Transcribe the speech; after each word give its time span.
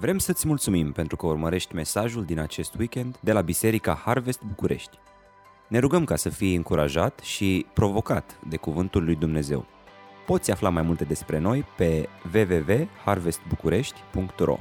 Vrem 0.00 0.18
să-ți 0.18 0.46
mulțumim 0.46 0.92
pentru 0.92 1.16
că 1.16 1.26
urmărești 1.26 1.74
mesajul 1.74 2.24
din 2.24 2.38
acest 2.38 2.74
weekend 2.74 3.18
de 3.20 3.32
la 3.32 3.40
Biserica 3.40 3.94
Harvest 3.94 4.42
București. 4.42 4.98
Ne 5.68 5.78
rugăm 5.78 6.04
ca 6.04 6.16
să 6.16 6.28
fii 6.28 6.54
încurajat 6.54 7.18
și 7.18 7.66
provocat 7.74 8.38
de 8.48 8.56
Cuvântul 8.56 9.04
lui 9.04 9.14
Dumnezeu. 9.14 9.66
Poți 10.26 10.50
afla 10.50 10.68
mai 10.68 10.82
multe 10.82 11.04
despre 11.04 11.38
noi 11.38 11.64
pe 11.76 12.08
www.harvestbucurești.ro 12.34 14.58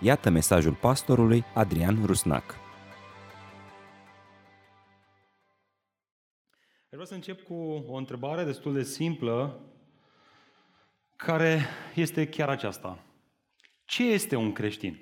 Iată 0.00 0.30
mesajul 0.30 0.74
pastorului 0.74 1.44
Adrian 1.54 2.02
Rusnac. 2.04 2.54
Vreau 6.88 7.04
să 7.04 7.14
încep 7.14 7.42
cu 7.42 7.84
o 7.88 7.96
întrebare 7.96 8.44
destul 8.44 8.72
de 8.72 8.82
simplă, 8.82 9.60
care 11.16 11.60
este 11.94 12.28
chiar 12.28 12.48
aceasta. 12.48 13.05
Ce 13.86 14.04
este 14.04 14.36
un 14.36 14.52
creștin? 14.52 14.98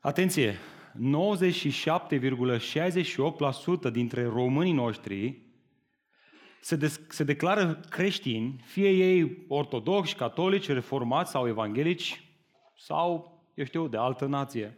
Atenție! 0.00 0.58
97,68% 3.88 3.90
dintre 3.92 4.24
românii 4.24 4.72
noștri 4.72 5.42
se, 6.60 6.76
de- 6.76 7.00
se 7.08 7.24
declară 7.24 7.80
creștini, 7.88 8.60
fie 8.64 8.90
ei 8.90 9.44
ortodoxi, 9.48 10.14
catolici, 10.14 10.68
reformați 10.68 11.30
sau 11.30 11.48
evanghelici, 11.48 12.24
sau, 12.76 13.38
eu 13.54 13.64
știu, 13.64 13.88
de 13.88 13.96
altă 13.96 14.26
nație. 14.26 14.74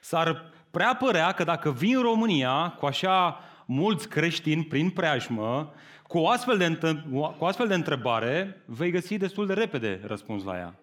S-ar 0.00 0.52
prea 0.70 0.96
părea 0.96 1.32
că 1.32 1.44
dacă 1.44 1.72
vii 1.72 1.92
în 1.92 2.02
România 2.02 2.70
cu 2.70 2.86
așa 2.86 3.40
mulți 3.66 4.08
creștini 4.08 4.64
prin 4.64 4.90
preajmă, 4.90 5.72
cu 6.14 6.20
o 6.20 6.28
astfel 6.28 6.56
de, 6.56 6.78
cu 7.10 7.34
o 7.38 7.46
astfel 7.46 7.66
de 7.66 7.74
întrebare, 7.74 8.62
vei 8.64 8.90
găsi 8.90 9.16
destul 9.16 9.46
de 9.46 9.52
repede 9.52 10.00
răspuns 10.06 10.44
la 10.44 10.56
ea. 10.56 10.78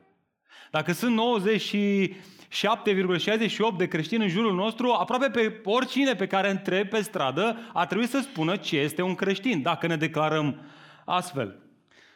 Dacă 0.71 0.91
sunt 0.91 1.19
97,68 3.73 3.77
de 3.77 3.87
creștini 3.87 4.23
în 4.23 4.29
jurul 4.29 4.53
nostru, 4.53 4.91
aproape 4.91 5.29
pe 5.29 5.61
oricine 5.63 6.13
pe 6.13 6.27
care 6.27 6.49
întreb 6.49 6.87
pe 6.87 7.01
stradă 7.01 7.57
ar 7.73 7.85
trebui 7.85 8.07
să 8.07 8.19
spună 8.21 8.55
ce 8.55 8.77
este 8.77 9.01
un 9.01 9.15
creștin, 9.15 9.61
dacă 9.61 9.87
ne 9.87 9.95
declarăm 9.95 10.61
astfel. 11.05 11.55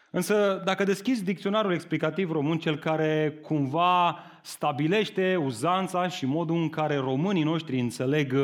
Însă, 0.09 0.61
dacă 0.65 0.83
deschizi 0.83 1.23
dicționarul 1.23 1.73
explicativ 1.73 2.31
român, 2.31 2.57
cel 2.57 2.77
care 2.77 3.39
cumva 3.41 4.23
stabilește 4.41 5.35
uzanța 5.35 6.07
și 6.07 6.25
modul 6.25 6.55
în 6.55 6.69
care 6.69 6.95
românii 6.95 7.43
noștri 7.43 7.79
înțeleg 7.79 8.35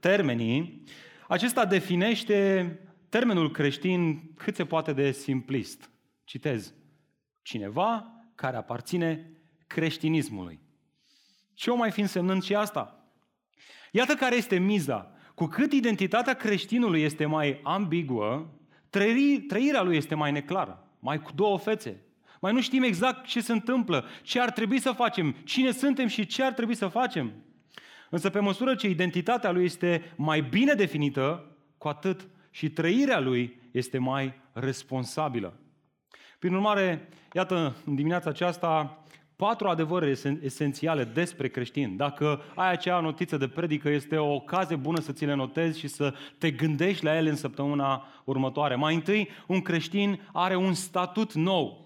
termenii, 0.00 0.82
acesta 1.28 1.64
definește 1.64 2.70
termenul 3.08 3.50
creștin 3.50 4.30
cât 4.34 4.54
se 4.54 4.64
poate 4.64 4.92
de 4.92 5.10
simplist. 5.10 5.90
Citez. 6.24 6.74
Cineva 7.42 8.12
care 8.34 8.56
aparține 8.56 9.30
creștinismului. 9.66 10.60
Ce 11.54 11.70
o 11.70 11.76
mai 11.76 11.90
fi 11.90 12.00
însemnând 12.00 12.42
și 12.42 12.54
asta? 12.54 13.10
Iată 13.92 14.14
care 14.14 14.36
este 14.36 14.58
miza. 14.58 15.10
Cu 15.34 15.46
cât 15.46 15.72
identitatea 15.72 16.34
creștinului 16.34 17.02
este 17.02 17.26
mai 17.26 17.60
ambiguă, 17.62 18.50
trăirea 19.48 19.82
lui 19.82 19.96
este 19.96 20.14
mai 20.14 20.32
neclară, 20.32 20.88
mai 20.98 21.22
cu 21.22 21.30
două 21.34 21.58
fețe. 21.58 22.00
Mai 22.40 22.52
nu 22.52 22.60
știm 22.60 22.82
exact 22.82 23.26
ce 23.26 23.40
se 23.40 23.52
întâmplă, 23.52 24.04
ce 24.22 24.40
ar 24.40 24.50
trebui 24.50 24.78
să 24.78 24.92
facem, 24.92 25.36
cine 25.44 25.70
suntem 25.70 26.06
și 26.06 26.26
ce 26.26 26.42
ar 26.42 26.52
trebui 26.52 26.74
să 26.74 26.88
facem. 26.88 27.32
Însă 28.10 28.30
pe 28.30 28.40
măsură 28.40 28.74
ce 28.74 28.88
identitatea 28.88 29.50
lui 29.50 29.64
este 29.64 30.12
mai 30.16 30.40
bine 30.40 30.74
definită, 30.74 31.56
cu 31.78 31.88
atât 31.88 32.28
și 32.56 32.70
trăirea 32.70 33.20
lui 33.20 33.60
este 33.70 33.98
mai 33.98 34.34
responsabilă. 34.52 35.60
Prin 36.38 36.54
urmare, 36.54 37.08
iată, 37.32 37.76
în 37.84 37.94
dimineața 37.94 38.30
aceasta, 38.30 39.02
patru 39.36 39.68
adevăruri 39.68 40.20
esențiale 40.42 41.04
despre 41.04 41.48
creștini. 41.48 41.96
Dacă 41.96 42.42
ai 42.54 42.70
acea 42.70 43.00
notiță 43.00 43.36
de 43.36 43.48
predică, 43.48 43.88
este 43.88 44.16
o 44.16 44.34
ocazie 44.34 44.76
bună 44.76 45.00
să 45.00 45.12
ți 45.12 45.24
le 45.24 45.34
notezi 45.34 45.78
și 45.78 45.88
să 45.88 46.14
te 46.38 46.50
gândești 46.50 47.04
la 47.04 47.16
ele 47.16 47.28
în 47.28 47.36
săptămâna 47.36 48.06
următoare. 48.24 48.74
Mai 48.74 48.94
întâi, 48.94 49.28
un 49.46 49.60
creștin 49.60 50.20
are 50.32 50.56
un 50.56 50.74
statut 50.74 51.32
nou. 51.32 51.85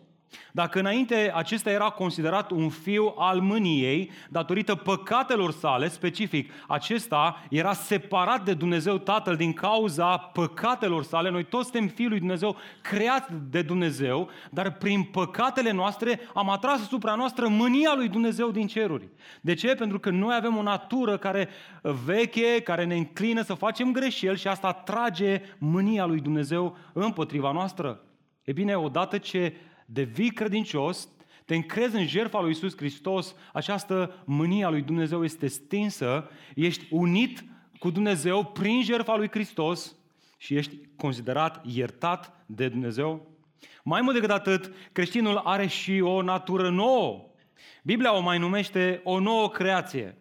Dacă 0.53 0.79
înainte 0.79 1.33
acesta 1.35 1.71
era 1.71 1.91
considerat 1.91 2.51
un 2.51 2.69
fiu 2.69 3.15
al 3.17 3.41
mâniei, 3.41 4.11
datorită 4.29 4.75
păcatelor 4.75 5.53
sale, 5.53 5.89
specific, 5.89 6.53
acesta 6.69 7.47
era 7.51 7.73
separat 7.73 8.45
de 8.45 8.55
Dumnezeu 8.55 8.99
Tatăl 8.99 9.37
din 9.37 9.53
cauza 9.53 10.17
păcatelor 10.17 11.03
sale. 11.03 11.31
Noi 11.31 11.45
toți 11.45 11.71
suntem 11.71 11.89
fiul 11.89 12.09
lui 12.09 12.19
Dumnezeu, 12.19 12.57
creați 12.83 13.31
de 13.51 13.63
Dumnezeu, 13.63 14.29
dar 14.51 14.73
prin 14.73 15.03
păcatele 15.03 15.71
noastre 15.71 16.21
am 16.35 16.51
atras 16.51 16.81
asupra 16.81 17.15
noastră 17.15 17.49
mânia 17.49 17.93
lui 17.97 18.09
Dumnezeu 18.09 18.51
din 18.51 18.67
ceruri. 18.67 19.09
De 19.41 19.55
ce? 19.55 19.75
Pentru 19.75 19.99
că 19.99 20.11
noi 20.11 20.35
avem 20.35 20.57
o 20.57 20.63
natură 20.63 21.17
care 21.17 21.49
veche, 22.05 22.61
care 22.61 22.85
ne 22.85 22.97
înclină 22.97 23.43
să 23.43 23.55
facem 23.55 23.93
greșeli 23.93 24.39
și 24.39 24.49
asta 24.49 24.73
trage 24.73 25.43
mânia 25.59 26.07
lui 26.07 26.21
Dumnezeu 26.21 26.77
împotriva 26.93 27.53
noastră. 27.53 28.01
E 28.45 28.53
bine, 28.53 28.75
odată 28.75 29.19
ce 29.19 29.55
devii 29.93 30.31
credincios, 30.31 31.09
te 31.45 31.55
încrezi 31.55 31.97
în 31.97 32.07
jertfa 32.07 32.41
lui 32.41 32.51
Isus 32.51 32.77
Hristos, 32.77 33.35
această 33.53 34.23
mânie 34.25 34.65
a 34.65 34.71
lui 34.71 34.83
Dumnezeu 34.83 35.25
este 35.25 35.47
stinsă, 35.47 36.31
ești 36.55 36.87
unit 36.91 37.45
cu 37.79 37.91
Dumnezeu 37.91 38.45
prin 38.45 38.83
jertfa 38.83 39.17
lui 39.17 39.29
Hristos 39.31 39.97
și 40.37 40.55
ești 40.55 40.79
considerat 40.97 41.65
iertat 41.67 42.45
de 42.47 42.69
Dumnezeu. 42.69 43.31
Mai 43.85 44.01
mult 44.01 44.15
decât 44.15 44.31
atât, 44.31 44.73
creștinul 44.93 45.37
are 45.37 45.67
și 45.67 46.01
o 46.01 46.23
natură 46.23 46.71
nouă. 46.71 47.25
Biblia 47.83 48.17
o 48.17 48.21
mai 48.21 48.39
numește 48.39 49.01
o 49.05 49.19
nouă 49.19 49.51
creație. 49.51 50.19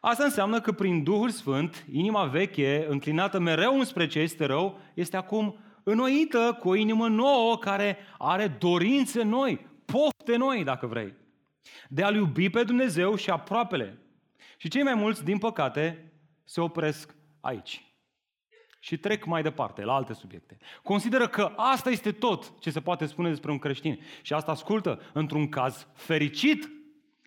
Asta 0.00 0.24
înseamnă 0.24 0.60
că 0.60 0.72
prin 0.72 1.02
Duhul 1.02 1.30
Sfânt, 1.30 1.86
inima 1.92 2.24
veche, 2.24 2.86
înclinată 2.88 3.38
mereu 3.38 3.78
înspre 3.78 4.06
ce 4.06 4.18
este 4.18 4.44
rău, 4.44 4.80
este 4.94 5.16
acum 5.16 5.58
înnoită 5.90 6.56
cu 6.60 6.68
o 6.68 6.74
inimă 6.74 7.08
nouă 7.08 7.58
care 7.58 7.98
are 8.18 8.46
dorințe 8.46 9.22
noi, 9.22 9.66
pofte 9.84 10.36
noi, 10.36 10.64
dacă 10.64 10.86
vrei, 10.86 11.14
de 11.88 12.02
a-L 12.02 12.14
iubi 12.14 12.50
pe 12.50 12.62
Dumnezeu 12.62 13.14
și 13.14 13.30
aproapele. 13.30 13.98
Și 14.56 14.68
cei 14.68 14.82
mai 14.82 14.94
mulți, 14.94 15.24
din 15.24 15.38
păcate, 15.38 16.12
se 16.44 16.60
opresc 16.60 17.16
aici. 17.40 17.82
Și 18.80 18.96
trec 18.96 19.24
mai 19.24 19.42
departe, 19.42 19.84
la 19.84 19.94
alte 19.94 20.12
subiecte. 20.12 20.56
Consideră 20.82 21.28
că 21.28 21.52
asta 21.56 21.90
este 21.90 22.12
tot 22.12 22.60
ce 22.60 22.70
se 22.70 22.80
poate 22.80 23.06
spune 23.06 23.28
despre 23.28 23.50
un 23.50 23.58
creștin. 23.58 24.00
Și 24.22 24.32
asta 24.32 24.50
ascultă, 24.50 25.00
într-un 25.12 25.48
caz 25.48 25.86
fericit, 25.94 26.70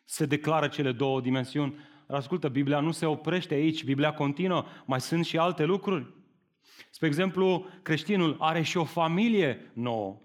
se 0.05 0.25
declară 0.25 0.67
cele 0.67 0.91
două 0.91 1.21
dimensiuni. 1.21 1.75
Ascultă, 2.07 2.49
Biblia 2.49 2.79
nu 2.79 2.91
se 2.91 3.05
oprește 3.05 3.53
aici, 3.53 3.83
Biblia 3.83 4.13
continuă, 4.13 4.65
mai 4.85 5.01
sunt 5.01 5.25
și 5.25 5.37
alte 5.37 5.63
lucruri. 5.63 6.19
Spre 6.89 7.07
exemplu, 7.07 7.65
creștinul 7.81 8.35
are 8.39 8.61
și 8.61 8.77
o 8.77 8.83
familie 8.83 9.71
nouă. 9.73 10.17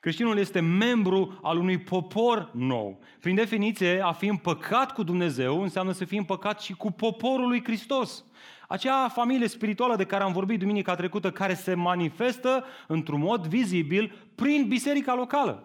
Creștinul 0.00 0.38
este 0.38 0.60
membru 0.60 1.38
al 1.42 1.58
unui 1.58 1.78
popor 1.78 2.50
nou. 2.52 3.00
Prin 3.20 3.34
definiție, 3.34 4.00
a 4.04 4.12
fi 4.12 4.26
împăcat 4.26 4.92
cu 4.92 5.02
Dumnezeu 5.02 5.62
înseamnă 5.62 5.92
să 5.92 6.04
fii 6.04 6.18
împăcat 6.18 6.60
și 6.60 6.74
cu 6.74 6.90
poporul 6.90 7.48
lui 7.48 7.64
Hristos. 7.64 8.24
Acea 8.68 9.08
familie 9.08 9.48
spirituală 9.48 9.96
de 9.96 10.04
care 10.04 10.22
am 10.22 10.32
vorbit 10.32 10.58
duminica 10.58 10.94
trecută, 10.94 11.30
care 11.30 11.54
se 11.54 11.74
manifestă 11.74 12.64
într-un 12.86 13.20
mod 13.20 13.46
vizibil 13.46 14.30
prin 14.34 14.68
biserica 14.68 15.14
locală. 15.14 15.64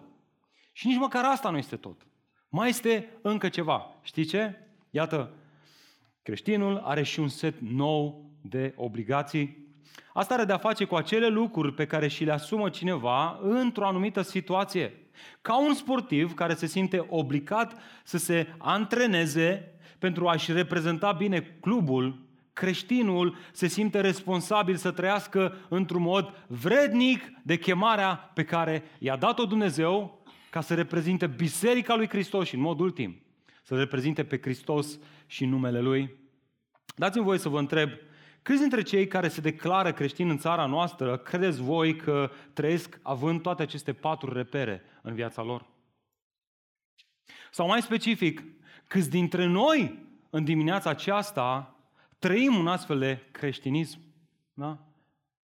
Și 0.72 0.86
nici 0.86 0.98
măcar 0.98 1.24
asta 1.24 1.50
nu 1.50 1.56
este 1.56 1.76
tot. 1.76 2.06
Mai 2.48 2.68
este 2.68 3.08
încă 3.22 3.48
ceva. 3.48 3.86
Știi 4.02 4.24
ce? 4.24 4.54
Iată, 4.90 5.32
creștinul 6.22 6.78
are 6.84 7.02
și 7.02 7.20
un 7.20 7.28
set 7.28 7.60
nou 7.60 8.30
de 8.40 8.72
obligații 8.76 9.65
Asta 10.12 10.34
are 10.34 10.44
de-a 10.44 10.58
face 10.58 10.84
cu 10.84 10.94
acele 10.94 11.28
lucruri 11.28 11.74
pe 11.74 11.86
care 11.86 12.08
și 12.08 12.24
le 12.24 12.32
asumă 12.32 12.68
cineva 12.68 13.38
într-o 13.42 13.86
anumită 13.86 14.22
situație. 14.22 14.92
Ca 15.42 15.58
un 15.66 15.74
sportiv 15.74 16.34
care 16.34 16.54
se 16.54 16.66
simte 16.66 17.06
obligat 17.08 17.80
să 18.04 18.18
se 18.18 18.54
antreneze 18.58 19.78
pentru 19.98 20.28
a-și 20.28 20.52
reprezenta 20.52 21.12
bine 21.12 21.56
clubul, 21.60 22.24
creștinul 22.52 23.36
se 23.52 23.66
simte 23.66 24.00
responsabil 24.00 24.76
să 24.76 24.90
trăiască 24.90 25.54
într-un 25.68 26.02
mod 26.02 26.44
vrednic 26.46 27.32
de 27.42 27.58
chemarea 27.58 28.30
pe 28.34 28.44
care 28.44 28.84
i-a 28.98 29.16
dat-o 29.16 29.44
Dumnezeu 29.44 30.24
ca 30.50 30.60
să 30.60 30.74
reprezinte 30.74 31.26
Biserica 31.26 31.94
lui 31.94 32.08
Hristos 32.08 32.46
și 32.46 32.54
în 32.54 32.60
mod 32.60 32.80
ultim 32.80 33.20
să 33.66 33.76
reprezinte 33.76 34.24
pe 34.24 34.38
Hristos 34.42 34.98
și 35.26 35.44
numele 35.44 35.80
Lui. 35.80 36.14
Dați-mi 36.96 37.24
voie 37.24 37.38
să 37.38 37.48
vă 37.48 37.58
întreb, 37.58 37.90
Câți 38.46 38.60
dintre 38.60 38.82
cei 38.82 39.06
care 39.06 39.28
se 39.28 39.40
declară 39.40 39.92
creștini 39.92 40.30
în 40.30 40.38
țara 40.38 40.66
noastră 40.66 41.18
credeți 41.18 41.60
voi 41.60 41.96
că 41.96 42.30
trăiesc 42.52 42.98
având 43.02 43.42
toate 43.42 43.62
aceste 43.62 43.92
patru 43.92 44.32
repere 44.32 44.82
în 45.02 45.14
viața 45.14 45.42
lor? 45.42 45.66
Sau 47.50 47.66
mai 47.66 47.82
specific, 47.82 48.42
câți 48.88 49.10
dintre 49.10 49.46
noi 49.46 50.06
în 50.30 50.44
dimineața 50.44 50.90
aceasta 50.90 51.76
trăim 52.18 52.54
un 52.54 52.66
astfel 52.66 52.98
de 52.98 53.22
creștinism? 53.30 54.00
Da? 54.54 54.78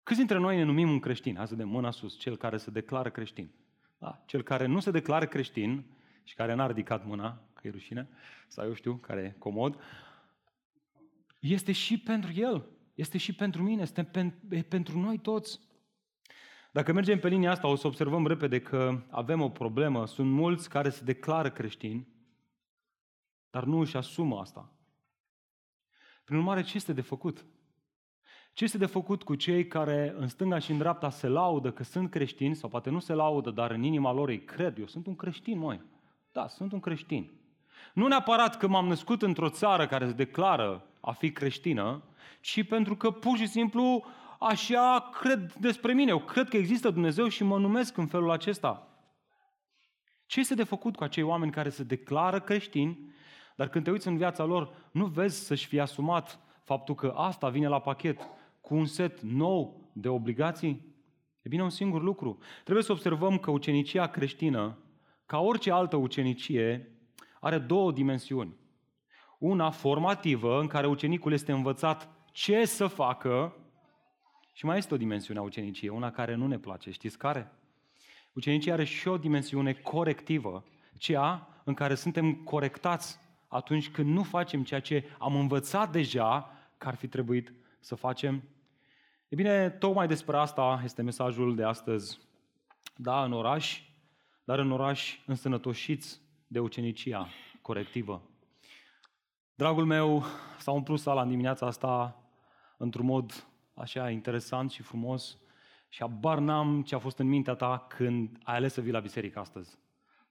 Câți 0.02 0.18
dintre 0.18 0.38
noi 0.38 0.56
ne 0.56 0.62
numim 0.62 0.90
un 0.90 1.00
creștin? 1.00 1.36
Hai 1.36 1.46
să 1.46 1.54
de 1.54 1.64
mâna 1.64 1.90
sus, 1.90 2.18
cel 2.18 2.36
care 2.36 2.56
se 2.56 2.70
declară 2.70 3.10
creștin. 3.10 3.50
Da? 3.98 4.22
Cel 4.26 4.42
care 4.42 4.66
nu 4.66 4.80
se 4.80 4.90
declară 4.90 5.26
creștin 5.26 5.84
și 6.22 6.34
care 6.34 6.54
n-a 6.54 6.66
ridicat 6.66 7.06
mâna, 7.06 7.30
că 7.30 7.38
dacă 7.54 7.66
e 7.66 7.70
rușine, 7.70 8.08
sau 8.46 8.66
eu 8.66 8.74
știu, 8.74 8.94
care 8.94 9.20
e 9.20 9.38
comod, 9.38 9.80
este 11.40 11.72
și 11.72 11.98
pentru 11.98 12.32
el, 12.34 12.74
este 12.96 13.18
și 13.18 13.34
pentru 13.34 13.62
mine, 13.62 13.82
este 13.82 14.64
pentru 14.68 14.98
noi 14.98 15.18
toți. 15.18 15.60
Dacă 16.72 16.92
mergem 16.92 17.18
pe 17.18 17.28
linia 17.28 17.50
asta, 17.50 17.68
o 17.68 17.74
să 17.74 17.86
observăm 17.86 18.26
repede 18.26 18.60
că 18.60 19.02
avem 19.10 19.40
o 19.40 19.48
problemă. 19.48 20.06
Sunt 20.06 20.30
mulți 20.30 20.68
care 20.68 20.88
se 20.88 21.04
declară 21.04 21.50
creștini, 21.50 22.08
dar 23.50 23.64
nu 23.64 23.78
își 23.78 23.96
asumă 23.96 24.38
asta. 24.40 24.72
Prin 26.24 26.38
urmare, 26.38 26.62
ce 26.62 26.76
este 26.76 26.92
de 26.92 27.00
făcut? 27.00 27.44
Ce 28.52 28.64
este 28.64 28.78
de 28.78 28.86
făcut 28.86 29.22
cu 29.22 29.34
cei 29.34 29.66
care 29.66 30.14
în 30.18 30.28
stânga 30.28 30.58
și 30.58 30.70
în 30.70 30.78
dreapta 30.78 31.10
se 31.10 31.28
laudă 31.28 31.72
că 31.72 31.82
sunt 31.82 32.10
creștini, 32.10 32.56
sau 32.56 32.68
poate 32.68 32.90
nu 32.90 32.98
se 32.98 33.12
laudă, 33.12 33.50
dar 33.50 33.70
în 33.70 33.82
inima 33.82 34.12
lor 34.12 34.28
ei 34.28 34.44
cred, 34.44 34.78
eu 34.78 34.86
sunt 34.86 35.06
un 35.06 35.16
creștin, 35.16 35.58
măi. 35.58 35.82
Da, 36.32 36.48
sunt 36.48 36.72
un 36.72 36.80
creștin. 36.80 37.30
Nu 37.94 38.06
neapărat 38.06 38.56
că 38.56 38.66
m-am 38.66 38.86
născut 38.86 39.22
într-o 39.22 39.48
țară 39.48 39.86
care 39.86 40.06
se 40.06 40.12
declară 40.12 40.86
a 41.06 41.12
fi 41.12 41.32
creștină, 41.32 42.02
ci 42.40 42.66
pentru 42.68 42.96
că 42.96 43.10
pur 43.10 43.36
și 43.36 43.46
simplu 43.46 44.04
așa 44.40 45.10
cred 45.20 45.52
despre 45.52 45.92
mine. 45.92 46.10
Eu 46.10 46.18
cred 46.18 46.48
că 46.48 46.56
există 46.56 46.90
Dumnezeu 46.90 47.28
și 47.28 47.44
mă 47.44 47.58
numesc 47.58 47.96
în 47.96 48.06
felul 48.06 48.30
acesta. 48.30 48.88
Ce 50.26 50.40
este 50.40 50.54
de 50.54 50.64
făcut 50.64 50.96
cu 50.96 51.04
acei 51.04 51.22
oameni 51.22 51.52
care 51.52 51.68
se 51.68 51.82
declară 51.82 52.40
creștini, 52.40 53.14
dar 53.56 53.68
când 53.68 53.84
te 53.84 53.90
uiți 53.90 54.08
în 54.08 54.16
viața 54.16 54.44
lor, 54.44 54.88
nu 54.90 55.06
vezi 55.06 55.44
să-și 55.44 55.66
fie 55.66 55.80
asumat 55.80 56.40
faptul 56.64 56.94
că 56.94 57.12
asta 57.16 57.48
vine 57.48 57.68
la 57.68 57.80
pachet 57.80 58.28
cu 58.60 58.74
un 58.74 58.86
set 58.86 59.20
nou 59.20 59.90
de 59.92 60.08
obligații? 60.08 60.94
E 61.42 61.48
bine, 61.48 61.62
un 61.62 61.70
singur 61.70 62.02
lucru. 62.02 62.38
Trebuie 62.62 62.84
să 62.84 62.92
observăm 62.92 63.38
că 63.38 63.50
ucenicia 63.50 64.06
creștină, 64.06 64.78
ca 65.26 65.38
orice 65.38 65.70
altă 65.70 65.96
ucenicie, 65.96 66.90
are 67.40 67.58
două 67.58 67.92
dimensiuni. 67.92 68.64
Una 69.38 69.70
formativă, 69.70 70.60
în 70.60 70.66
care 70.66 70.86
ucenicul 70.86 71.32
este 71.32 71.52
învățat 71.52 72.08
ce 72.32 72.64
să 72.64 72.86
facă, 72.86 73.56
și 74.52 74.64
mai 74.64 74.78
este 74.78 74.94
o 74.94 74.96
dimensiune 74.96 75.38
a 75.38 75.42
uceniciei, 75.42 75.90
una 75.90 76.10
care 76.10 76.34
nu 76.34 76.46
ne 76.46 76.58
place. 76.58 76.90
Știți 76.90 77.18
care? 77.18 77.52
Ucenicia 78.32 78.72
are 78.72 78.84
și 78.84 79.08
o 79.08 79.16
dimensiune 79.16 79.72
corectivă, 79.72 80.64
cea 80.98 81.48
în 81.64 81.74
care 81.74 81.94
suntem 81.94 82.34
corectați 82.34 83.18
atunci 83.48 83.88
când 83.88 84.10
nu 84.10 84.22
facem 84.22 84.64
ceea 84.64 84.80
ce 84.80 85.04
am 85.18 85.34
învățat 85.34 85.92
deja 85.92 86.50
că 86.78 86.88
ar 86.88 86.94
fi 86.94 87.08
trebuit 87.08 87.52
să 87.80 87.94
facem. 87.94 88.42
E 89.28 89.34
bine, 89.34 89.70
tocmai 89.70 90.06
despre 90.06 90.36
asta 90.36 90.80
este 90.84 91.02
mesajul 91.02 91.54
de 91.54 91.64
astăzi. 91.64 92.18
Da, 92.96 93.24
în 93.24 93.32
oraș, 93.32 93.82
dar 94.44 94.58
în 94.58 94.72
oraș 94.72 95.18
însănătoșiți 95.26 96.20
de 96.46 96.58
ucenicia 96.58 97.28
corectivă. 97.62 98.22
Dragul 99.58 99.84
meu, 99.84 100.24
s-a 100.58 100.70
umplut 100.70 100.98
sala 100.98 101.22
în 101.22 101.28
dimineața 101.28 101.66
asta 101.66 102.22
într-un 102.76 103.06
mod 103.06 103.46
așa 103.74 104.10
interesant 104.10 104.70
și 104.70 104.82
frumos 104.82 105.38
și 105.88 106.02
abar 106.02 106.38
n-am 106.38 106.82
ce 106.82 106.94
a 106.94 106.98
fost 106.98 107.18
în 107.18 107.26
mintea 107.26 107.54
ta 107.54 107.86
când 107.88 108.38
ai 108.42 108.56
ales 108.56 108.72
să 108.72 108.80
vii 108.80 108.92
la 108.92 109.00
biserică 109.00 109.38
astăzi. 109.38 109.78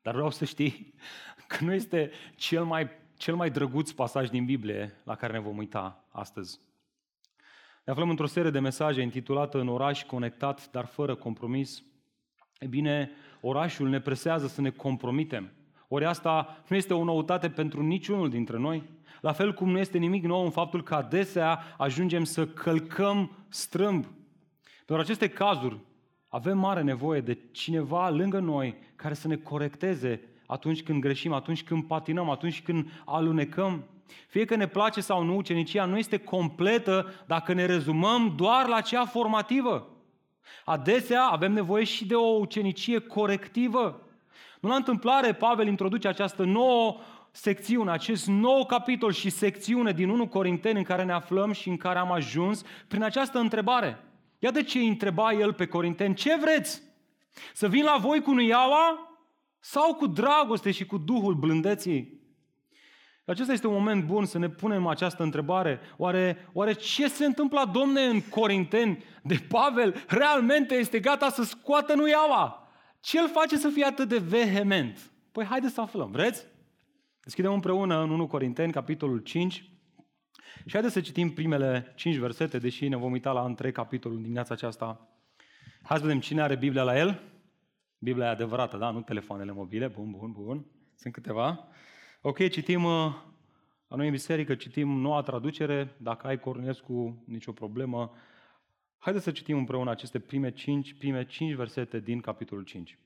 Dar 0.01 0.13
vreau 0.13 0.30
să 0.30 0.45
știi 0.45 0.94
că 1.48 1.63
nu 1.63 1.74
este 1.74 2.12
cel 2.36 2.63
mai, 2.63 2.89
cel 3.18 3.36
mai 3.36 3.50
drăguț 3.50 3.92
pasaj 3.92 4.30
din 4.30 4.45
Biblie 4.45 5.01
la 5.04 5.16
care 5.16 5.33
ne 5.33 5.39
vom 5.39 5.57
uita 5.57 6.06
astăzi. 6.10 6.60
Ne 7.83 7.92
aflăm 7.92 8.10
într-o 8.10 8.25
serie 8.25 8.51
de 8.51 8.60
mesaje 8.60 9.01
intitulată 9.01 9.60
În 9.60 9.68
oraș 9.68 10.04
conectat, 10.04 10.72
dar 10.72 10.86
fără 10.86 11.16
compromis. 11.16 11.83
E 12.60 12.68
bine, 12.68 13.12
orașul 13.42 13.89
ne 13.89 14.00
presează 14.00 14.48
să 14.48 14.62
ne 14.62 14.69
compromitem. 14.69 15.51
Ori 15.88 16.06
asta 16.06 16.63
nu 16.68 16.75
este 16.75 16.94
o 16.94 17.04
noutate 17.04 17.50
pentru 17.50 17.83
niciunul 17.83 18.30
dintre 18.30 18.57
noi. 18.57 18.94
La 19.25 19.31
fel 19.31 19.54
cum 19.54 19.69
nu 19.69 19.77
este 19.77 19.98
nimic 19.98 20.24
nou 20.24 20.44
în 20.44 20.50
faptul 20.50 20.83
că 20.83 20.95
adesea 20.95 21.60
ajungem 21.77 22.24
să 22.24 22.48
călcăm 22.48 23.31
strâmb. 23.50 24.06
Pentru 24.86 25.06
aceste 25.06 25.30
cazuri 25.30 25.80
avem 26.30 26.57
mare 26.57 26.81
nevoie 26.81 27.22
de 27.22 27.38
cineva 27.51 28.10
lângă 28.10 28.39
noi 28.39 28.77
care 28.95 29.13
să 29.13 29.27
ne 29.27 29.36
corecteze 29.36 30.22
atunci 30.45 30.83
când 30.83 31.01
greșim, 31.01 31.33
atunci 31.33 31.63
când 31.63 31.83
patinăm, 31.83 32.30
atunci 32.30 32.62
când 32.62 33.01
alunecăm. 33.06 33.83
Fie 34.27 34.45
că 34.45 34.56
ne 34.56 34.68
place 34.68 35.01
sau 35.01 35.24
nu, 35.24 35.36
ucenicia 35.36 35.86
nu 35.86 35.98
este 35.98 36.18
completă 36.18 37.13
dacă 37.27 37.54
ne 37.54 37.66
rezumăm 37.66 38.33
doar 38.36 38.68
la 38.68 38.81
cea 38.81 39.06
formativă. 39.06 39.88
Adesea 40.66 41.24
avem 41.24 41.51
nevoie 41.51 41.83
și 41.83 42.06
de 42.06 42.16
o 42.16 42.38
ucenicie 42.39 43.00
corectivă. 43.00 44.00
Nu 44.60 44.69
la 44.69 44.75
întâmplare, 44.75 45.33
Pavel 45.33 45.68
introduce 45.68 46.07
această 46.07 46.44
nouă 46.44 46.98
secțiune, 47.36 47.92
acest 47.92 48.28
nou 48.28 48.66
capitol 48.66 49.12
și 49.12 49.30
secțiune 49.30 49.92
din 49.92 50.10
1 50.10 50.28
Corinteni 50.28 50.78
în 50.78 50.84
care 50.84 51.04
ne 51.04 51.12
aflăm 51.12 51.52
și 51.52 51.70
în 51.70 51.78
care 51.78 52.00
am 52.00 52.12
ajuns 52.12 52.64
prin 52.88 53.04
această 53.04 53.40
întrebare. 53.40 54.04
Ia 54.40 54.52
de 54.52 54.64
ce 54.64 54.80
întreba 54.80 55.32
el 55.32 55.54
pe 55.54 55.66
Corinteni, 55.66 56.16
ce 56.16 56.38
vreți? 56.38 56.82
Să 57.54 57.68
vin 57.68 57.84
la 57.84 57.98
voi 58.00 58.22
cu 58.22 58.32
nuiaua 58.32 59.18
sau 59.60 59.94
cu 59.94 60.08
dragoste 60.08 60.72
și 60.72 60.86
cu 60.86 60.98
Duhul 60.98 61.34
blândeții? 61.34 62.24
Acesta 63.26 63.54
este 63.54 63.68
un 63.68 63.74
moment 63.74 64.06
bun 64.06 64.26
să 64.26 64.38
ne 64.38 64.50
punem 64.50 64.88
această 64.88 65.24
întrebare. 65.24 65.80
Oare, 65.98 66.50
oare 66.54 66.74
ce 66.74 67.08
se 67.08 67.26
întâmplă, 67.26 67.70
domne, 67.74 68.02
în 68.02 68.22
Corinteni 68.22 69.04
de 69.24 69.46
Pavel? 69.50 70.04
Realmente 70.08 70.76
este 70.76 71.00
gata 71.00 71.30
să 71.30 71.44
scoată 71.44 71.96
nuiaua? 71.96 72.70
Ce 73.00 73.20
îl 73.20 73.30
face 73.30 73.58
să 73.58 73.70
fie 73.70 73.86
atât 73.86 74.08
de 74.08 74.18
vehement? 74.18 75.12
Păi 75.32 75.46
haideți 75.46 75.74
să 75.74 75.82
aflăm, 75.82 76.12
vreți? 76.12 76.46
Deschidem 77.25 77.54
împreună 77.54 78.01
în 78.01 78.10
1 78.10 78.27
Corinteni, 78.27 78.72
capitolul 78.72 79.19
5. 79.19 79.54
Și 80.66 80.72
haideți 80.72 80.94
să 80.94 81.01
citim 81.01 81.33
primele 81.33 81.94
5 81.95 82.16
versete, 82.16 82.57
deși 82.57 82.88
ne 82.88 82.95
vom 82.95 83.12
uita 83.12 83.31
la 83.31 83.45
întreg 83.45 83.74
capitolul 83.74 84.22
dimineața 84.22 84.54
aceasta. 84.54 85.07
Hai 85.81 85.98
să 85.98 86.04
vedem 86.04 86.19
cine 86.19 86.42
are 86.42 86.56
Biblia 86.56 86.83
la 86.83 86.98
el. 86.98 87.22
Biblia 87.98 88.25
e 88.25 88.30
adevărată, 88.30 88.77
da? 88.77 88.89
Nu 88.89 89.01
telefoanele 89.01 89.51
mobile. 89.51 89.88
Bun, 89.88 90.12
bun, 90.12 90.31
bun. 90.31 90.66
Sunt 90.95 91.13
câteva. 91.13 91.68
Ok, 92.22 92.50
citim 92.50 92.83
uh, 92.83 93.13
la 93.88 93.95
noi 93.95 94.06
în 94.06 94.12
biserică, 94.12 94.56
citim 94.56 94.89
noua 94.89 95.22
traducere. 95.22 95.95
Dacă 95.98 96.27
ai 96.27 96.39
Cornescu, 96.39 97.24
nicio 97.27 97.51
problemă. 97.51 98.13
Haideți 98.98 99.25
să 99.25 99.31
citim 99.31 99.57
împreună 99.57 99.92
aceste 99.92 100.19
prime 100.19 100.51
5, 100.51 100.94
prime 100.94 101.25
5 101.25 101.54
versete 101.54 102.00
din 102.00 102.19
capitolul 102.19 102.63
5. 102.63 103.00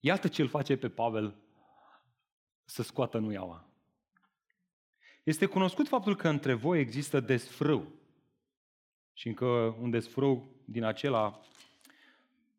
Iată 0.00 0.28
ce 0.28 0.42
îl 0.42 0.48
face 0.48 0.76
pe 0.76 0.88
Pavel 0.88 1.36
să 2.64 2.82
scoată 2.82 3.18
nuiaua. 3.18 3.68
Este 5.22 5.46
cunoscut 5.46 5.88
faptul 5.88 6.16
că 6.16 6.28
între 6.28 6.52
voi 6.52 6.80
există 6.80 7.20
desfrâu. 7.20 7.86
Și 9.12 9.28
încă 9.28 9.46
un 9.80 9.90
desfrâu 9.90 10.48
din 10.64 10.84
acela, 10.84 11.40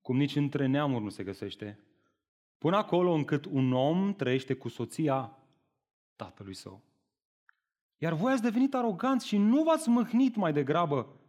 cum 0.02 0.18
nici 0.18 0.36
între 0.36 0.66
neamuri 0.66 1.04
nu 1.04 1.10
se 1.10 1.24
găsește, 1.24 1.80
până 2.58 2.78
acolo 2.78 3.12
încât 3.12 3.46
un 3.46 3.74
om 3.74 4.14
trăiește 4.14 4.54
cu 4.54 4.68
soția 4.68 5.38
tatălui 6.16 6.54
său. 6.54 6.82
Iar 7.98 8.14
voi 8.14 8.32
ați 8.32 8.42
devenit 8.42 8.74
aroganți 8.74 9.28
și 9.28 9.38
nu 9.38 9.64
v-ați 9.64 9.90
mâhnit 9.90 10.36
mai 10.36 10.54
degrabă, 10.54 11.20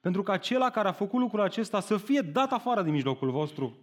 pentru 0.00 0.22
că 0.22 0.32
acela 0.32 0.70
care 0.70 0.88
a 0.88 0.92
făcut 0.92 1.20
lucrul 1.20 1.40
acesta 1.40 1.80
să 1.80 1.96
fie 1.96 2.20
dat 2.20 2.52
afară 2.52 2.82
din 2.82 2.92
mijlocul 2.92 3.30
vostru. 3.30 3.78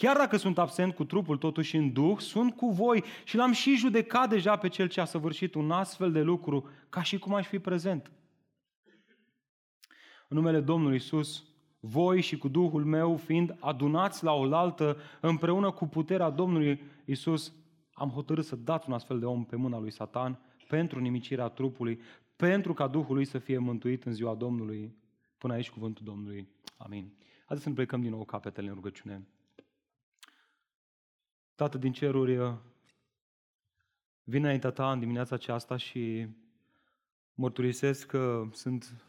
Chiar 0.00 0.16
dacă 0.16 0.36
sunt 0.36 0.58
absent 0.58 0.94
cu 0.94 1.04
trupul, 1.04 1.36
totuși 1.36 1.76
în 1.76 1.92
duh, 1.92 2.18
sunt 2.18 2.56
cu 2.56 2.70
voi 2.70 3.04
și 3.24 3.36
l-am 3.36 3.52
și 3.52 3.76
judecat 3.76 4.28
deja 4.28 4.56
pe 4.56 4.68
cel 4.68 4.88
ce 4.88 5.00
a 5.00 5.04
săvârșit 5.04 5.54
un 5.54 5.70
astfel 5.70 6.12
de 6.12 6.22
lucru, 6.22 6.68
ca 6.88 7.02
și 7.02 7.18
cum 7.18 7.34
aș 7.34 7.46
fi 7.46 7.58
prezent. 7.58 8.10
În 10.28 10.36
numele 10.36 10.60
Domnului 10.60 10.96
Isus, 10.96 11.44
voi 11.80 12.20
și 12.20 12.38
cu 12.38 12.48
Duhul 12.48 12.84
meu, 12.84 13.16
fiind 13.16 13.56
adunați 13.60 14.24
la 14.24 14.32
oaltă 14.32 14.96
împreună 15.20 15.70
cu 15.70 15.86
puterea 15.86 16.30
Domnului 16.30 16.82
Isus, 17.04 17.52
am 17.92 18.08
hotărât 18.08 18.44
să 18.44 18.56
dați 18.56 18.88
un 18.88 18.94
astfel 18.94 19.18
de 19.18 19.24
om 19.24 19.44
pe 19.44 19.56
mâna 19.56 19.78
lui 19.78 19.92
Satan 19.92 20.38
pentru 20.68 21.00
nimicirea 21.00 21.48
trupului, 21.48 22.00
pentru 22.36 22.74
ca 22.74 22.86
Duhul 22.86 23.14
lui 23.14 23.24
să 23.24 23.38
fie 23.38 23.58
mântuit 23.58 24.04
în 24.04 24.12
ziua 24.12 24.34
Domnului. 24.34 24.96
Până 25.38 25.52
aici 25.52 25.70
cuvântul 25.70 26.04
Domnului. 26.04 26.48
Amin. 26.76 27.12
Haideți 27.36 27.62
să 27.62 27.68
ne 27.68 27.74
plecăm 27.74 28.00
din 28.00 28.10
nou 28.10 28.24
capetele 28.24 28.68
în 28.68 28.74
rugăciune. 28.74 29.26
Tată 31.58 31.78
din 31.78 31.92
ceruri, 31.92 32.34
vin 34.22 34.42
înaintea 34.42 34.70
ta 34.70 34.92
în 34.92 34.98
dimineața 34.98 35.34
aceasta 35.34 35.76
și 35.76 36.28
mărturisesc 37.34 38.06
că 38.06 38.48
sunt 38.52 39.02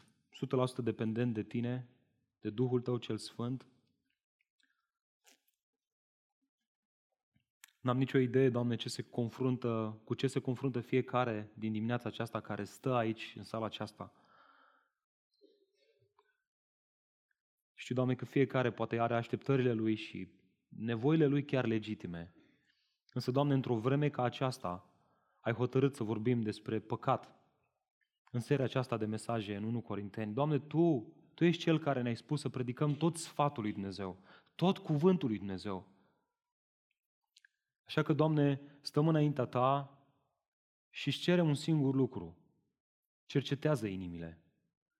100% 0.80 0.82
dependent 0.82 1.34
de 1.34 1.42
tine, 1.42 1.88
de 2.40 2.50
Duhul 2.50 2.80
tău 2.80 2.96
cel 2.96 3.18
Sfânt. 3.18 3.66
N-am 7.80 7.98
nicio 7.98 8.18
idee, 8.18 8.48
Doamne, 8.48 8.76
ce 8.76 8.88
se 8.88 9.02
confruntă, 9.02 10.00
cu 10.04 10.14
ce 10.14 10.26
se 10.26 10.40
confruntă 10.40 10.80
fiecare 10.80 11.50
din 11.54 11.72
dimineața 11.72 12.08
aceasta 12.08 12.40
care 12.40 12.64
stă 12.64 12.94
aici, 12.94 13.34
în 13.36 13.42
sala 13.44 13.66
aceasta. 13.66 14.12
Știu, 17.74 17.94
Doamne, 17.94 18.14
că 18.14 18.24
fiecare 18.24 18.70
poate 18.70 18.98
are 18.98 19.14
așteptările 19.14 19.72
lui 19.72 19.94
și 19.94 20.28
nevoile 20.68 21.26
lui 21.26 21.44
chiar 21.44 21.66
legitime. 21.66 22.34
Însă, 23.12 23.30
Doamne, 23.30 23.54
într-o 23.54 23.76
vreme 23.76 24.08
ca 24.08 24.22
aceasta, 24.22 24.90
ai 25.40 25.52
hotărât 25.52 25.94
să 25.94 26.02
vorbim 26.02 26.42
despre 26.42 26.78
păcat. 26.78 27.34
În 28.30 28.40
seria 28.40 28.64
aceasta 28.64 28.96
de 28.96 29.06
mesaje 29.06 29.56
în 29.56 29.64
1 29.64 29.80
Corinteni, 29.80 30.34
Doamne, 30.34 30.58
Tu, 30.58 31.12
Tu 31.34 31.44
ești 31.44 31.62
Cel 31.62 31.78
care 31.78 32.02
ne-ai 32.02 32.16
spus 32.16 32.40
să 32.40 32.48
predicăm 32.48 32.94
tot 32.94 33.16
sfatul 33.16 33.62
lui 33.62 33.72
Dumnezeu, 33.72 34.18
tot 34.54 34.78
cuvântul 34.78 35.28
lui 35.28 35.38
Dumnezeu. 35.38 35.88
Așa 37.84 38.02
că, 38.02 38.12
Doamne, 38.12 38.60
stăm 38.80 39.08
înaintea 39.08 39.44
Ta 39.44 39.98
și 40.90 41.08
îți 41.08 41.18
cerem 41.18 41.48
un 41.48 41.54
singur 41.54 41.94
lucru. 41.94 42.36
Cercetează 43.26 43.86
inimile, 43.86 44.38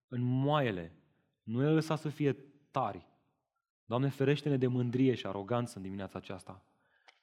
înmoaie-le, 0.08 0.94
nu 1.42 1.60
le 1.60 1.70
lăsa 1.70 1.96
să 1.96 2.08
fie 2.08 2.32
tari. 2.70 3.06
Doamne, 3.84 4.08
ferește-ne 4.08 4.56
de 4.56 4.66
mândrie 4.66 5.14
și 5.14 5.26
aroganță 5.26 5.76
în 5.76 5.82
dimineața 5.82 6.18
aceasta 6.18 6.69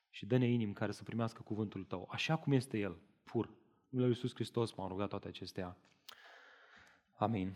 și 0.10 0.26
dă-ne 0.26 0.48
inimi 0.48 0.74
care 0.74 0.92
să 0.92 1.04
primească 1.04 1.42
cuvântul 1.42 1.84
Tău, 1.84 2.08
așa 2.12 2.36
cum 2.36 2.54
este 2.54 2.78
El, 2.78 2.96
pur. 3.24 3.46
Numele 3.90 4.08
Lui 4.08 4.18
Iisus 4.18 4.34
Hristos 4.34 4.74
m-am 4.74 4.88
rugat 4.88 5.10
toate 5.10 5.28
acestea. 5.28 5.78
Amin. 7.14 7.56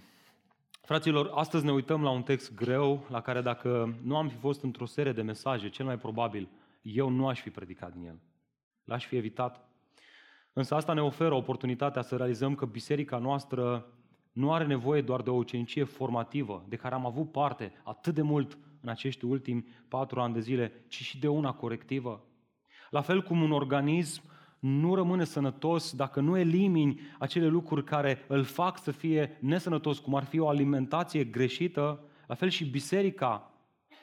Fraților, 0.81 1.31
astăzi 1.33 1.65
ne 1.65 1.71
uităm 1.71 2.03
la 2.03 2.09
un 2.09 2.23
text 2.23 2.53
greu, 2.53 3.05
la 3.09 3.21
care 3.21 3.41
dacă 3.41 3.97
nu 4.03 4.17
am 4.17 4.29
fi 4.29 4.35
fost 4.35 4.63
într-o 4.63 4.85
serie 4.85 5.11
de 5.11 5.21
mesaje, 5.21 5.69
cel 5.69 5.85
mai 5.85 5.97
probabil 5.97 6.49
eu 6.81 7.09
nu 7.09 7.27
aș 7.27 7.41
fi 7.41 7.49
predicat 7.49 7.93
din 7.93 8.05
el. 8.05 8.19
L-aș 8.83 9.05
fi 9.05 9.15
evitat. 9.15 9.69
Însă 10.53 10.75
asta 10.75 10.93
ne 10.93 11.01
oferă 11.01 11.33
oportunitatea 11.33 12.01
să 12.01 12.15
realizăm 12.15 12.55
că 12.55 12.65
biserica 12.65 13.17
noastră 13.17 13.85
nu 14.31 14.53
are 14.53 14.65
nevoie 14.65 15.01
doar 15.01 15.21
de 15.21 15.29
o 15.29 15.35
ucenicie 15.35 15.83
formativă, 15.83 16.65
de 16.67 16.75
care 16.75 16.95
am 16.95 17.05
avut 17.05 17.31
parte 17.31 17.73
atât 17.83 18.13
de 18.13 18.21
mult 18.21 18.57
în 18.81 18.89
acești 18.89 19.25
ultimi 19.25 19.65
patru 19.87 20.21
ani 20.21 20.33
de 20.33 20.39
zile, 20.39 20.85
ci 20.87 21.01
și 21.01 21.19
de 21.19 21.27
una 21.27 21.53
corectivă. 21.53 22.25
La 22.91 23.01
fel 23.01 23.21
cum 23.21 23.41
un 23.41 23.51
organism 23.51 24.21
nu 24.59 24.95
rămâne 24.95 25.23
sănătos 25.23 25.95
dacă 25.95 26.19
nu 26.19 26.37
elimini 26.37 26.99
acele 27.19 27.47
lucruri 27.47 27.83
care 27.83 28.25
îl 28.27 28.43
fac 28.43 28.79
să 28.79 28.91
fie 28.91 29.37
nesănătos, 29.39 29.99
cum 29.99 30.15
ar 30.15 30.23
fi 30.23 30.39
o 30.39 30.47
alimentație 30.47 31.23
greșită, 31.23 31.99
la 32.27 32.35
fel 32.35 32.49
și 32.49 32.65
biserica. 32.65 33.51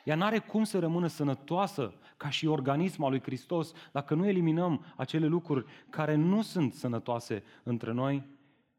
Ea 0.05 0.15
nu 0.15 0.25
are 0.25 0.39
cum 0.39 0.65
să 0.65 0.79
rămână 0.79 1.07
sănătoasă 1.07 1.95
ca 2.17 2.31
și 2.31 2.47
organismul 2.47 3.07
al 3.07 3.13
lui 3.13 3.23
Hristos 3.23 3.73
dacă 3.93 4.15
nu 4.15 4.27
eliminăm 4.27 4.85
acele 4.97 5.27
lucruri 5.27 5.65
care 5.91 6.15
nu 6.15 6.43
sunt 6.43 6.73
sănătoase 6.73 7.43
între 7.63 7.93
noi. 7.93 8.23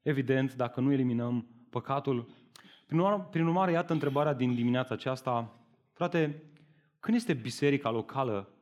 Evident, 0.02 0.56
dacă 0.56 0.80
nu 0.82 0.92
eliminăm 0.92 1.48
păcatul. 1.70 2.30
Prin 2.86 3.00
urmare, 3.00 3.28
prin 3.32 3.46
urmare 3.46 3.72
iată 3.72 3.94
întrebarea 3.94 4.34
din 4.34 4.56
dimineața 4.56 4.94
aceasta. 4.94 5.56
Frate, 5.94 6.44
când 7.00 7.18
este 7.18 7.34
biserica 7.34 7.90
locală 7.90 8.54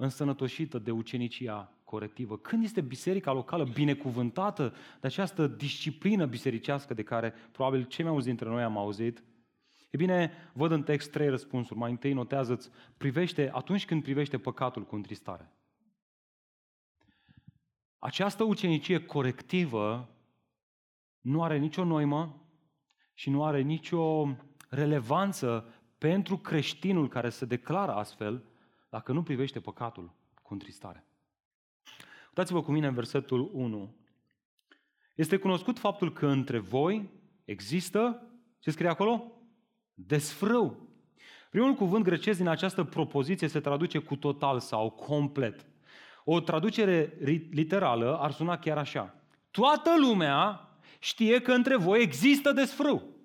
însănătoșită 0.00 0.78
de 0.78 0.90
ucenicia 0.90 1.72
corectivă? 1.84 2.38
Când 2.38 2.64
este 2.64 2.80
biserica 2.80 3.32
locală 3.32 3.64
binecuvântată 3.64 4.74
de 5.00 5.06
această 5.06 5.46
disciplină 5.46 6.26
bisericească 6.26 6.94
de 6.94 7.02
care 7.02 7.34
probabil 7.52 7.84
cei 7.84 8.04
mai 8.04 8.12
mulți 8.12 8.26
dintre 8.26 8.48
noi 8.48 8.62
am 8.62 8.78
auzit? 8.78 9.22
E 9.90 9.96
bine, 9.96 10.32
văd 10.52 10.70
în 10.70 10.82
text 10.82 11.10
trei 11.10 11.28
răspunsuri. 11.28 11.78
Mai 11.78 11.90
întâi 11.90 12.12
notează-ți, 12.12 12.70
privește, 12.96 13.50
atunci 13.52 13.84
când 13.84 14.02
privește 14.02 14.38
păcatul 14.38 14.84
cu 14.84 14.94
întristare. 14.94 15.52
Această 17.98 18.44
ucenicie 18.44 19.04
corectivă 19.04 20.08
nu 21.20 21.42
are 21.42 21.58
nicio 21.58 21.84
noimă 21.84 22.44
și 23.14 23.30
nu 23.30 23.44
are 23.44 23.60
nicio 23.60 24.28
relevanță 24.68 25.74
pentru 25.98 26.36
creștinul 26.36 27.08
care 27.08 27.28
se 27.28 27.44
declară 27.44 27.92
astfel 27.92 28.44
dacă 28.90 29.12
nu 29.12 29.22
privește 29.22 29.60
păcatul 29.60 30.12
cu 30.42 30.52
întristare. 30.52 31.04
Uitați-vă 32.28 32.62
cu 32.62 32.72
mine 32.72 32.86
în 32.86 32.94
versetul 32.94 33.50
1. 33.52 33.94
Este 35.14 35.36
cunoscut 35.36 35.78
faptul 35.78 36.12
că 36.12 36.26
între 36.26 36.58
voi 36.58 37.10
există, 37.44 38.26
ce 38.58 38.70
scrie 38.70 38.88
acolo? 38.88 39.32
Desfrâu. 39.94 40.88
Primul 41.50 41.74
cuvânt 41.74 42.04
grecesc 42.04 42.38
din 42.38 42.48
această 42.48 42.84
propoziție 42.84 43.48
se 43.48 43.60
traduce 43.60 43.98
cu 43.98 44.16
total 44.16 44.60
sau 44.60 44.90
complet. 44.90 45.66
O 46.24 46.40
traducere 46.40 47.16
literală 47.50 48.18
ar 48.18 48.30
suna 48.32 48.58
chiar 48.58 48.78
așa. 48.78 49.14
Toată 49.50 49.90
lumea 49.98 50.68
știe 50.98 51.40
că 51.40 51.52
între 51.52 51.76
voi 51.76 52.02
există 52.02 52.52
desfrâu. 52.52 53.19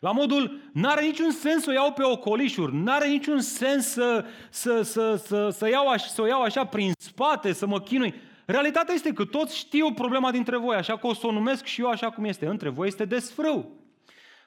La 0.00 0.10
modul, 0.10 0.60
n-are 0.72 1.04
niciun 1.04 1.30
sens 1.30 1.62
să 1.62 1.70
o 1.70 1.72
iau 1.72 1.92
pe 1.92 2.02
ocolișuri, 2.02 2.76
n-are 2.76 3.08
niciun 3.08 3.40
sens 3.40 3.86
să, 3.86 4.24
să, 4.50 4.82
să, 4.82 5.16
să, 5.16 5.48
să, 5.48 5.68
iau 5.68 5.88
aș, 5.88 6.02
să 6.02 6.22
o 6.22 6.26
iau 6.26 6.42
așa 6.42 6.64
prin 6.64 6.92
spate, 6.98 7.52
să 7.52 7.66
mă 7.66 7.80
chinui. 7.80 8.14
Realitatea 8.44 8.94
este 8.94 9.12
că 9.12 9.24
toți 9.24 9.56
știu 9.56 9.92
problema 9.92 10.30
dintre 10.30 10.56
voi, 10.56 10.76
așa 10.76 10.96
că 10.96 11.06
o 11.06 11.14
să 11.14 11.26
o 11.26 11.32
numesc 11.32 11.64
și 11.64 11.80
eu 11.80 11.88
așa 11.88 12.10
cum 12.10 12.24
este. 12.24 12.46
Între 12.46 12.68
voi 12.68 12.86
este 12.86 13.04
desfrâu. 13.04 13.70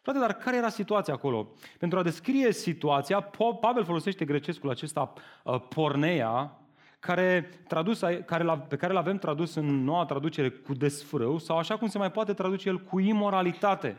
Frate, 0.01 0.19
dar 0.19 0.33
care 0.33 0.57
era 0.57 0.69
situația 0.69 1.13
acolo? 1.13 1.51
Pentru 1.79 1.99
a 1.99 2.03
descrie 2.03 2.53
situația, 2.53 3.21
Pavel 3.61 3.83
folosește 3.83 4.25
grecescul 4.25 4.69
acesta 4.69 5.13
uh, 5.43 5.61
porneia, 5.69 6.51
care, 6.99 7.49
tradus, 7.67 7.99
care 8.25 8.43
la, 8.43 8.57
pe 8.57 8.75
care 8.75 8.91
îl 8.91 8.97
avem 8.97 9.17
tradus 9.17 9.55
în 9.55 9.83
noua 9.83 10.05
traducere 10.05 10.49
cu 10.49 10.73
desfrâu 10.73 11.37
sau 11.37 11.57
așa 11.57 11.77
cum 11.77 11.87
se 11.87 11.97
mai 11.97 12.11
poate 12.11 12.33
traduce 12.33 12.69
el 12.69 12.79
cu 12.79 12.99
imoralitate. 12.99 13.97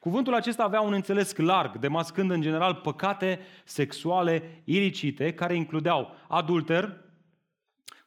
Cuvântul 0.00 0.34
acesta 0.34 0.62
avea 0.62 0.80
un 0.80 0.92
înțeles 0.92 1.36
larg, 1.36 1.78
demascând 1.78 2.30
în 2.30 2.40
general 2.40 2.74
păcate 2.74 3.40
sexuale 3.64 4.62
ilicite, 4.64 5.32
care 5.32 5.54
includeau 5.54 6.14
adulter, 6.28 7.04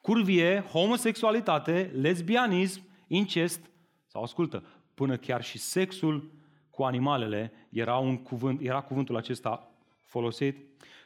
curvie, 0.02 0.64
homosexualitate, 0.72 1.92
lesbianism, 2.00 2.82
incest 3.08 3.70
sau, 4.08 4.24
ascultă, 4.24 4.64
până 4.94 5.16
chiar 5.18 5.44
și 5.44 5.58
sexul 5.58 6.32
cu 6.70 6.84
animalele 6.84 7.52
era, 7.70 7.98
un 7.98 8.18
cuvânt, 8.18 8.62
era 8.62 8.82
cuvântul 8.82 9.18
acesta 9.18 9.72
folosit. 10.00 10.58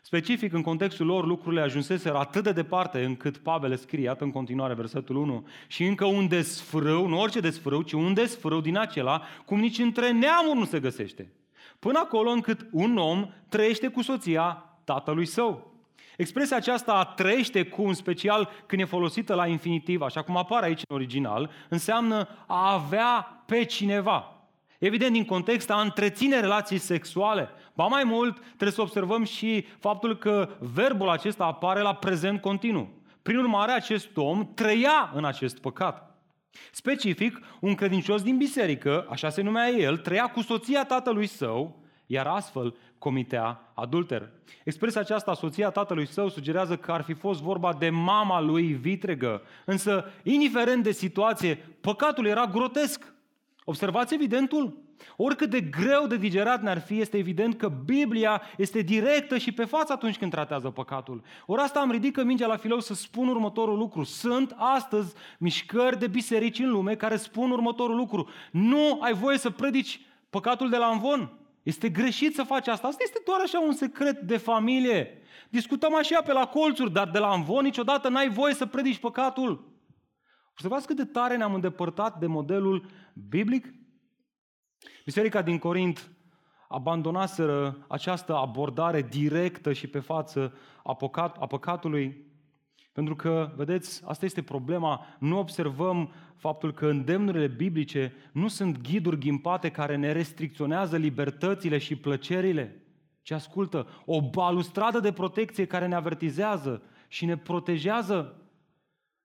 Specific, 0.08 0.54
în 0.54 0.62
contextul 0.62 1.06
lor, 1.06 1.26
lucrurile 1.26 1.62
ajunseseră 1.62 2.18
atât 2.18 2.44
de 2.44 2.52
departe 2.52 3.04
încât 3.04 3.38
Pavel 3.38 3.70
le 3.70 3.76
scrie, 3.76 4.04
iată 4.04 4.24
în 4.24 4.32
continuare 4.32 4.74
versetul 4.74 5.16
1, 5.16 5.48
și 5.68 5.84
încă 5.84 6.06
un 6.06 6.28
desfrâu, 6.28 7.08
nu 7.08 7.20
orice 7.20 7.40
desfrâu, 7.40 7.82
ci 7.82 7.92
un 7.92 8.14
desfrâu 8.14 8.62
din 8.62 8.78
acela, 8.78 9.22
cum 9.46 9.60
nici 9.60 9.78
între 9.78 10.12
neamuri 10.12 10.58
nu 10.58 10.66
se 10.66 10.80
găsește. 10.80 11.32
Până 11.80 12.00
acolo 12.00 12.30
încât 12.30 12.68
un 12.72 12.98
om 12.98 13.30
trăiește 13.50 13.88
cu 13.88 14.02
soția 14.02 14.66
tatălui 14.84 15.26
său. 15.26 15.74
Expresia 16.18 16.58
aceasta 16.58 16.94
a 16.94 17.06
trăiește 17.06 17.64
cu, 17.64 17.84
în 17.84 17.94
special 17.94 18.50
când 18.66 18.82
e 18.82 18.86
folosită 18.86 19.34
la 19.34 19.48
infinitiv, 19.48 20.02
așa 20.02 20.22
cum 20.22 20.38
apare 20.38 20.66
aici 20.66 20.82
în 20.88 20.96
original, 20.96 21.50
înseamnă 21.70 22.28
a 22.48 22.74
avea 22.74 23.44
pe 23.46 23.64
cineva. 23.64 24.36
Evident, 24.80 25.14
din 25.14 25.26
context, 25.26 25.70
a 25.70 25.82
întreține 25.82 26.40
relații 26.40 26.78
sexuale. 26.78 27.50
Ba 27.76 27.88
mai 27.88 28.04
mult, 28.04 28.38
trebuie 28.40 28.72
să 28.72 28.82
observăm 28.82 29.24
și 29.24 29.66
faptul 29.80 30.18
că 30.18 30.50
verbul 30.60 31.10
acesta 31.10 31.44
apare 31.44 31.82
la 31.82 31.96
prezent 31.96 32.42
continuu. 32.42 32.90
Prin 33.22 33.38
urmare, 33.38 33.72
acest 33.72 34.18
om 34.18 34.54
trăia 34.54 35.12
în 35.14 35.26
acest 35.26 35.58
păcat. 35.58 36.20
Specific, 36.72 37.40
un 37.60 37.76
credincios 37.76 38.22
din 38.22 38.38
biserică, 38.38 39.08
așa 39.10 39.30
se 39.30 39.42
numea 39.42 39.70
el, 39.70 39.98
trăia 39.98 40.28
cu 40.28 40.42
soția 40.42 40.86
tatălui 40.86 41.28
său, 41.28 41.84
iar 42.06 42.28
astfel 42.28 42.76
comitea 42.98 43.72
adulter. 43.74 44.30
Expresia 44.64 45.02
aceasta, 45.02 45.34
soția 45.34 45.70
tatălui 45.70 46.08
său, 46.08 46.30
sugerează 46.30 46.78
că 46.78 46.92
ar 46.92 47.02
fi 47.02 47.14
fost 47.14 47.42
vorba 47.42 47.74
de 47.74 47.90
mama 47.90 48.42
lui 48.42 48.64
vitregă. 48.68 49.42
Însă, 49.66 50.12
indiferent 50.24 50.84
de 50.84 50.92
situație, 50.92 51.56
păcatul 51.82 52.26
era 52.26 52.46
grotesc. 52.46 53.14
Observați 53.68 54.14
evidentul? 54.14 54.84
Oricât 55.16 55.50
de 55.50 55.62
greu 55.62 56.08
de 56.08 56.18
digerat 56.18 56.62
ne-ar 56.62 56.82
fi, 56.82 57.00
este 57.00 57.18
evident 57.18 57.58
că 57.58 57.72
Biblia 57.86 58.42
este 58.58 58.80
directă 58.82 59.38
și 59.38 59.52
pe 59.52 59.66
față 59.66 59.94
atunci 59.94 60.18
când 60.18 60.32
tratează 60.32 60.70
păcatul. 60.70 61.24
Ori 61.46 61.62
asta 61.62 61.80
am 61.80 61.92
ridică 61.92 62.24
mingea 62.24 62.48
la 62.48 62.58
filou 62.58 62.80
să 62.80 62.94
spun 62.94 63.28
următorul 63.28 63.78
lucru. 63.78 64.04
Sunt 64.04 64.56
astăzi 64.58 65.14
mișcări 65.40 66.00
de 66.00 66.08
biserici 66.08 66.60
în 66.60 66.70
lume 66.70 66.96
care 66.96 67.16
spun 67.16 67.52
următorul 67.52 67.96
lucru. 67.96 68.30
Nu 68.52 68.98
ai 69.02 69.14
voie 69.14 69.38
să 69.38 69.50
predici 69.50 70.02
păcatul 70.30 70.70
de 70.70 70.78
la 70.78 70.88
învon. 70.88 71.34
Este 71.64 71.90
greșit 71.90 72.36
să 72.36 72.44
faci 72.44 72.68
asta. 72.68 72.88
Asta 72.88 73.04
este 73.04 73.22
doar 73.26 73.40
așa 73.44 73.60
un 73.60 73.74
secret 73.74 74.20
de 74.20 74.38
familie. 74.38 75.22
Discutăm 75.50 75.96
așa 75.96 76.22
pe 76.22 76.34
la 76.34 76.48
colțuri, 76.48 76.92
dar 76.92 77.10
de 77.10 77.20
la 77.20 77.34
învon 77.34 77.64
niciodată 77.64 78.10
n-ai 78.10 78.30
voie 78.30 78.54
să 78.54 78.66
predici 78.66 78.98
păcatul. 78.98 79.75
Observați 80.56 80.88
cât 80.88 80.96
de 80.96 81.06
tare 81.06 81.38
ne-am 81.38 81.54
îndepărtat 81.54 82.20
de 82.20 82.26
modelul 82.26 82.86
biblic? 83.30 83.74
Biserica 85.06 85.42
din 85.42 85.58
Corint 85.58 86.12
abandonaseră 86.68 87.86
această 87.88 88.36
abordare 88.36 89.02
directă 89.02 89.74
și 89.74 89.88
pe 89.88 90.00
față 90.00 90.54
a, 90.84 90.94
păcat, 90.94 91.38
a 91.40 91.46
păcatului, 91.46 92.26
pentru 92.92 93.16
că, 93.16 93.54
vedeți, 93.56 94.02
asta 94.06 94.26
este 94.26 94.42
problema, 94.42 95.06
nu 95.20 95.38
observăm 95.38 96.12
faptul 96.36 96.74
că 96.74 96.88
îndemnurile 96.88 97.48
biblice 97.48 98.14
nu 98.32 98.48
sunt 98.48 98.82
ghiduri 98.82 99.20
ghimpate 99.20 99.72
care 99.72 99.96
ne 99.96 100.12
restricționează 100.12 100.98
libertățile 100.98 101.78
și 101.78 101.96
plăcerile, 101.96 102.84
ci 103.22 103.32
ascultă, 103.32 103.88
o 104.06 104.30
balustradă 104.30 105.00
de 105.00 105.12
protecție 105.12 105.66
care 105.66 105.88
ne 105.88 105.96
avertizează 105.96 106.82
și 107.08 107.26
ne 107.26 107.38
protejează 107.38 108.45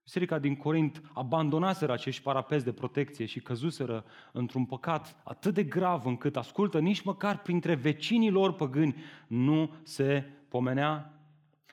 Biserica 0.03 0.39
din 0.39 0.55
Corint 0.55 1.01
abandonaseră 1.13 1.91
acești 1.91 2.23
parapeți 2.23 2.65
de 2.65 2.71
protecție 2.71 3.25
și 3.25 3.39
căzuseră 3.39 4.05
într-un 4.31 4.65
păcat 4.65 5.21
atât 5.23 5.53
de 5.53 5.63
grav 5.63 6.05
încât, 6.05 6.37
ascultă, 6.37 6.79
nici 6.79 7.01
măcar 7.01 7.41
printre 7.41 7.75
vecinii 7.75 8.29
lor 8.29 8.53
păgâni 8.53 8.95
nu 9.27 9.73
se 9.83 10.23
pomenea. 10.47 11.13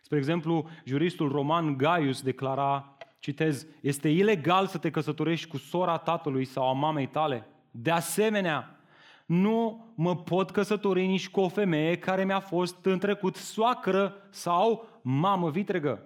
Spre 0.00 0.18
exemplu, 0.18 0.68
juristul 0.84 1.32
roman 1.32 1.76
Gaius 1.76 2.22
declara, 2.22 2.96
citez, 3.18 3.66
este 3.80 4.08
ilegal 4.08 4.66
să 4.66 4.78
te 4.78 4.90
căsătorești 4.90 5.48
cu 5.48 5.56
sora 5.56 5.96
tatălui 5.96 6.44
sau 6.44 6.68
a 6.68 6.72
mamei 6.72 7.06
tale. 7.06 7.46
De 7.70 7.90
asemenea, 7.90 8.80
nu 9.26 9.86
mă 9.94 10.16
pot 10.16 10.50
căsători 10.50 11.06
nici 11.06 11.28
cu 11.28 11.40
o 11.40 11.48
femeie 11.48 11.96
care 11.96 12.24
mi-a 12.24 12.40
fost 12.40 12.84
în 12.84 12.98
trecut 12.98 13.36
soacră 13.36 14.14
sau 14.30 14.86
mamă 15.02 15.50
vitregă. 15.50 16.02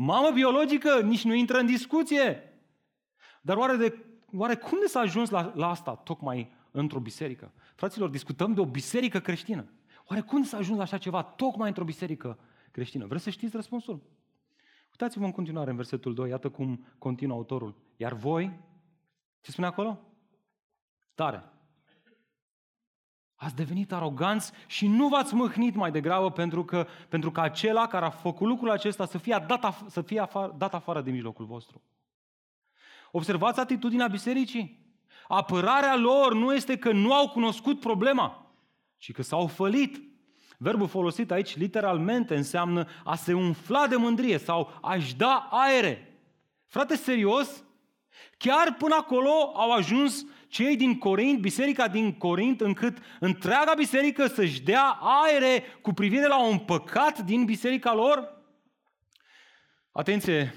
Mamă 0.00 0.30
biologică 0.30 1.00
nici 1.00 1.24
nu 1.24 1.34
intră 1.34 1.58
în 1.58 1.66
discuție. 1.66 2.42
Dar 3.40 3.56
oare, 3.56 3.76
de, 3.76 4.04
oare 4.32 4.56
cum 4.56 4.78
de 4.80 4.86
s-a 4.86 5.00
ajuns 5.00 5.30
la, 5.30 5.52
la 5.54 5.68
asta 5.68 5.94
tocmai 5.94 6.52
într-o 6.70 7.00
biserică? 7.00 7.52
Fraților, 7.74 8.08
discutăm 8.08 8.54
de 8.54 8.60
o 8.60 8.66
biserică 8.66 9.20
creștină. 9.20 9.70
Oare 10.04 10.22
cum 10.22 10.42
s-a 10.42 10.56
ajuns 10.56 10.76
la 10.76 10.82
așa 10.82 10.98
ceva 10.98 11.22
tocmai 11.22 11.68
într-o 11.68 11.84
biserică 11.84 12.38
creștină? 12.70 13.06
Vreți 13.06 13.24
să 13.24 13.30
știți 13.30 13.56
răspunsul? 13.56 14.02
Uitați-vă 14.90 15.24
în 15.24 15.32
continuare 15.32 15.70
în 15.70 15.76
versetul 15.76 16.14
2, 16.14 16.28
iată 16.28 16.48
cum 16.50 16.86
continuă 16.98 17.36
autorul. 17.36 17.74
Iar 17.96 18.12
voi, 18.12 18.60
ce 19.40 19.50
spune 19.50 19.66
acolo? 19.66 20.00
Tare. 21.14 21.44
Ați 23.40 23.54
devenit 23.54 23.92
aroganți 23.92 24.52
și 24.66 24.86
nu 24.86 25.08
v-ați 25.08 25.34
mâhnit 25.34 25.74
mai 25.74 25.90
degrabă 25.90 26.30
pentru 26.30 26.64
că, 26.64 26.86
pentru 27.08 27.30
că 27.30 27.40
acela 27.40 27.86
care 27.86 28.04
a 28.04 28.10
făcut 28.10 28.46
lucrul 28.46 28.70
acesta 28.70 29.06
să 29.06 29.18
fie 29.18 29.44
dat, 29.46 29.84
să 29.86 30.02
fie 30.02 30.20
afară, 30.20 30.54
dat 30.58 30.74
afară 30.74 31.00
din 31.00 31.12
mijlocul 31.12 31.44
vostru. 31.44 31.82
Observați 33.10 33.60
atitudinea 33.60 34.06
bisericii. 34.06 34.86
Apărarea 35.28 35.96
lor 35.96 36.34
nu 36.34 36.54
este 36.54 36.78
că 36.78 36.92
nu 36.92 37.12
au 37.12 37.28
cunoscut 37.28 37.80
problema, 37.80 38.52
ci 38.96 39.12
că 39.12 39.22
s-au 39.22 39.46
fălit. 39.46 40.02
Verbul 40.56 40.88
folosit 40.88 41.30
aici 41.30 41.56
literalmente 41.56 42.36
înseamnă 42.36 42.88
a 43.04 43.14
se 43.14 43.32
umfla 43.32 43.86
de 43.86 43.96
mândrie 43.96 44.38
sau 44.38 44.78
a-și 44.82 45.16
da 45.16 45.48
aere. 45.50 46.20
Frate, 46.66 46.96
serios? 46.96 47.64
Chiar 48.38 48.74
până 48.78 48.94
acolo 48.94 49.52
au 49.54 49.70
ajuns 49.70 50.24
cei 50.48 50.76
din 50.76 50.98
Corint, 50.98 51.40
biserica 51.40 51.88
din 51.88 52.12
Corint, 52.12 52.60
încât 52.60 52.98
întreaga 53.20 53.74
biserică 53.76 54.26
să-și 54.26 54.62
dea 54.62 54.98
aere 55.00 55.62
cu 55.82 55.92
privire 55.92 56.26
la 56.26 56.46
un 56.46 56.58
păcat 56.58 57.18
din 57.18 57.44
biserica 57.44 57.94
lor? 57.94 58.36
Atenție! 59.92 60.54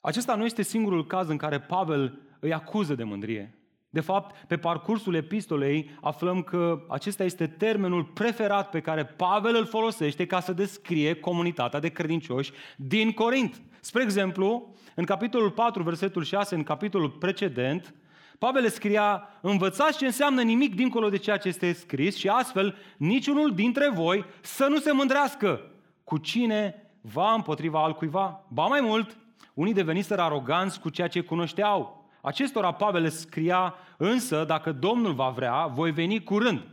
Acesta 0.00 0.34
nu 0.34 0.44
este 0.44 0.62
singurul 0.62 1.06
caz 1.06 1.28
în 1.28 1.36
care 1.36 1.60
Pavel 1.60 2.20
îi 2.40 2.52
acuză 2.52 2.94
de 2.94 3.04
mândrie. 3.04 3.58
De 3.90 4.00
fapt, 4.00 4.46
pe 4.46 4.56
parcursul 4.56 5.14
epistolei 5.14 5.98
aflăm 6.00 6.42
că 6.42 6.84
acesta 6.88 7.24
este 7.24 7.46
termenul 7.46 8.04
preferat 8.04 8.70
pe 8.70 8.80
care 8.80 9.04
Pavel 9.04 9.56
îl 9.56 9.66
folosește 9.66 10.26
ca 10.26 10.40
să 10.40 10.52
descrie 10.52 11.14
comunitatea 11.14 11.80
de 11.80 11.88
credincioși 11.88 12.52
din 12.76 13.12
Corint. 13.12 13.62
Spre 13.80 14.02
exemplu, 14.02 14.74
în 14.94 15.04
capitolul 15.04 15.50
4, 15.50 15.82
versetul 15.82 16.24
6, 16.24 16.54
în 16.54 16.62
capitolul 16.62 17.10
precedent, 17.10 17.94
Pavel 18.38 18.62
le 18.62 18.68
scria, 18.68 19.28
învățați 19.40 19.98
ce 19.98 20.04
înseamnă 20.06 20.42
nimic 20.42 20.74
dincolo 20.74 21.08
de 21.08 21.16
ceea 21.16 21.36
ce 21.36 21.48
este 21.48 21.72
scris 21.72 22.16
și 22.16 22.28
astfel 22.28 22.76
niciunul 22.96 23.54
dintre 23.54 23.90
voi 23.90 24.24
să 24.40 24.66
nu 24.66 24.78
se 24.78 24.92
mândrească 24.92 25.60
cu 26.04 26.18
cine 26.18 26.90
va 27.00 27.32
împotriva 27.32 27.82
altcuiva. 27.82 28.44
Ba 28.48 28.66
mai 28.66 28.80
mult, 28.80 29.16
unii 29.54 29.72
deveniseră 29.72 30.22
aroganți 30.22 30.80
cu 30.80 30.88
ceea 30.88 31.08
ce 31.08 31.20
cunoșteau. 31.20 32.08
Acestora 32.22 32.72
Pavel 32.72 33.02
le 33.02 33.08
scria, 33.08 33.74
însă, 33.96 34.44
dacă 34.44 34.72
Domnul 34.72 35.12
va 35.12 35.28
vrea, 35.28 35.66
voi 35.66 35.90
veni 35.90 36.22
curând. 36.22 36.66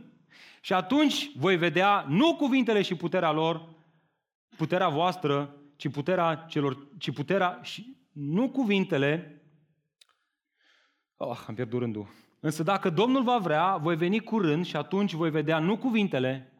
Și 0.60 0.72
atunci 0.72 1.30
voi 1.36 1.56
vedea 1.56 2.04
nu 2.08 2.34
cuvintele 2.34 2.82
și 2.82 2.94
puterea 2.94 3.32
lor, 3.32 3.68
puterea 4.56 4.88
voastră, 4.88 5.54
ci 5.76 5.88
puterea 5.88 6.34
celor, 6.34 6.76
ci 6.98 7.12
puterea 7.12 7.58
și 7.62 7.96
nu 8.12 8.48
cuvintele, 8.48 9.40
Oh, 11.16 11.44
am 11.46 11.54
pierdut 11.54 11.80
rândul. 11.80 12.06
Însă 12.40 12.62
dacă 12.62 12.90
Domnul 12.90 13.22
va 13.22 13.38
vrea, 13.38 13.76
voi 13.76 13.96
veni 13.96 14.20
curând 14.20 14.64
și 14.64 14.76
atunci 14.76 15.12
voi 15.12 15.30
vedea 15.30 15.58
nu 15.58 15.76
cuvintele, 15.76 16.52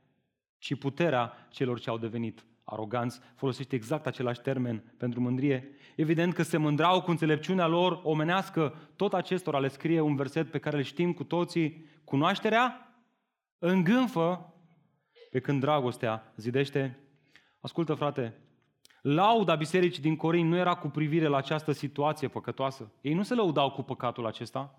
ci 0.58 0.78
puterea 0.78 1.46
celor 1.50 1.80
ce 1.80 1.90
au 1.90 1.98
devenit 1.98 2.44
aroganți. 2.64 3.20
Folosește 3.34 3.74
exact 3.74 4.06
același 4.06 4.40
termen 4.40 4.94
pentru 4.96 5.20
mândrie. 5.20 5.68
Evident 5.96 6.34
că 6.34 6.42
se 6.42 6.56
mândrau 6.56 7.02
cu 7.02 7.10
înțelepciunea 7.10 7.66
lor 7.66 8.00
omenească. 8.02 8.74
Tot 8.96 9.14
acestora 9.14 9.58
le 9.58 9.68
scrie 9.68 10.00
un 10.00 10.16
verset 10.16 10.50
pe 10.50 10.58
care 10.58 10.76
îl 10.76 10.82
știm 10.82 11.12
cu 11.12 11.24
toții. 11.24 11.84
Cunoașterea 12.04 12.96
îngânfă 13.58 14.54
pe 15.30 15.40
când 15.40 15.60
dragostea 15.60 16.32
zidește. 16.36 16.98
Ascultă, 17.60 17.94
frate, 17.94 18.34
Lauda 19.08 19.54
bisericii 19.54 20.02
din 20.02 20.16
Corint 20.16 20.48
nu 20.48 20.56
era 20.56 20.74
cu 20.74 20.88
privire 20.88 21.26
la 21.26 21.36
această 21.36 21.72
situație 21.72 22.28
păcătoasă. 22.28 22.92
Ei 23.00 23.14
nu 23.14 23.22
se 23.22 23.34
lăudau 23.34 23.70
cu 23.70 23.82
păcatul 23.82 24.26
acesta, 24.26 24.74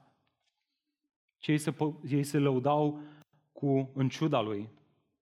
ci 1.38 1.48
ei 1.48 1.58
se, 1.58 1.76
ei 2.08 2.24
se 2.24 2.38
lăudau 2.38 3.00
cu 3.52 3.92
în 3.94 4.10
ciuda 4.10 4.42
lui. 4.42 4.70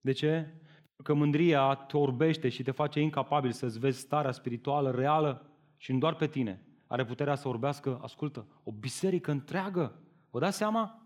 De 0.01 0.11
ce? 0.11 0.31
Pentru 0.65 1.03
că 1.03 1.13
mândria 1.13 1.75
te 1.75 1.97
orbește 1.97 2.49
și 2.49 2.63
te 2.63 2.71
face 2.71 2.99
incapabil 2.99 3.51
să-ți 3.51 3.79
vezi 3.79 3.99
starea 3.99 4.31
spirituală 4.31 4.91
reală 4.91 5.49
și 5.77 5.91
nu 5.91 5.97
doar 5.97 6.15
pe 6.15 6.27
tine. 6.27 6.65
Are 6.87 7.05
puterea 7.05 7.35
să 7.35 7.47
orbească, 7.47 7.99
ascultă, 8.01 8.47
o 8.63 8.71
biserică 8.71 9.31
întreagă. 9.31 9.99
Vă 10.29 10.39
dați 10.39 10.57
seama? 10.57 11.04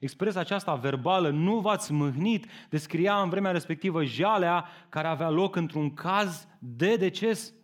Expresia 0.00 0.40
aceasta 0.40 0.74
verbală, 0.74 1.30
nu 1.30 1.60
v-ați 1.60 1.92
mâhnit, 1.92 2.46
descria 2.70 3.20
în 3.20 3.28
vremea 3.28 3.50
respectivă 3.50 4.04
jalea 4.04 4.68
care 4.88 5.08
avea 5.08 5.30
loc 5.30 5.56
într-un 5.56 5.94
caz 5.94 6.48
de 6.58 6.96
deces. 6.96 7.54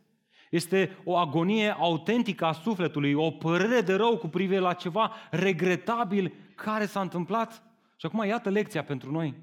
Este 0.51 0.99
o 1.05 1.17
agonie 1.17 1.71
autentică 1.71 2.45
a 2.45 2.53
sufletului, 2.53 3.13
o 3.13 3.31
părere 3.31 3.81
de 3.81 3.95
rău 3.95 4.17
cu 4.17 4.29
privire 4.29 4.59
la 4.59 4.73
ceva 4.73 5.13
regretabil 5.31 6.33
care 6.55 6.87
s-a 6.87 7.01
întâmplat. 7.01 7.63
Și 7.97 8.07
acum 8.07 8.25
iată 8.25 8.51
lecția 8.51 8.85
pentru 8.85 9.11
noi. 9.11 9.35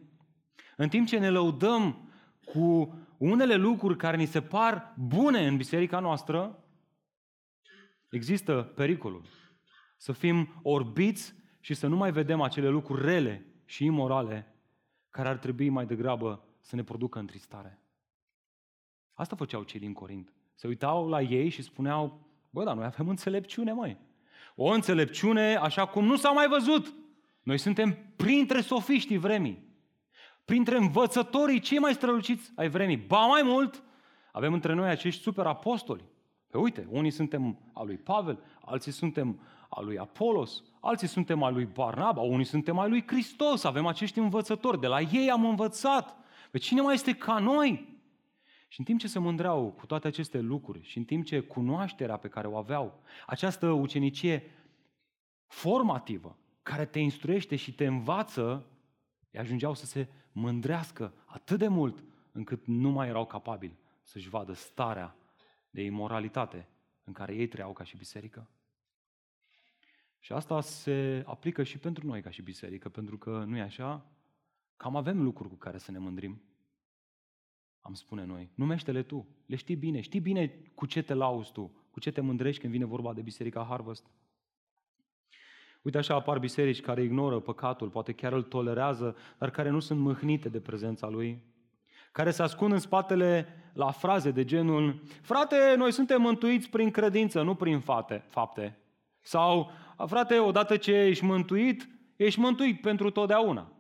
În 0.76 0.90
timp 0.90 1.08
ce 1.08 1.18
ne 1.18 1.30
lăudăm 1.30 2.12
cu 2.46 2.98
unele 3.18 3.56
lucruri 3.56 3.98
care 3.98 4.18
ni 4.18 4.26
se 4.26 4.42
par 4.42 4.94
bune 4.98 5.48
în 5.48 5.58
biserica 5.58 6.00
noastră, 6.00 6.64
există 8.10 8.54
pericolul 8.76 9.26
să 9.98 10.12
fim 10.12 10.60
orbiți 10.64 11.34
și 11.70 11.76
să 11.76 11.88
nu 11.88 11.96
mai 11.96 12.12
vedem 12.12 12.42
acele 12.42 12.68
lucruri 12.68 13.06
rele 13.06 13.46
și 13.66 13.86
imorale 13.86 14.56
care 15.10 15.28
ar 15.28 15.38
trebui 15.38 15.70
mai 15.70 15.86
degrabă 15.86 16.44
să 16.60 16.76
ne 16.76 16.84
producă 16.84 17.20
întristare. 17.20 17.82
Asta 19.14 19.36
făceau 19.36 19.64
cei 19.64 19.80
din 19.80 19.94
Corint. 19.94 20.34
Se 20.56 20.68
uitau 20.68 21.08
la 21.08 21.22
ei 21.22 21.50
și 21.50 21.62
spuneau, 21.62 22.28
bă, 22.50 22.64
dar 22.64 22.76
noi 22.76 22.86
avem 22.86 23.10
înțelepciune, 23.10 23.72
mai. 23.72 23.98
O 24.56 24.70
înțelepciune 24.70 25.56
așa 25.56 25.86
cum 25.86 26.06
nu 26.06 26.16
s-a 26.16 26.30
mai 26.30 26.48
văzut. 26.48 26.94
Noi 27.44 27.58
suntem 27.58 27.98
printre 28.16 28.62
sofiștii 28.62 29.18
vremii. 29.18 29.68
Printre 30.46 30.78
învățătorii 30.78 31.60
cei 31.60 31.80
mai 31.80 31.94
străluciți 31.94 32.52
ai 32.56 32.70
vremii. 32.70 32.98
Ba 32.98 33.26
mai 33.26 33.42
mult, 33.44 33.84
avem 34.32 34.54
între 34.54 34.74
noi 34.74 34.90
acești 34.90 35.22
super 35.22 35.46
apostoli. 35.46 36.04
Pe 36.48 36.58
uite, 36.58 36.88
unii 36.90 37.12
suntem 37.12 37.72
al 37.74 37.86
lui 37.86 37.98
Pavel, 37.98 38.40
alții 38.62 38.92
suntem 38.92 39.40
al 39.70 39.86
lui 39.86 39.98
Apolos, 39.98 40.64
alții 40.80 41.08
suntem 41.08 41.44
al 41.44 41.54
lui 41.54 41.66
Barnaba, 41.66 42.22
unii 42.22 42.46
suntem 42.46 42.80
al 42.80 42.90
lui 42.90 43.04
Hristos, 43.08 43.64
avem 43.64 43.86
acești 43.86 44.20
învățători, 44.20 44.80
de 44.80 44.88
la 44.88 45.02
ei 45.02 45.30
am 45.32 45.46
învățat. 45.46 46.18
Pe 46.52 46.58
cine 46.58 46.82
mai 46.82 46.94
este 46.94 47.16
ca 47.16 47.40
noi? 47.40 47.98
Și 48.68 48.80
în 48.80 48.86
timp 48.86 49.00
ce 49.00 49.08
se 49.08 49.20
mândreau 49.20 49.72
cu 49.72 49.86
toate 49.86 50.08
aceste 50.08 50.40
lucruri 50.40 50.84
și 50.84 50.98
în 50.98 51.04
timp 51.04 51.26
ce 51.26 51.40
cunoașterea 51.40 52.18
pe 52.18 52.28
care 52.28 52.48
o 52.48 52.58
aveau, 52.58 53.02
această 53.26 53.68
ucenicie 53.68 54.52
formativă, 55.48 56.38
care 56.64 56.86
te 56.86 57.00
instruiește 57.00 57.56
și 57.56 57.74
te 57.74 57.86
învață, 57.86 58.66
îi 59.32 59.40
ajungeau 59.40 59.74
să 59.74 59.86
se 59.86 60.08
mândrească 60.32 61.14
atât 61.26 61.60
de 61.60 61.68
mult 61.68 62.04
încât 62.32 62.66
nu 62.66 62.90
mai 62.90 63.08
erau 63.08 63.26
capabili 63.26 63.78
să-și 64.02 64.30
vadă 64.30 64.54
starea 64.54 65.16
de 65.70 65.82
imoralitate 65.82 66.68
în 67.04 67.14
care 67.14 67.36
ei 67.36 67.48
trăiau 67.48 67.74
ca 67.74 67.84
și 67.84 67.98
biserică. 67.98 68.50
Și 70.20 70.34
asta 70.34 70.62
se 70.62 71.24
aplică 71.26 71.64
și 71.64 71.78
pentru 71.78 72.08
noi 72.08 72.22
ca 72.22 72.30
și 72.30 72.42
biserică, 72.42 72.90
pentru 72.90 73.18
că 73.18 73.44
nu 73.48 73.58
e 73.58 73.62
așa? 73.62 74.06
Cam 74.78 74.96
avem 74.96 75.22
lucruri 75.22 75.50
cu 75.50 75.56
care 75.56 75.78
să 75.78 75.92
ne 75.92 75.98
mândrim. 75.98 76.42
Am 77.82 77.94
spune 77.94 78.26
noi. 78.26 78.50
Numește-le 78.56 79.04
tu. 79.04 79.28
Le 79.46 79.56
știi 79.56 79.76
bine. 79.76 80.02
Știi 80.02 80.20
bine 80.20 80.48
cu 80.76 80.86
ce 80.86 81.02
te 81.02 81.14
lauzi 81.14 81.52
tu, 81.52 81.72
cu 81.92 82.00
ce 82.00 82.12
te 82.12 82.22
mândrești 82.22 82.62
când 82.62 82.74
vine 82.74 82.86
vorba 82.86 83.14
de 83.14 83.22
Biserica 83.22 83.66
Harvest. 83.70 84.06
Uite 85.82 85.98
așa 85.98 86.16
apar 86.16 86.40
biserici 86.40 86.82
care 86.82 87.04
ignoră 87.04 87.40
păcatul, 87.40 87.90
poate 87.90 88.14
chiar 88.14 88.34
îl 88.34 88.44
tolerează, 88.44 89.16
dar 89.38 89.50
care 89.50 89.70
nu 89.70 89.80
sunt 89.80 90.00
mâhnite 90.00 90.50
de 90.50 90.60
prezența 90.60 91.08
lui. 91.08 91.44
care 92.12 92.32
se 92.32 92.42
ascund 92.42 92.72
în 92.72 92.80
spatele 92.80 93.48
la 93.74 93.92
fraze 93.92 94.32
de 94.32 94.46
genul 94.46 95.02
Frate, 95.22 95.76
noi 95.78 95.92
suntem 95.92 96.22
mântuiți 96.22 96.70
prin 96.70 96.92
credință, 96.92 97.42
nu 97.42 97.56
prin 97.56 97.80
fate, 97.80 98.24
fapte. 98.28 98.78
Sau, 99.22 99.72
frate, 100.06 100.40
odată 100.40 100.78
ce 100.78 100.92
ești 100.92 101.24
mântuit, 101.24 101.90
ești 102.16 102.40
mântuit 102.40 102.82
pentru 102.82 103.10
totdeauna. 103.10 103.74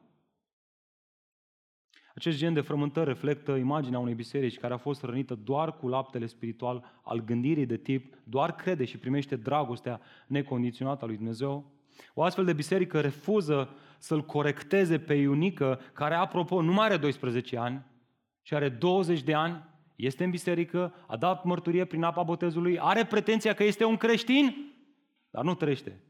Acest 2.15 2.37
gen 2.37 2.53
de 2.53 2.61
frământări 2.61 3.07
reflectă 3.07 3.55
imaginea 3.55 3.99
unei 3.99 4.13
biserici 4.13 4.57
care 4.57 4.73
a 4.73 4.77
fost 4.77 5.03
rănită 5.03 5.35
doar 5.35 5.77
cu 5.77 5.87
laptele 5.87 6.25
spiritual 6.25 6.99
al 7.01 7.19
gândirii 7.19 7.65
de 7.65 7.77
tip 7.77 8.17
doar 8.23 8.55
crede 8.55 8.85
și 8.85 8.97
primește 8.97 9.35
dragostea 9.35 10.01
necondiționată 10.27 11.03
a 11.03 11.07
lui 11.07 11.15
Dumnezeu. 11.15 11.71
O 12.13 12.23
astfel 12.23 12.45
de 12.45 12.53
biserică 12.53 13.01
refuză 13.01 13.69
să-l 13.97 14.25
corecteze 14.25 14.99
pe 14.99 15.13
Iunică, 15.13 15.79
care, 15.93 16.15
apropo, 16.15 16.61
nu 16.61 16.73
mai 16.73 16.85
are 16.85 16.97
12 16.97 17.57
ani, 17.57 17.85
ci 18.41 18.51
are 18.51 18.69
20 18.69 19.21
de 19.21 19.33
ani, 19.33 19.63
este 19.95 20.23
în 20.23 20.29
biserică, 20.29 20.93
a 21.07 21.17
dat 21.17 21.43
mărturie 21.43 21.85
prin 21.85 22.03
apa 22.03 22.23
botezului, 22.23 22.79
are 22.79 23.05
pretenția 23.05 23.53
că 23.53 23.63
este 23.63 23.85
un 23.85 23.97
creștin, 23.97 24.73
dar 25.29 25.43
nu 25.43 25.53
trăiește 25.53 26.03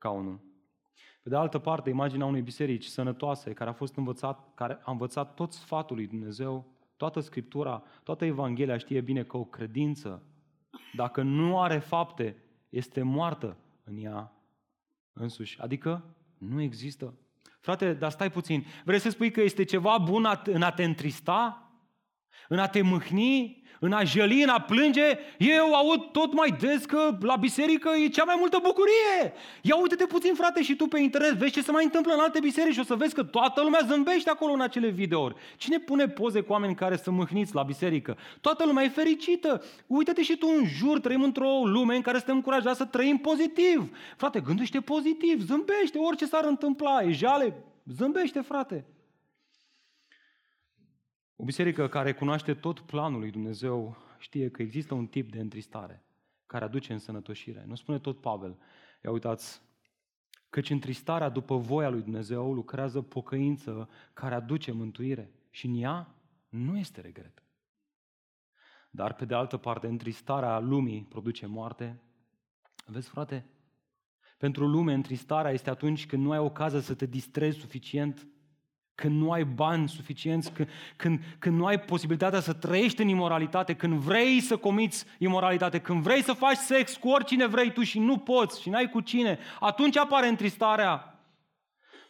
ca 0.00 0.10
unul. 0.10 0.40
Pe 1.22 1.28
de 1.28 1.36
altă 1.36 1.58
parte, 1.58 1.90
imaginea 1.90 2.26
unei 2.26 2.42
biserici 2.42 2.84
sănătoase, 2.84 3.52
care 3.52 3.70
a 3.70 3.72
fost 3.72 3.96
învățat, 3.96 4.54
care 4.54 4.80
a 4.82 4.90
învățat 4.90 5.34
tot 5.34 5.52
sfatul 5.52 5.96
lui 5.96 6.06
Dumnezeu, 6.06 6.66
toată 6.96 7.20
Scriptura, 7.20 7.82
toată 8.02 8.24
Evanghelia 8.24 8.76
știe 8.76 9.00
bine 9.00 9.22
că 9.22 9.36
o 9.36 9.44
credință, 9.44 10.22
dacă 10.94 11.22
nu 11.22 11.60
are 11.60 11.78
fapte, 11.78 12.36
este 12.68 13.02
moartă 13.02 13.56
în 13.84 13.96
ea 13.96 14.32
însuși. 15.12 15.60
Adică 15.60 16.14
nu 16.38 16.60
există. 16.60 17.14
Frate, 17.60 17.92
dar 17.92 18.10
stai 18.10 18.30
puțin. 18.30 18.64
Vrei 18.84 18.98
să 18.98 19.10
spui 19.10 19.30
că 19.30 19.40
este 19.40 19.64
ceva 19.64 19.98
bun 19.98 20.26
în 20.44 20.62
a 20.62 20.70
te 20.70 20.84
întrista? 20.84 21.69
În 22.52 22.58
a 22.58 22.66
te 22.66 22.82
mâhni? 22.82 23.60
în 23.82 23.92
a 23.92 24.04
jăli, 24.04 24.42
în 24.42 24.48
a 24.48 24.60
plânge, 24.60 25.18
eu 25.38 25.74
aud 25.74 26.10
tot 26.12 26.34
mai 26.34 26.56
des 26.60 26.84
că 26.84 27.16
la 27.20 27.36
biserică 27.36 27.90
e 28.04 28.08
cea 28.08 28.24
mai 28.24 28.36
multă 28.38 28.58
bucurie. 28.62 29.32
Ia 29.62 29.76
uite-te 29.76 30.06
puțin, 30.06 30.34
frate, 30.34 30.62
și 30.62 30.76
tu 30.76 30.86
pe 30.86 30.98
internet, 30.98 31.32
vezi 31.32 31.52
ce 31.52 31.62
se 31.62 31.70
mai 31.70 31.84
întâmplă 31.84 32.12
în 32.12 32.20
alte 32.20 32.38
biserici 32.40 32.72
și 32.72 32.80
o 32.80 32.82
să 32.82 32.94
vezi 32.94 33.14
că 33.14 33.24
toată 33.24 33.62
lumea 33.62 33.80
zâmbește 33.86 34.30
acolo 34.30 34.52
în 34.52 34.60
acele 34.60 34.88
videouri. 34.88 35.34
Cine 35.56 35.78
pune 35.78 36.08
poze 36.08 36.40
cu 36.40 36.52
oameni 36.52 36.74
care 36.74 36.96
să 36.96 37.10
mâhniți 37.10 37.54
la 37.54 37.62
biserică? 37.62 38.16
Toată 38.40 38.64
lumea 38.66 38.84
e 38.84 38.88
fericită. 38.88 39.62
Uite-te 39.86 40.22
și 40.22 40.36
tu 40.36 40.46
în 40.58 40.64
jur, 40.66 41.00
trăim 41.00 41.22
într-o 41.22 41.62
lume 41.64 41.94
în 41.94 42.02
care 42.02 42.16
suntem 42.16 42.36
încurajați 42.36 42.78
să 42.78 42.84
trăim 42.84 43.16
pozitiv. 43.16 43.96
Frate, 44.16 44.40
gândește 44.40 44.80
pozitiv, 44.80 45.46
zâmbește, 45.46 45.98
orice 45.98 46.26
s-ar 46.26 46.44
întâmpla, 46.44 47.02
e 47.02 47.12
jale, 47.12 47.64
zâmbește, 47.96 48.40
frate. 48.40 48.84
O 51.40 51.44
biserică 51.44 51.88
care 51.88 52.12
cunoaște 52.12 52.54
tot 52.54 52.80
planul 52.80 53.20
lui 53.20 53.30
Dumnezeu 53.30 53.96
știe 54.18 54.50
că 54.50 54.62
există 54.62 54.94
un 54.94 55.06
tip 55.06 55.30
de 55.30 55.40
întristare 55.40 56.04
care 56.46 56.64
aduce 56.64 56.92
însănătoșire. 56.92 57.64
Nu 57.66 57.74
spune 57.74 57.98
tot 57.98 58.20
Pavel. 58.20 58.58
Ia 59.04 59.10
uitați, 59.10 59.62
căci 60.50 60.70
întristarea 60.70 61.28
după 61.28 61.56
voia 61.56 61.88
lui 61.88 62.02
Dumnezeu 62.02 62.52
lucrează 62.52 63.00
pocăință 63.02 63.88
care 64.12 64.34
aduce 64.34 64.72
mântuire 64.72 65.30
și 65.50 65.66
în 65.66 65.82
ea 65.82 66.14
nu 66.48 66.78
este 66.78 67.00
regret. 67.00 67.42
Dar 68.90 69.14
pe 69.14 69.24
de 69.24 69.34
altă 69.34 69.56
parte, 69.56 69.86
întristarea 69.86 70.58
lumii 70.58 71.06
produce 71.08 71.46
moarte. 71.46 72.00
Vezi, 72.86 73.08
frate, 73.08 73.46
pentru 74.38 74.66
lume, 74.66 74.92
întristarea 74.92 75.50
este 75.50 75.70
atunci 75.70 76.06
când 76.06 76.22
nu 76.22 76.30
ai 76.30 76.38
ocazia 76.38 76.80
să 76.80 76.94
te 76.94 77.06
distrezi 77.06 77.58
suficient 77.58 78.26
când 78.94 79.20
nu 79.20 79.30
ai 79.30 79.44
bani 79.44 79.88
suficienți, 79.88 80.52
când, 80.52 80.68
când, 80.96 81.20
când 81.38 81.56
nu 81.56 81.66
ai 81.66 81.80
posibilitatea 81.80 82.40
să 82.40 82.52
trăiești 82.52 83.02
în 83.02 83.08
imoralitate, 83.08 83.74
când 83.74 83.98
vrei 83.98 84.40
să 84.40 84.56
comiți 84.56 85.04
imoralitate, 85.18 85.80
când 85.80 86.02
vrei 86.02 86.22
să 86.22 86.32
faci 86.32 86.56
sex 86.56 86.96
cu 86.96 87.08
oricine 87.08 87.46
vrei 87.46 87.72
tu 87.72 87.82
și 87.82 87.98
nu 87.98 88.18
poți 88.18 88.60
și 88.60 88.68
n-ai 88.68 88.90
cu 88.90 89.00
cine, 89.00 89.38
atunci 89.60 89.96
apare 89.96 90.26
întristarea. 90.26 91.10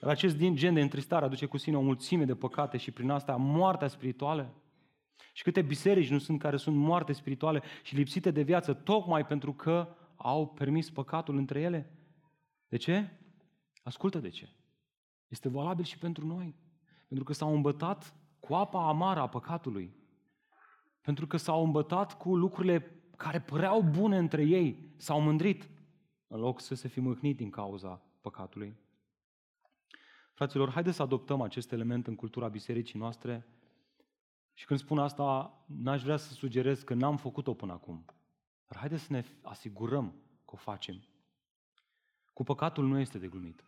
Dar 0.00 0.10
acest 0.10 0.36
gen 0.36 0.74
de 0.74 0.80
întristare 0.80 1.24
aduce 1.24 1.46
cu 1.46 1.56
sine 1.56 1.76
o 1.76 1.80
mulțime 1.80 2.24
de 2.24 2.34
păcate 2.34 2.76
și 2.76 2.90
prin 2.90 3.10
asta 3.10 3.36
moartea 3.36 3.88
spirituală. 3.88 4.54
Și 5.32 5.42
câte 5.42 5.62
biserici 5.62 6.10
nu 6.10 6.18
sunt 6.18 6.38
care 6.38 6.56
sunt 6.56 6.76
moarte 6.76 7.12
spirituale 7.12 7.62
și 7.82 7.94
lipsite 7.94 8.30
de 8.30 8.42
viață 8.42 8.72
tocmai 8.72 9.26
pentru 9.26 9.52
că 9.52 9.96
au 10.16 10.46
permis 10.46 10.90
păcatul 10.90 11.36
între 11.36 11.60
ele? 11.60 11.90
De 12.68 12.76
ce? 12.76 13.10
Ascultă 13.82 14.18
de 14.18 14.28
ce. 14.28 14.48
Este 15.28 15.48
valabil 15.48 15.84
și 15.84 15.98
pentru 15.98 16.26
noi. 16.26 16.54
Pentru 17.10 17.28
că 17.28 17.32
s-au 17.32 17.54
îmbătat 17.54 18.14
cu 18.40 18.54
apa 18.54 18.88
amară 18.88 19.20
a 19.20 19.28
păcatului. 19.28 19.94
Pentru 21.00 21.26
că 21.26 21.36
s-au 21.36 21.64
îmbătat 21.64 22.18
cu 22.18 22.36
lucrurile 22.36 23.02
care 23.16 23.40
păreau 23.40 23.82
bune 23.82 24.18
între 24.18 24.42
ei. 24.42 24.94
S-au 24.96 25.20
mândrit 25.20 25.70
în 26.26 26.40
loc 26.40 26.60
să 26.60 26.74
se 26.74 26.88
fi 26.88 27.00
mâhnit 27.00 27.36
din 27.36 27.50
cauza 27.50 28.02
păcatului. 28.20 28.76
Fraților, 30.34 30.70
haideți 30.70 30.96
să 30.96 31.02
adoptăm 31.02 31.40
acest 31.40 31.72
element 31.72 32.06
în 32.06 32.14
cultura 32.14 32.48
bisericii 32.48 32.98
noastre 32.98 33.46
și 34.54 34.66
când 34.66 34.78
spun 34.78 34.98
asta, 34.98 35.58
n-aș 35.66 36.02
vrea 36.02 36.16
să 36.16 36.32
sugerez 36.32 36.82
că 36.82 36.94
n-am 36.94 37.16
făcut-o 37.16 37.54
până 37.54 37.72
acum. 37.72 38.04
Dar 38.66 38.78
haideți 38.78 39.02
să 39.02 39.12
ne 39.12 39.24
asigurăm 39.42 40.14
că 40.44 40.50
o 40.52 40.56
facem. 40.56 41.04
Cu 42.32 42.42
păcatul 42.42 42.86
nu 42.86 42.98
este 42.98 43.18
de 43.18 43.28
glumit. 43.28 43.64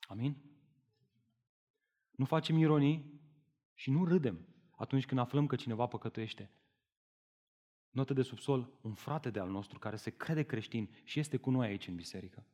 Amin? 0.00 0.49
Nu 2.20 2.26
facem 2.26 2.56
ironii 2.56 3.20
și 3.74 3.90
nu 3.90 4.04
râdem 4.04 4.46
atunci 4.76 5.06
când 5.06 5.20
aflăm 5.20 5.46
că 5.46 5.56
cineva 5.56 5.86
păcătuiește. 5.86 6.50
Notă 7.90 8.12
de 8.12 8.22
subsol, 8.22 8.72
un 8.80 8.94
frate 8.94 9.30
de 9.30 9.40
al 9.40 9.50
nostru 9.50 9.78
care 9.78 9.96
se 9.96 10.10
crede 10.10 10.42
creștin 10.42 10.90
și 11.04 11.18
este 11.18 11.36
cu 11.36 11.50
noi 11.50 11.66
aici 11.66 11.86
în 11.86 11.94
biserică. 11.94 12.46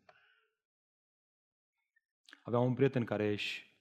Aveam 2.43 2.65
un 2.65 2.75
prieten 2.75 3.05
care 3.05 3.33
își 3.33 3.77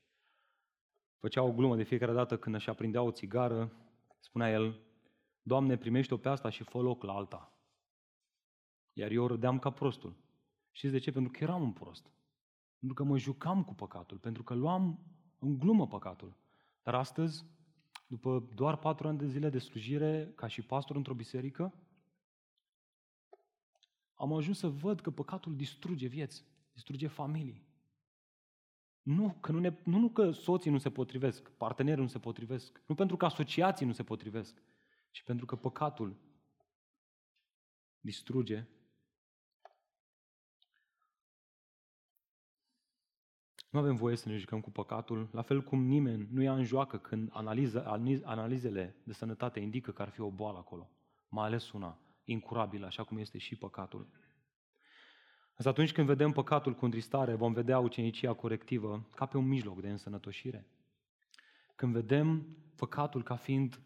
făcea 1.18 1.42
o 1.42 1.54
glumă 1.54 1.76
de 1.76 1.84
fiecare 1.84 2.14
dată 2.14 2.38
când 2.38 2.56
își 2.56 2.70
aprindea 2.70 3.02
o 3.02 3.12
țigară, 3.12 3.72
spunea 4.20 4.50
el, 4.52 4.80
Doamne, 5.42 5.78
primește-o 5.78 6.18
pe 6.18 6.30
asta 6.30 6.50
și 6.50 6.64
fă 6.64 6.82
loc 6.82 7.04
la 7.04 7.14
alta. 7.14 7.60
Iar 8.94 9.12
eu 9.12 9.28
râdeam 9.28 9.60
ca 9.60 9.70
prostul. 9.70 10.16
Știți 10.72 10.94
de 10.94 11.00
ce? 11.00 11.12
Pentru 11.12 11.32
că 11.32 11.44
eram 11.44 11.62
un 11.62 11.74
prost. 11.74 12.12
Pentru 12.80 13.04
că 13.04 13.10
mă 13.10 13.18
jucam 13.18 13.64
cu 13.64 13.74
păcatul, 13.74 14.18
pentru 14.18 14.44
că 14.44 14.54
luam 14.54 15.00
în 15.46 15.58
glumă 15.60 15.88
păcatul. 15.88 16.36
Dar 16.84 16.96
astăzi, 16.96 17.46
după 18.08 18.50
doar 18.56 18.78
patru 18.78 19.08
ani 19.08 19.18
de 19.18 19.28
zile 19.28 19.50
de 19.50 19.60
slujire 19.60 20.32
ca 20.36 20.48
și 20.48 20.62
pastor 20.62 20.96
într-o 20.96 21.14
biserică, 21.14 21.74
am 24.14 24.34
ajuns 24.34 24.58
să 24.58 24.68
văd 24.68 25.02
că 25.02 25.12
păcatul 25.12 25.56
distruge 25.56 26.08
vieți, 26.08 26.46
distruge 26.74 27.08
familii. 27.08 27.64
Nu 29.02 29.38
că, 29.40 29.52
nu, 29.52 29.60
ne, 29.60 29.78
nu, 29.84 30.00
nu 30.00 30.10
că 30.10 30.32
soții 30.32 30.72
nu 30.72 30.78
se 30.78 30.92
potrivesc, 30.92 31.50
partenerii 31.50 32.02
nu 32.02 32.10
se 32.10 32.20
potrivesc, 32.20 32.82
nu 32.86 32.96
pentru 32.96 33.18
că 33.18 33.26
asociații 33.26 33.86
nu 33.86 33.92
se 33.92 34.04
potrivesc, 34.04 34.62
ci 35.12 35.24
pentru 35.24 35.46
că 35.46 35.56
păcatul 35.56 36.16
distruge 38.00 38.68
Nu 43.76 43.82
avem 43.82 43.96
voie 43.96 44.16
să 44.16 44.30
ne 44.30 44.38
jucăm 44.38 44.62
cu 44.62 44.72
păcatul, 44.72 45.30
la 45.32 45.42
fel 45.42 45.64
cum 45.64 45.86
nimeni 45.86 46.28
nu 46.32 46.42
ia 46.42 46.54
în 46.54 46.64
joacă 46.64 46.98
când 46.98 47.30
analiză, 47.34 47.86
analizele 48.24 48.96
de 49.04 49.14
sănătate 49.14 49.60
indică 49.60 49.92
că 49.92 50.02
ar 50.02 50.10
fi 50.10 50.22
o 50.22 50.30
boală 50.30 50.58
acolo, 50.58 50.90
mai 51.30 51.46
ales 51.46 51.72
una 51.72 51.98
incurabilă, 52.24 52.86
așa 52.86 53.04
cum 53.04 53.18
este 53.18 53.38
și 53.38 53.56
păcatul. 53.56 54.08
Însă 55.56 55.70
atunci 55.70 55.92
când 55.92 56.08
vedem 56.08 56.32
păcatul 56.32 56.74
cu 56.74 56.86
întristare, 56.86 57.34
vom 57.34 57.54
vedea 57.54 57.80
ucenicia 57.80 58.34
corectivă 58.34 59.08
ca 59.16 59.26
pe 59.26 59.38
un 59.38 59.48
mijloc 59.48 59.82
de 59.82 59.90
însănătoșire. 59.90 60.68
Când 61.76 61.94
vedem 61.94 62.46
păcatul 62.76 63.24
ca 63.24 63.36
fiind 63.36 63.80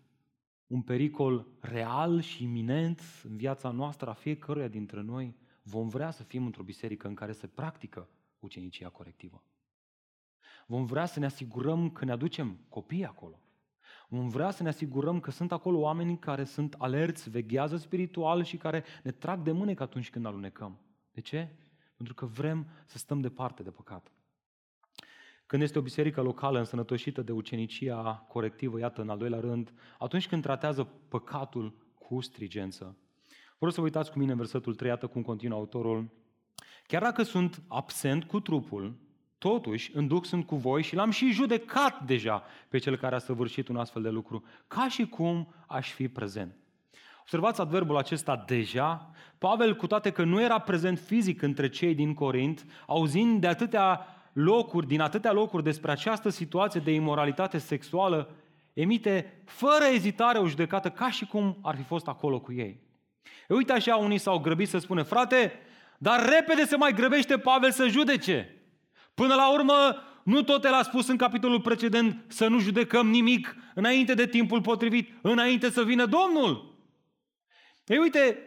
un 0.67 0.82
pericol 0.82 1.47
real 1.60 2.21
și 2.21 2.43
iminent 2.43 3.02
în 3.23 3.38
viața 3.38 3.71
noastră 3.71 4.10
a 4.10 4.13
fiecăruia 4.13 4.67
dintre 4.67 5.02
noi, 5.02 5.36
vom 5.63 5.88
vrea 5.88 6.12
să 6.12 6.23
fim 6.23 6.45
într-o 6.45 6.63
biserică 6.63 7.08
în 7.08 7.15
care 7.15 7.32
se 7.32 7.47
practică 7.47 8.10
ucenicia 8.39 8.89
corectivă. 8.89 9.43
Vom 10.69 10.86
vrea 10.86 11.05
să 11.05 11.19
ne 11.19 11.25
asigurăm 11.25 11.89
că 11.89 12.05
ne 12.05 12.12
aducem 12.12 12.58
copii 12.69 13.05
acolo. 13.05 13.39
Vom 14.08 14.27
vrea 14.27 14.51
să 14.51 14.63
ne 14.63 14.69
asigurăm 14.69 15.19
că 15.19 15.32
sunt 15.32 15.51
acolo 15.51 15.79
oameni 15.79 16.19
care 16.19 16.43
sunt 16.43 16.75
alerți, 16.77 17.29
veghează 17.29 17.77
spiritual 17.77 18.43
și 18.43 18.58
care 18.58 18.84
ne 19.03 19.12
trag 19.12 19.41
de 19.41 19.51
mânecă 19.51 19.84
atunci 19.84 20.10
când 20.10 20.25
alunecăm. 20.25 20.79
De 21.12 21.21
ce? 21.21 21.55
Pentru 21.95 22.13
că 22.13 22.25
vrem 22.25 22.67
să 22.86 22.97
stăm 22.97 23.21
departe 23.21 23.63
de 23.63 23.69
păcat. 23.69 24.12
Când 25.45 25.62
este 25.62 25.79
o 25.79 25.82
biserică 25.82 26.21
locală 26.21 26.60
însănătoșită 26.60 27.21
de 27.21 27.32
ucenicia 27.32 28.13
corectivă, 28.13 28.79
iată, 28.79 29.01
în 29.01 29.10
al 29.10 29.17
doilea 29.17 29.39
rând, 29.39 29.73
atunci 29.99 30.27
când 30.27 30.41
tratează 30.41 30.84
păcatul 31.08 31.73
cu 31.99 32.21
strigență. 32.21 32.97
Vreau 33.58 33.71
să 33.71 33.79
vă 33.79 33.86
uitați 33.86 34.12
cu 34.12 34.19
mine 34.19 34.32
în 34.32 34.38
versetul 34.38 34.75
3, 34.75 34.89
iată 34.89 35.08
cum 35.08 35.21
continuă 35.21 35.58
autorul. 35.58 36.10
Chiar 36.88 37.01
dacă 37.01 37.23
sunt 37.23 37.62
absent 37.67 38.23
cu 38.23 38.39
trupul, 38.39 39.08
Totuși, 39.39 39.91
în 39.93 40.08
duc 40.08 40.25
sunt 40.25 40.45
cu 40.45 40.56
voi 40.56 40.84
și 40.84 40.95
l-am 40.95 41.12
și 41.12 41.32
judecat 41.32 42.04
deja 42.04 42.43
pe 42.69 42.78
cel 42.78 42.97
care 42.97 43.15
a 43.15 43.19
săvârșit 43.19 43.67
un 43.67 43.78
astfel 43.78 44.02
de 44.02 44.10
lucru, 44.10 44.43
ca 44.67 44.88
și 44.89 45.06
cum 45.06 45.54
aș 45.67 45.91
fi 45.91 46.08
prezent. 46.08 46.56
Observați 47.19 47.62
adverbul 47.62 47.97
acesta 47.97 48.43
deja. 48.47 49.12
Pavel, 49.38 49.75
cu 49.75 49.88
toate 49.88 50.12
că 50.12 50.23
nu 50.23 50.41
era 50.41 50.60
prezent 50.60 50.99
fizic 50.99 51.41
între 51.41 51.69
cei 51.69 51.95
din 51.95 52.13
Corint, 52.13 52.65
auzind 52.86 53.41
de 53.41 53.47
atâtea 53.47 54.06
locuri, 54.34 54.88
din 54.88 55.02
atâtea 55.02 55.32
locuri 55.32 55.63
despre 55.63 55.91
această 55.91 56.30
situație 56.30 56.80
de 56.80 56.91
imoralitate 56.91 57.58
sexuală, 57.58 58.30
emite 58.73 59.41
fără 59.45 59.84
ezitare 59.93 60.38
o 60.38 60.47
judecată 60.47 60.89
ca 60.89 61.12
și 61.12 61.25
cum 61.25 61.58
ar 61.62 61.75
fi 61.75 61.84
fost 61.84 62.08
acolo 62.08 62.39
cu 62.39 62.52
ei. 62.52 62.80
E, 63.47 63.54
uite 63.54 63.73
așa, 63.73 63.95
unii 63.95 64.17
s-au 64.17 64.39
grăbit 64.39 64.67
să 64.67 64.78
spună, 64.78 65.04
frate, 65.04 65.54
dar 65.97 66.30
repede 66.30 66.65
se 66.65 66.75
mai 66.75 66.93
grăbește 66.93 67.38
Pavel 67.38 67.71
să 67.71 67.88
judece. 67.88 68.54
Până 69.19 69.36
la 69.36 69.51
urmă, 69.51 70.03
nu 70.23 70.41
tot 70.41 70.65
el 70.65 70.73
a 70.73 70.84
spus 70.84 71.08
în 71.08 71.17
capitolul 71.17 71.62
precedent 71.62 72.23
să 72.27 72.47
nu 72.47 72.60
judecăm 72.60 73.10
nimic 73.10 73.55
înainte 73.75 74.13
de 74.13 74.27
timpul 74.27 74.62
potrivit, 74.62 75.10
înainte 75.21 75.69
să 75.69 75.84
vină 75.84 76.05
Domnul. 76.05 76.77
Ei, 77.86 77.97
uite, 77.97 78.38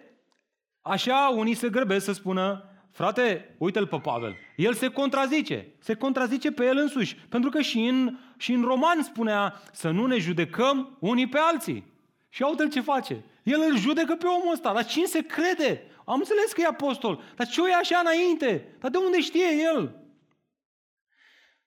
așa 0.81 1.33
unii 1.37 1.55
se 1.55 1.69
grăbesc 1.69 2.05
să 2.05 2.13
spună, 2.13 2.65
frate, 2.91 3.55
uite-l 3.59 3.87
pe 3.87 3.99
Pavel. 3.99 4.37
El 4.57 4.75
se 4.75 4.89
contrazice, 4.89 5.75
se 5.79 5.95
contrazice 5.95 6.53
pe 6.53 6.65
el 6.65 6.77
însuși. 6.77 7.17
Pentru 7.17 7.51
că 7.51 7.61
și 7.61 7.79
în, 7.79 8.19
și 8.37 8.53
în 8.53 8.63
roman 8.63 9.03
spunea 9.03 9.63
să 9.73 9.91
nu 9.91 10.07
ne 10.07 10.19
judecăm 10.19 10.97
unii 11.01 11.29
pe 11.29 11.39
alții. 11.39 11.85
Și 12.29 12.43
uite-l 12.43 12.71
ce 12.71 12.81
face. 12.81 13.25
El 13.43 13.61
îl 13.71 13.77
judecă 13.77 14.15
pe 14.15 14.27
omul 14.27 14.53
ăsta. 14.53 14.73
Dar 14.73 14.85
cine 14.85 15.05
se 15.05 15.27
crede? 15.27 15.83
Am 16.05 16.19
înțeles 16.19 16.53
că 16.53 16.61
e 16.61 16.67
apostol. 16.67 17.23
Dar 17.37 17.47
ce 17.47 17.61
o 17.61 17.69
e 17.69 17.75
așa 17.75 17.99
înainte? 17.99 18.77
Dar 18.81 18.91
de 18.91 18.99
unde 18.99 19.21
știe 19.21 19.63
el? 19.75 20.02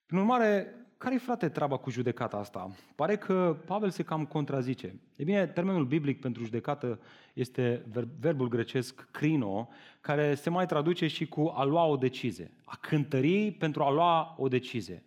Prin 0.06 0.20
urmare, 0.20 0.76
care-i, 0.98 1.18
frate, 1.18 1.50
treaba 1.50 1.78
cu 1.78 1.90
judecata 1.90 2.38
asta? 2.38 2.72
Pare 2.96 3.18
că 3.18 3.58
Pavel 3.66 3.90
se 3.90 4.04
cam 4.04 4.26
contrazice. 4.26 4.96
E 5.16 5.24
bine, 5.24 5.48
termenul 5.48 5.86
biblic 5.86 6.20
pentru 6.20 6.44
judecată 6.44 7.00
este 7.34 7.86
verbul 8.20 8.48
grecesc 8.48 9.08
crino, 9.12 9.70
care 10.02 10.36
se 10.36 10.50
mai 10.50 10.66
traduce 10.66 11.08
și 11.08 11.28
cu 11.28 11.54
a 11.56 11.64
lua 11.64 11.86
o 11.86 11.96
decizie. 11.96 12.52
A 12.66 12.78
cântări 12.82 13.52
pentru 13.52 13.84
a 13.84 13.92
lua 13.92 14.36
o 14.38 14.48
decizie. 14.48 15.04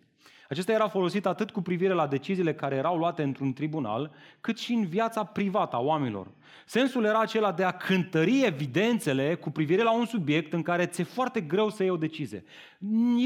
Acesta 0.49 0.71
era 0.71 0.87
folosit 0.87 1.25
atât 1.25 1.51
cu 1.51 1.61
privire 1.61 1.93
la 1.93 2.07
deciziile 2.07 2.53
care 2.53 2.75
erau 2.75 2.97
luate 2.97 3.23
într-un 3.23 3.53
tribunal, 3.53 4.11
cât 4.41 4.57
și 4.57 4.73
în 4.73 4.85
viața 4.85 5.23
privată 5.23 5.75
a 5.75 5.79
oamenilor. 5.79 6.27
Sensul 6.65 7.05
era 7.05 7.19
acela 7.19 7.51
de 7.51 7.63
a 7.63 7.71
cântări 7.71 8.43
evidențele 8.45 9.35
cu 9.35 9.49
privire 9.49 9.83
la 9.83 9.91
un 9.91 10.05
subiect 10.05 10.53
în 10.53 10.61
care 10.61 10.85
ți-e 10.85 11.03
foarte 11.03 11.41
greu 11.41 11.69
să 11.69 11.83
iei 11.83 11.91
o 11.91 11.97
decizie. 11.97 12.43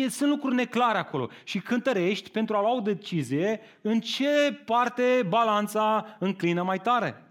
Sunt 0.10 0.30
lucruri 0.30 0.56
neclare 0.56 0.98
acolo 0.98 1.30
și 1.44 1.60
cântărești 1.60 2.30
pentru 2.30 2.56
a 2.56 2.62
lua 2.62 2.76
o 2.76 2.80
decizie 2.80 3.60
în 3.82 4.00
ce 4.00 4.62
parte 4.66 5.26
balanța 5.28 6.16
înclină 6.20 6.64
mai 6.64 6.80
tare. 6.80 7.24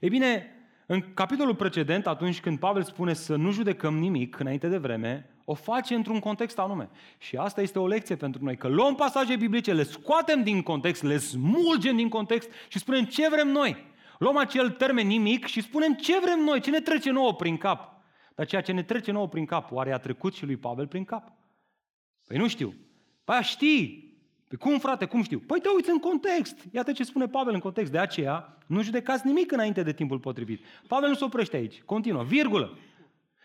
Ei 0.00 0.08
bine, 0.08 0.54
în 0.86 1.04
capitolul 1.14 1.54
precedent, 1.54 2.06
atunci 2.06 2.40
când 2.40 2.58
Pavel 2.58 2.82
spune 2.82 3.12
să 3.12 3.36
nu 3.36 3.50
judecăm 3.50 3.98
nimic 3.98 4.38
înainte 4.38 4.68
de 4.68 4.76
vreme, 4.76 5.30
o 5.50 5.54
face 5.54 5.94
într-un 5.94 6.18
context 6.18 6.58
anume. 6.58 6.90
Și 7.18 7.36
asta 7.36 7.60
este 7.60 7.78
o 7.78 7.86
lecție 7.86 8.16
pentru 8.16 8.44
noi, 8.44 8.56
că 8.56 8.68
luăm 8.68 8.94
pasaje 8.94 9.36
biblice, 9.36 9.72
le 9.72 9.82
scoatem 9.82 10.42
din 10.42 10.62
context, 10.62 11.02
le 11.02 11.18
smulgem 11.18 11.96
din 11.96 12.08
context 12.08 12.50
și 12.68 12.78
spunem 12.78 13.04
ce 13.04 13.28
vrem 13.28 13.48
noi. 13.48 13.86
Luăm 14.18 14.36
acel 14.36 14.70
termen 14.70 15.06
nimic 15.06 15.46
și 15.46 15.60
spunem 15.60 15.94
ce 15.94 16.18
vrem 16.20 16.38
noi, 16.38 16.60
ce 16.60 16.70
ne 16.70 16.80
trece 16.80 17.10
nouă 17.10 17.34
prin 17.34 17.56
cap. 17.56 18.02
Dar 18.34 18.46
ceea 18.46 18.62
ce 18.62 18.72
ne 18.72 18.82
trece 18.82 19.12
nouă 19.12 19.28
prin 19.28 19.44
cap, 19.44 19.72
oare 19.72 19.92
a 19.92 19.98
trecut 19.98 20.34
și 20.34 20.44
lui 20.44 20.56
Pavel 20.56 20.86
prin 20.86 21.04
cap? 21.04 21.32
Păi 22.26 22.36
nu 22.36 22.48
știu. 22.48 22.74
Păi 23.24 23.40
știi. 23.42 24.14
Păi 24.48 24.58
cum, 24.58 24.78
frate, 24.78 25.04
cum 25.04 25.22
știu? 25.22 25.38
Păi 25.38 25.60
te 25.60 25.68
uiți 25.74 25.90
în 25.90 25.98
context. 25.98 26.56
Iată 26.72 26.92
ce 26.92 27.04
spune 27.04 27.26
Pavel 27.26 27.54
în 27.54 27.60
context. 27.60 27.92
De 27.92 27.98
aceea, 27.98 28.58
nu 28.66 28.82
judecați 28.82 29.26
nimic 29.26 29.52
înainte 29.52 29.82
de 29.82 29.92
timpul 29.92 30.18
potrivit. 30.18 30.64
Pavel 30.88 31.08
nu 31.08 31.14
se 31.14 31.24
oprește 31.24 31.56
aici. 31.56 31.82
Continuă. 31.82 32.22
Virgulă. 32.22 32.78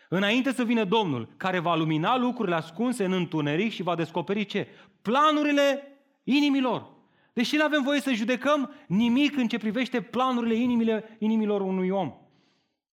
Înainte 0.08 0.52
să 0.52 0.64
vină 0.64 0.84
Domnul, 0.84 1.28
care 1.36 1.58
va 1.58 1.74
lumina 1.74 2.18
lucrurile 2.18 2.56
ascunse 2.56 3.04
în 3.04 3.12
întuneric 3.12 3.72
și 3.72 3.82
va 3.82 3.94
descoperi 3.94 4.44
ce? 4.44 4.68
Planurile 5.02 5.82
inimilor. 6.24 6.94
Deși 7.32 7.56
nu 7.56 7.64
avem 7.64 7.82
voie 7.82 8.00
să 8.00 8.12
judecăm 8.12 8.72
nimic 8.86 9.36
în 9.36 9.48
ce 9.48 9.58
privește 9.58 10.00
planurile 10.00 10.54
inimile, 10.54 11.16
inimilor 11.18 11.60
unui 11.60 11.88
om. 11.88 12.14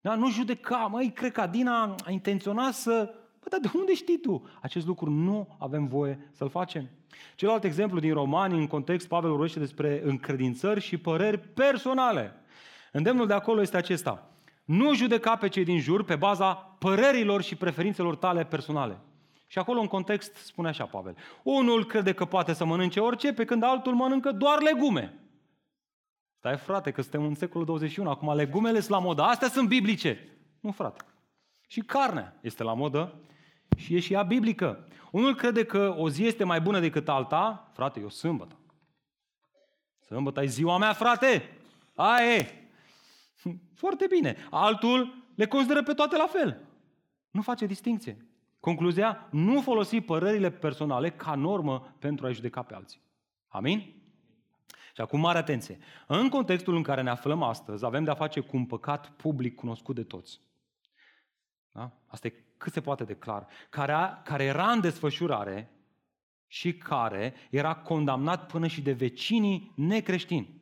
Da? 0.02 0.16
Nu 0.16 0.30
judeca, 0.30 0.78
măi, 0.78 1.12
cred 1.12 1.32
că 1.32 1.42
Adina 1.42 1.96
a 2.06 2.12
intenționat 2.12 2.74
să... 2.74 3.14
Bă, 3.40 3.48
dar 3.50 3.60
de 3.60 3.78
unde 3.78 3.94
știi 3.94 4.20
tu? 4.20 4.50
Acest 4.62 4.86
lucru 4.86 5.10
nu 5.10 5.56
avem 5.60 5.88
voie 5.88 6.30
să-l 6.32 6.50
facem. 6.50 6.90
Celălalt 7.36 7.64
exemplu 7.64 8.00
din 8.00 8.14
Romani, 8.14 8.58
în 8.58 8.68
context, 8.68 9.08
Pavel 9.08 9.30
vorbește 9.30 9.60
despre 9.60 10.02
încredințări 10.04 10.82
și 10.82 10.98
păreri 10.98 11.40
personale. 11.40 12.34
Îndemnul 12.92 13.28
de 13.28 13.34
acolo 13.34 13.62
este 13.62 13.78
acesta. 13.78 14.32
Nu 14.68 14.94
judeca 14.94 15.36
pe 15.36 15.48
cei 15.48 15.64
din 15.64 15.80
jur 15.80 16.04
pe 16.04 16.16
baza 16.16 16.54
părerilor 16.54 17.42
și 17.42 17.56
preferințelor 17.56 18.16
tale 18.16 18.46
personale. 18.46 19.00
Și 19.48 19.60
acolo 19.60 19.80
în 19.80 19.88
context 19.88 20.36
spune 20.36 20.68
așa 20.68 20.86
Pavel. 20.86 21.18
Unul 21.44 21.86
crede 21.86 22.14
că 22.14 22.26
poate 22.26 22.54
să 22.54 22.66
mănânce 22.66 23.00
orice, 23.00 23.34
pe 23.34 23.46
când 23.46 23.64
altul 23.64 23.94
mănâncă 23.94 24.32
doar 24.32 24.62
legume. 24.62 25.20
Stai 26.38 26.58
frate, 26.58 26.92
că 26.92 27.02
suntem 27.02 27.24
în 27.24 27.36
secolul 27.36 27.66
21, 27.66 28.10
acum 28.10 28.36
legumele 28.36 28.80
sunt 28.80 28.92
la 28.92 29.00
modă, 29.00 29.22
astea 29.22 29.48
sunt 29.48 29.68
biblice. 29.68 30.38
Nu 30.60 30.72
frate. 30.72 31.04
Și 31.68 31.82
carnea 31.82 32.38
este 32.42 32.64
la 32.64 32.74
modă 32.74 33.14
și 33.78 33.96
e 33.96 34.00
și 34.00 34.14
ea 34.14 34.24
biblică. 34.24 34.88
Unul 35.12 35.36
crede 35.36 35.66
că 35.66 35.96
o 35.98 36.10
zi 36.10 36.26
este 36.26 36.44
mai 36.44 36.62
bună 36.62 36.80
decât 36.80 37.10
alta, 37.10 37.70
frate, 37.74 38.00
eu 38.00 38.10
sâmbătă. 38.10 38.56
Sâmbătă 40.06 40.44
e 40.44 40.46
ziua 40.46 40.78
mea, 40.78 40.94
frate! 40.94 41.58
Aia 41.96 42.36
e! 42.36 42.67
Foarte 43.82 44.06
bine. 44.10 44.36
Altul 44.50 45.26
le 45.36 45.48
consideră 45.48 45.84
pe 45.84 45.94
toate 45.94 46.18
la 46.18 46.28
fel. 46.28 46.62
Nu 47.32 47.42
face 47.42 47.66
distinție. 47.66 48.28
Concluzia, 48.60 49.28
nu 49.32 49.62
folosi 49.62 50.02
părerile 50.02 50.52
personale 50.52 51.10
ca 51.10 51.36
normă 51.36 51.96
pentru 52.00 52.26
a 52.26 52.32
judeca 52.32 52.62
pe 52.62 52.74
alții. 52.74 53.02
Amin? 53.48 53.96
Și 54.94 55.02
acum 55.02 55.20
mare 55.20 55.38
atenție. 55.38 55.80
În 56.08 56.30
contextul 56.30 56.76
în 56.76 56.84
care 56.84 57.02
ne 57.02 57.10
aflăm 57.10 57.44
astăzi, 57.44 57.86
avem 57.86 58.04
de-a 58.04 58.16
face 58.16 58.40
cu 58.40 58.58
un 58.58 58.66
păcat 58.66 59.10
public 59.10 59.56
cunoscut 59.56 59.96
de 59.96 60.04
toți. 60.04 60.42
Da? 61.72 61.92
Asta 62.06 62.28
e 62.28 62.34
cât 62.58 62.74
se 62.74 62.82
poate 62.82 63.04
de 63.04 63.16
clar. 63.16 63.48
Care, 63.70 63.92
a, 63.92 64.22
care 64.22 64.44
era 64.44 64.72
în 64.72 64.82
desfășurare 64.82 65.72
și 66.48 66.78
care 66.78 67.34
era 67.50 67.76
condamnat 67.76 68.48
până 68.48 68.68
și 68.68 68.82
de 68.82 68.92
vecinii 68.92 69.74
necreștini. 69.76 70.62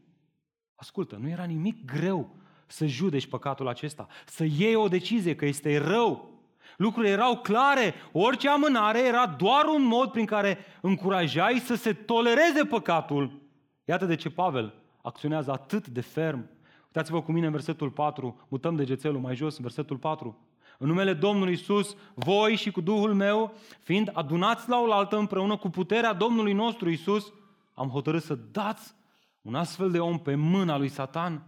Ascultă, 0.76 1.16
nu 1.16 1.30
era 1.30 1.44
nimic 1.44 1.86
greu 1.86 2.36
să 2.66 2.86
judeci 2.86 3.28
păcatul 3.28 3.68
acesta, 3.68 4.08
să 4.26 4.44
iei 4.58 4.76
o 4.76 4.88
decizie 4.88 5.36
că 5.36 5.46
este 5.46 5.78
rău. 5.78 6.30
Lucrurile 6.78 7.12
erau 7.12 7.38
clare, 7.38 7.94
orice 8.12 8.50
amânare 8.50 9.00
era 9.00 9.28
doar 9.28 9.66
un 9.66 9.84
mod 9.84 10.12
prin 10.12 10.26
care 10.26 10.58
încurajai 10.82 11.60
să 11.60 11.76
se 11.76 11.94
tolereze 11.94 12.66
păcatul. 12.70 13.42
Iată 13.86 14.06
de 14.06 14.16
ce 14.16 14.30
Pavel 14.30 14.74
acționează 15.02 15.52
atât 15.52 15.88
de 15.88 16.02
ferm. 16.02 16.50
Uitați-vă 16.86 17.22
cu 17.22 17.32
mine 17.32 17.46
în 17.46 17.52
versetul 17.52 17.90
4, 17.90 18.46
mutăm 18.48 18.76
degețelul 18.76 19.20
mai 19.20 19.36
jos, 19.36 19.58
în 19.58 19.64
versetul 19.64 19.98
4. 19.98 20.38
În 20.78 20.88
numele 20.88 21.14
Domnului 21.14 21.54
Isus, 21.54 21.96
voi 22.14 22.56
și 22.56 22.72
cu 22.72 22.82
Duhul 22.82 23.14
meu, 23.14 23.54
fiind 23.80 24.10
adunați 24.14 24.70
la 24.70 24.80
oaltă 24.80 25.18
împreună 25.18 25.58
cu 25.58 25.70
puterea 25.70 26.14
Domnului 26.14 26.54
nostru 26.54 26.90
Isus, 26.90 27.34
am 27.74 27.90
hotărât 27.90 28.24
să 28.24 28.38
dați 28.52 28.96
un 29.42 29.56
astfel 29.56 29.92
de 29.92 30.00
om 30.00 30.20
pe 30.20 30.36
mâna 30.36 30.78
lui 30.78 30.88
Satan 30.88 31.44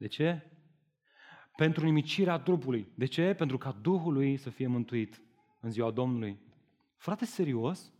de 0.00 0.06
ce? 0.06 0.50
Pentru 1.56 1.84
nimicirea 1.84 2.38
trupului. 2.38 2.92
De 2.94 3.06
ce? 3.06 3.34
Pentru 3.34 3.58
ca 3.58 3.76
Duhul 3.82 4.12
lui 4.12 4.36
să 4.36 4.50
fie 4.50 4.66
mântuit 4.66 5.22
în 5.60 5.70
ziua 5.70 5.90
Domnului. 5.90 6.38
Frate, 6.96 7.24
serios? 7.24 7.92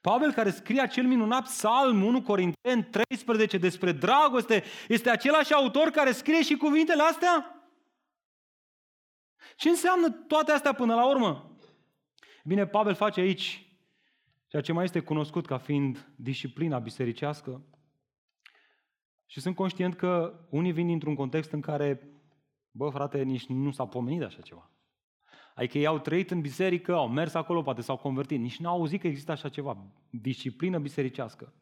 Pavel 0.00 0.32
care 0.32 0.50
scrie 0.50 0.80
acel 0.80 1.06
minunat 1.06 1.42
psalm 1.42 2.02
1 2.02 2.22
Corinteni 2.22 2.84
13 2.84 3.58
despre 3.58 3.92
dragoste, 3.92 4.62
este 4.88 5.10
același 5.10 5.52
autor 5.52 5.90
care 5.90 6.12
scrie 6.12 6.42
și 6.42 6.56
cuvintele 6.56 7.02
astea? 7.02 7.66
Ce 9.56 9.68
înseamnă 9.68 10.10
toate 10.10 10.52
astea 10.52 10.72
până 10.72 10.94
la 10.94 11.08
urmă? 11.08 11.56
Bine, 12.44 12.66
Pavel 12.66 12.94
face 12.94 13.20
aici 13.20 13.68
ceea 14.46 14.62
ce 14.62 14.72
mai 14.72 14.84
este 14.84 15.00
cunoscut 15.00 15.46
ca 15.46 15.58
fiind 15.58 16.08
disciplina 16.16 16.78
bisericească, 16.78 17.62
și 19.26 19.40
sunt 19.40 19.54
conștient 19.54 19.94
că 19.94 20.40
unii 20.50 20.72
vin 20.72 20.86
dintr-un 20.86 21.14
context 21.14 21.52
în 21.52 21.60
care, 21.60 22.08
bă, 22.70 22.88
frate, 22.88 23.22
nici 23.22 23.46
nu 23.46 23.70
s-a 23.70 23.86
pomenit 23.86 24.22
așa 24.22 24.40
ceva. 24.40 24.70
Adică 25.54 25.78
ei 25.78 25.86
au 25.86 25.98
trăit 25.98 26.30
în 26.30 26.40
biserică, 26.40 26.94
au 26.94 27.08
mers 27.08 27.34
acolo, 27.34 27.62
poate 27.62 27.80
s-au 27.80 27.96
convertit. 27.96 28.40
Nici 28.40 28.58
n-au 28.58 28.76
auzit 28.76 29.00
că 29.00 29.06
există 29.06 29.32
așa 29.32 29.48
ceva, 29.48 29.86
disciplină 30.10 30.78
bisericească. 30.78 31.52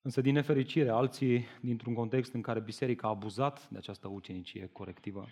Însă, 0.00 0.20
din 0.20 0.32
nefericire, 0.32 0.88
alții, 0.88 1.44
dintr-un 1.60 1.94
context 1.94 2.32
în 2.32 2.40
care 2.40 2.60
biserica 2.60 3.06
a 3.06 3.10
abuzat 3.10 3.68
de 3.68 3.78
această 3.78 4.08
ucenicie 4.08 4.66
corectivă. 4.66 5.28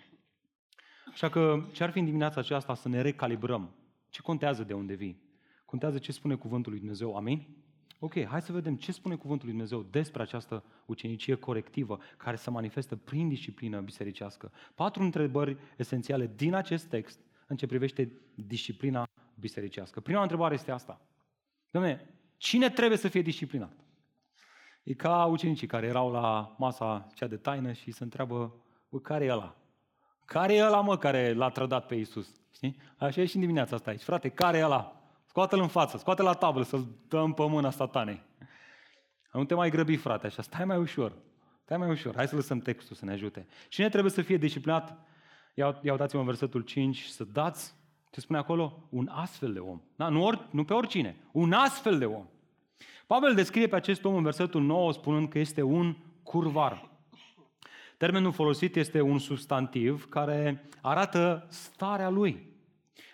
Așa 1.11 1.29
că, 1.29 1.65
ce 1.73 1.83
ar 1.83 1.91
fi 1.91 1.99
în 1.99 2.05
dimineața 2.05 2.39
aceasta 2.39 2.73
să 2.73 2.89
ne 2.89 3.01
recalibrăm? 3.01 3.75
Ce 4.09 4.21
contează 4.21 4.63
de 4.63 4.73
unde 4.73 4.93
vii? 4.93 5.21
Contează 5.65 5.97
ce 5.97 6.11
spune 6.11 6.35
cuvântul 6.35 6.71
lui 6.71 6.79
Dumnezeu. 6.79 7.15
Amin? 7.15 7.60
Ok, 8.03 8.25
hai 8.25 8.41
să 8.41 8.51
vedem 8.51 8.75
ce 8.75 8.91
spune 8.91 9.15
cuvântul 9.15 9.47
lui 9.47 9.55
Dumnezeu 9.55 9.85
despre 9.91 10.21
această 10.21 10.63
ucenicie 10.85 11.35
corectivă 11.35 11.99
care 12.17 12.35
se 12.35 12.49
manifestă 12.49 12.95
prin 12.95 13.27
disciplină 13.27 13.79
bisericească. 13.79 14.51
Patru 14.75 15.03
întrebări 15.03 15.57
esențiale 15.77 16.31
din 16.35 16.53
acest 16.53 16.85
text 16.85 17.19
în 17.47 17.55
ce 17.55 17.65
privește 17.65 18.11
disciplina 18.35 19.07
bisericească. 19.39 19.99
Prima 19.99 20.21
întrebare 20.21 20.53
este 20.53 20.71
asta. 20.71 21.01
Dom'le, 21.77 21.99
cine 22.37 22.69
trebuie 22.69 22.97
să 22.97 23.07
fie 23.07 23.21
disciplinat? 23.21 23.73
E 24.83 24.93
ca 24.93 25.25
ucenicii 25.25 25.67
care 25.67 25.87
erau 25.87 26.11
la 26.11 26.55
masa 26.57 27.07
cea 27.13 27.27
de 27.27 27.37
taină 27.37 27.71
și 27.71 27.91
se 27.91 28.03
întreabă, 28.03 28.63
bă, 28.89 28.99
care 28.99 29.25
e 29.25 29.31
ăla? 29.31 29.55
Care 30.25 30.53
e 30.53 30.65
ăla, 30.65 30.81
mă, 30.81 30.97
care 30.97 31.33
l-a 31.33 31.49
trădat 31.49 31.85
pe 31.85 31.95
Iisus? 31.95 32.41
Știi? 32.53 32.77
Așa 32.97 33.21
e 33.21 33.25
și 33.25 33.35
în 33.35 33.41
dimineața 33.41 33.75
asta 33.75 33.89
aici. 33.89 34.03
Frate, 34.03 34.29
care 34.29 34.57
e 34.57 34.63
ăla? 34.63 35.00
Scoate-l 35.31 35.59
în 35.59 35.67
față, 35.67 35.97
scoate-l 35.97 36.25
la 36.25 36.33
tablă 36.33 36.63
să-l 36.63 36.85
dăm 37.07 37.33
pe 37.33 37.47
mâna 37.47 37.69
satanei. 37.69 38.21
Nu 39.31 39.45
te 39.45 39.53
mai 39.53 39.69
grăbi, 39.69 39.95
frate, 39.95 40.25
așa, 40.25 40.41
stai 40.41 40.65
mai 40.65 40.77
ușor. 40.77 41.13
Stai 41.63 41.77
mai 41.77 41.89
ușor. 41.89 42.15
Hai 42.15 42.27
să 42.27 42.35
lăsăm 42.35 42.59
textul 42.59 42.95
să 42.95 43.05
ne 43.05 43.11
ajute. 43.11 43.47
Cine 43.69 43.89
trebuie 43.89 44.11
să 44.11 44.21
fie 44.21 44.37
disciplinat? 44.37 44.97
Ia, 45.53 45.79
ia 45.81 45.91
uitați-mă 45.91 46.19
în 46.19 46.27
versetul 46.27 46.61
5, 46.61 47.03
să 47.03 47.23
dați, 47.23 47.73
ce 48.09 48.19
spune 48.19 48.39
acolo? 48.39 48.87
Un 48.89 49.07
astfel 49.11 49.53
de 49.53 49.59
om. 49.59 49.81
Da? 49.95 50.09
Nu, 50.09 50.25
or, 50.25 50.47
nu 50.49 50.63
pe 50.63 50.73
oricine. 50.73 51.15
Un 51.31 51.53
astfel 51.53 51.97
de 51.97 52.05
om. 52.05 52.25
Pavel 53.07 53.33
descrie 53.35 53.67
pe 53.67 53.75
acest 53.75 54.05
om 54.05 54.15
în 54.15 54.23
versetul 54.23 54.61
9 54.61 54.91
spunând 54.91 55.29
că 55.29 55.39
este 55.39 55.61
un 55.61 55.95
curvar. 56.23 56.89
Termenul 57.97 58.31
folosit 58.31 58.75
este 58.75 59.01
un 59.01 59.19
substantiv 59.19 60.09
care 60.09 60.69
arată 60.81 61.45
starea 61.49 62.09
lui. 62.09 62.50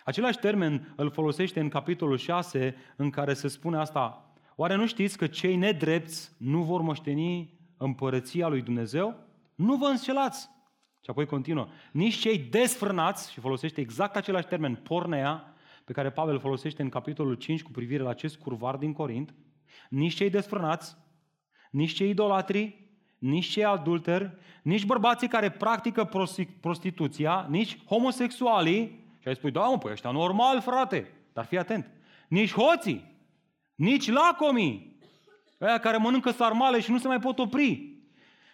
Același 0.08 0.38
termen 0.38 0.92
îl 0.96 1.10
folosește 1.10 1.60
în 1.60 1.68
capitolul 1.68 2.16
6 2.16 2.74
în 2.96 3.10
care 3.10 3.34
se 3.34 3.48
spune 3.48 3.76
asta. 3.76 4.32
Oare 4.56 4.74
nu 4.74 4.86
știți 4.86 5.18
că 5.18 5.26
cei 5.26 5.56
nedrepți 5.56 6.32
nu 6.38 6.62
vor 6.62 6.80
moșteni 6.80 7.58
împărăția 7.76 8.48
lui 8.48 8.62
Dumnezeu? 8.62 9.16
Nu 9.54 9.76
vă 9.76 9.86
înșelați! 9.86 10.50
Și 11.04 11.10
apoi 11.10 11.26
continuă. 11.26 11.68
Nici 11.92 12.14
cei 12.14 12.38
desfrânați, 12.38 13.32
și 13.32 13.40
folosește 13.40 13.80
exact 13.80 14.16
același 14.16 14.46
termen, 14.46 14.74
pornea, 14.74 15.54
pe 15.84 15.92
care 15.92 16.10
Pavel 16.10 16.38
folosește 16.38 16.82
în 16.82 16.88
capitolul 16.88 17.34
5 17.34 17.62
cu 17.62 17.70
privire 17.70 18.02
la 18.02 18.10
acest 18.10 18.36
curvar 18.36 18.76
din 18.76 18.92
Corint, 18.92 19.34
nici 19.90 20.14
cei 20.14 20.30
desfrânați, 20.30 20.96
nici 21.70 21.92
cei 21.92 22.10
idolatri, 22.10 22.90
nici 23.18 23.46
cei 23.46 23.64
adulteri, 23.64 24.32
nici 24.62 24.86
bărbații 24.86 25.28
care 25.28 25.50
practică 25.50 26.10
prostituția, 26.60 27.46
nici 27.50 27.84
homosexualii, 27.84 29.06
și 29.28 29.34
ai 29.34 29.40
spui, 29.40 29.50
da 29.50 29.68
mă, 29.68 29.78
păi 29.78 29.92
ăștia 29.92 30.10
normal, 30.10 30.60
frate, 30.60 31.12
dar 31.32 31.44
fii 31.44 31.58
atent, 31.58 31.90
nici 32.28 32.52
hoții, 32.52 33.16
nici 33.74 34.10
lacomii, 34.10 34.98
ăia 35.60 35.78
care 35.78 35.96
mănâncă 35.96 36.30
sarmale 36.30 36.80
și 36.80 36.90
nu 36.90 36.98
se 36.98 37.06
mai 37.06 37.20
pot 37.20 37.38
opri, 37.38 37.96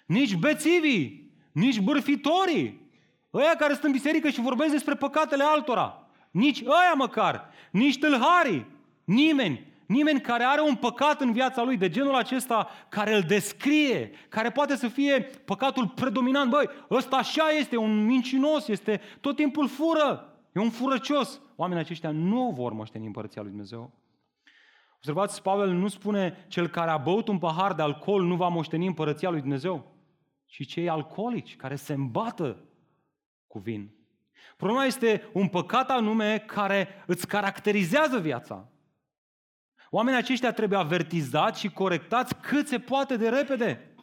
nici 0.06 0.34
bețivii, 0.34 1.32
nici 1.52 1.80
bârfitorii, 1.80 2.90
ăia 3.32 3.54
care 3.56 3.72
sunt 3.72 3.84
în 3.84 3.92
biserică 3.92 4.28
și 4.28 4.40
vorbesc 4.40 4.70
despre 4.70 4.94
păcatele 4.94 5.44
altora, 5.44 6.06
nici 6.30 6.62
ăia 6.62 6.94
măcar, 6.94 7.50
nici 7.70 7.98
tâlharii, 7.98 8.66
nimeni, 9.04 9.72
Nimeni 9.86 10.20
care 10.20 10.44
are 10.44 10.60
un 10.60 10.74
păcat 10.74 11.20
în 11.20 11.32
viața 11.32 11.62
lui 11.62 11.76
de 11.76 11.88
genul 11.88 12.14
acesta, 12.14 12.68
care 12.88 13.14
îl 13.14 13.22
descrie, 13.22 14.10
care 14.28 14.50
poate 14.50 14.76
să 14.76 14.88
fie 14.88 15.20
păcatul 15.44 15.88
predominant. 15.88 16.50
Băi, 16.50 16.68
ăsta 16.90 17.16
așa 17.16 17.48
este, 17.58 17.76
un 17.76 18.04
mincinos, 18.04 18.68
este 18.68 19.00
tot 19.20 19.36
timpul 19.36 19.68
fură, 19.68 20.33
e 20.54 20.60
un 20.60 20.70
furăcios. 20.70 21.40
Oamenii 21.56 21.82
aceștia 21.82 22.10
nu 22.10 22.50
vor 22.50 22.72
moșteni 22.72 23.06
împărăția 23.06 23.42
lui 23.42 23.50
Dumnezeu. 23.50 23.92
Observați, 24.96 25.42
Pavel 25.42 25.70
nu 25.70 25.88
spune 25.88 26.46
cel 26.48 26.68
care 26.68 26.90
a 26.90 26.96
băut 26.96 27.28
un 27.28 27.38
pahar 27.38 27.74
de 27.74 27.82
alcool 27.82 28.22
nu 28.22 28.36
va 28.36 28.48
moșteni 28.48 28.86
împărăția 28.86 29.30
lui 29.30 29.40
Dumnezeu, 29.40 29.94
ci 30.46 30.66
cei 30.66 30.88
alcoolici 30.88 31.56
care 31.56 31.76
se 31.76 31.92
îmbată 31.92 32.64
cu 33.46 33.58
vin. 33.58 33.94
Problema 34.56 34.84
este 34.84 35.30
un 35.32 35.48
păcat 35.48 35.90
anume 35.90 36.38
care 36.38 36.88
îți 37.06 37.26
caracterizează 37.26 38.18
viața. 38.18 38.68
Oamenii 39.90 40.18
aceștia 40.18 40.52
trebuie 40.52 40.78
avertizați 40.78 41.60
și 41.60 41.70
corectați 41.70 42.36
cât 42.36 42.68
se 42.68 42.78
poate 42.78 43.16
de 43.16 43.28
repede. 43.28 43.94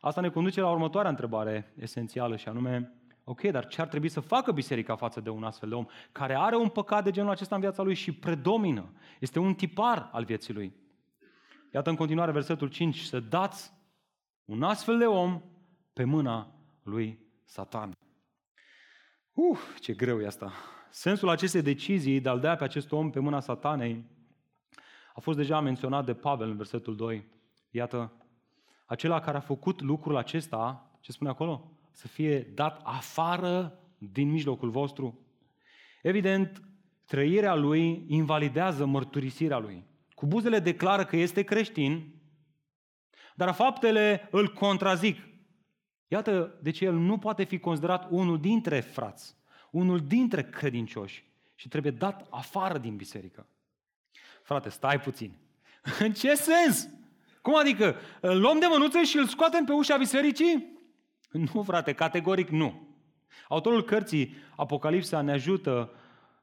Asta 0.00 0.20
ne 0.20 0.30
conduce 0.30 0.60
la 0.60 0.70
următoarea 0.70 1.10
întrebare 1.10 1.72
esențială 1.76 2.36
și 2.36 2.48
anume, 2.48 2.99
ok, 3.24 3.40
dar 3.40 3.66
ce 3.66 3.80
ar 3.80 3.88
trebui 3.88 4.08
să 4.08 4.20
facă 4.20 4.52
biserica 4.52 4.96
față 4.96 5.20
de 5.20 5.30
un 5.30 5.44
astfel 5.44 5.68
de 5.68 5.74
om 5.74 5.86
care 6.12 6.34
are 6.34 6.56
un 6.56 6.68
păcat 6.68 7.04
de 7.04 7.10
genul 7.10 7.30
acesta 7.30 7.54
în 7.54 7.60
viața 7.60 7.82
lui 7.82 7.94
și 7.94 8.12
predomină? 8.12 8.92
Este 9.20 9.38
un 9.38 9.54
tipar 9.54 10.08
al 10.12 10.24
vieții 10.24 10.54
lui. 10.54 10.72
Iată 11.72 11.90
în 11.90 11.96
continuare 11.96 12.32
versetul 12.32 12.68
5, 12.68 12.98
să 12.98 13.20
dați 13.20 13.72
un 14.44 14.62
astfel 14.62 14.98
de 14.98 15.06
om 15.06 15.42
pe 15.92 16.04
mâna 16.04 16.54
lui 16.82 17.18
Satan. 17.44 17.92
Uh, 19.32 19.58
ce 19.80 19.92
greu 19.92 20.20
e 20.20 20.26
asta. 20.26 20.52
Sensul 20.90 21.28
acestei 21.28 21.62
decizii 21.62 22.20
de 22.20 22.28
a-l 22.28 22.40
dea 22.40 22.56
pe 22.56 22.64
acest 22.64 22.92
om 22.92 23.10
pe 23.10 23.18
mâna 23.18 23.40
satanei 23.40 24.04
a 25.14 25.20
fost 25.20 25.38
deja 25.38 25.60
menționat 25.60 26.04
de 26.04 26.14
Pavel 26.14 26.48
în 26.48 26.56
versetul 26.56 26.96
2. 26.96 27.26
Iată, 27.70 28.12
acela 28.86 29.20
care 29.20 29.36
a 29.36 29.40
făcut 29.40 29.80
lucrul 29.80 30.16
acesta, 30.16 30.90
ce 31.00 31.12
spune 31.12 31.30
acolo? 31.30 31.79
Să 32.00 32.08
fie 32.08 32.40
dat 32.40 32.80
afară 32.84 33.78
din 33.98 34.30
mijlocul 34.30 34.70
vostru. 34.70 35.18
Evident, 36.02 36.62
trăirea 37.04 37.54
lui 37.54 38.04
invalidează 38.08 38.86
mărturisirea 38.86 39.58
lui. 39.58 39.84
Cu 40.14 40.26
buzele 40.26 40.58
declară 40.58 41.04
că 41.04 41.16
este 41.16 41.42
creștin, 41.42 42.14
dar 43.34 43.52
faptele 43.54 44.28
îl 44.30 44.52
contrazic. 44.52 45.28
Iată 46.08 46.58
de 46.62 46.70
ce 46.70 46.84
el 46.84 46.94
nu 46.94 47.18
poate 47.18 47.44
fi 47.44 47.58
considerat 47.58 48.06
unul 48.10 48.40
dintre 48.40 48.80
frați, 48.80 49.36
unul 49.70 50.00
dintre 50.00 50.44
credincioși 50.44 51.24
și 51.54 51.68
trebuie 51.68 51.92
dat 51.92 52.26
afară 52.30 52.78
din 52.78 52.96
biserică. 52.96 53.46
Frate, 54.42 54.68
stai 54.68 55.00
puțin. 55.00 55.36
În 56.04 56.12
ce 56.12 56.34
sens? 56.34 56.88
Cum 57.42 57.56
adică? 57.56 57.96
Îl 58.20 58.40
luăm 58.40 58.58
de 58.58 58.66
mânuță 58.68 59.02
și 59.02 59.16
îl 59.16 59.26
scoatem 59.26 59.64
pe 59.64 59.72
ușa 59.72 59.96
bisericii? 59.96 60.78
Nu, 61.30 61.62
frate, 61.62 61.92
categoric 61.92 62.48
nu. 62.48 62.88
Autorul 63.48 63.82
cărții 63.82 64.34
Apocalipsa 64.56 65.20
ne 65.20 65.32
ajută 65.32 65.90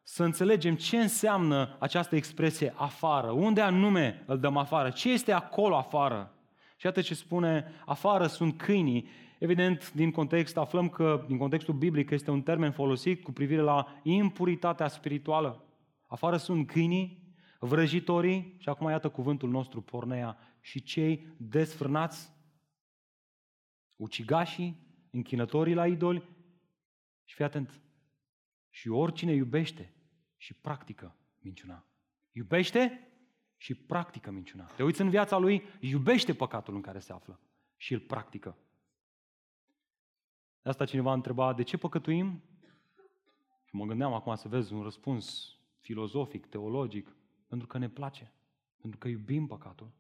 să 0.04 0.24
înțelegem 0.24 0.76
ce 0.76 0.98
înseamnă 0.98 1.76
această 1.80 2.16
expresie 2.16 2.74
afară. 2.76 3.32
Unde 3.32 3.62
anume 3.62 4.24
îl 4.26 4.40
dăm 4.40 4.58
afară? 4.58 4.90
Ce 4.90 5.12
este 5.12 5.32
acolo 5.32 5.76
afară? 5.76 6.32
Și 6.78 6.86
iată 6.86 7.02
ce 7.02 7.14
spune, 7.14 7.74
afară 7.86 8.28
sunt 8.28 8.58
câinii. 8.58 9.08
Evident, 9.40 9.92
din 9.94 10.12
context 10.12 10.58
aflăm 10.58 10.90
că, 10.90 11.24
din 11.28 11.38
contextul 11.38 11.74
biblic, 11.74 12.10
este 12.10 12.32
un 12.32 12.42
termen 12.42 12.72
folosit 12.72 13.24
cu 13.24 13.32
privire 13.32 13.62
la 13.62 13.88
impuritatea 14.04 14.88
spirituală. 14.88 15.64
Afară 16.08 16.38
sunt 16.38 16.68
câinii, 16.68 17.36
vrăjitorii, 17.60 18.56
și 18.58 18.70
acum 18.70 18.90
iată 18.90 19.10
cuvântul 19.10 19.50
nostru, 19.50 19.82
pornea, 19.82 20.38
și 20.62 20.84
cei 20.84 21.36
desfrânați, 21.38 22.30
ucigașii, 23.98 24.86
închinătorii 25.12 25.74
la 25.74 25.88
idoli, 25.88 26.30
și 27.24 27.36
fii 27.36 27.46
atent, 27.46 27.82
și 28.70 28.90
oricine 28.90 29.34
iubește 29.34 29.94
și 30.38 30.54
practică 30.54 31.16
minciuna. 31.40 31.86
Iubește 32.32 33.12
și 33.58 33.76
practică 33.76 34.32
minciuna. 34.32 34.66
Te 34.66 34.84
uiți 34.84 35.02
în 35.02 35.10
viața 35.10 35.38
lui, 35.38 35.64
iubește 35.80 36.34
păcatul 36.34 36.76
în 36.76 36.82
care 36.82 37.00
se 37.00 37.14
află 37.14 37.40
și 37.76 37.94
îl 37.94 38.00
practică. 38.00 38.58
De 40.62 40.70
asta 40.70 40.86
cineva 40.86 41.10
a 41.12 41.14
întrebat, 41.14 41.56
de 41.56 41.64
ce 41.64 41.78
păcătuim? 41.78 42.44
Și 43.64 43.76
mă 43.76 43.86
gândeam 43.86 44.14
acum 44.14 44.36
să 44.36 44.48
vezi 44.48 44.74
un 44.74 44.82
răspuns 44.82 45.56
filozofic, 45.80 46.46
teologic. 46.46 47.16
Pentru 47.48 47.68
că 47.68 47.78
ne 47.78 47.90
place. 47.90 48.34
Pentru 48.82 49.00
că 49.00 49.08
iubim 49.08 49.48
păcatul. 49.48 49.92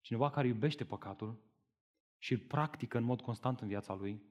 Cineva 0.00 0.30
care 0.30 0.46
iubește 0.46 0.84
păcatul 0.84 1.42
și 2.24 2.32
îl 2.32 2.38
practică 2.38 2.98
în 2.98 3.04
mod 3.04 3.20
constant 3.20 3.60
în 3.60 3.68
viața 3.68 3.94
lui 3.94 4.22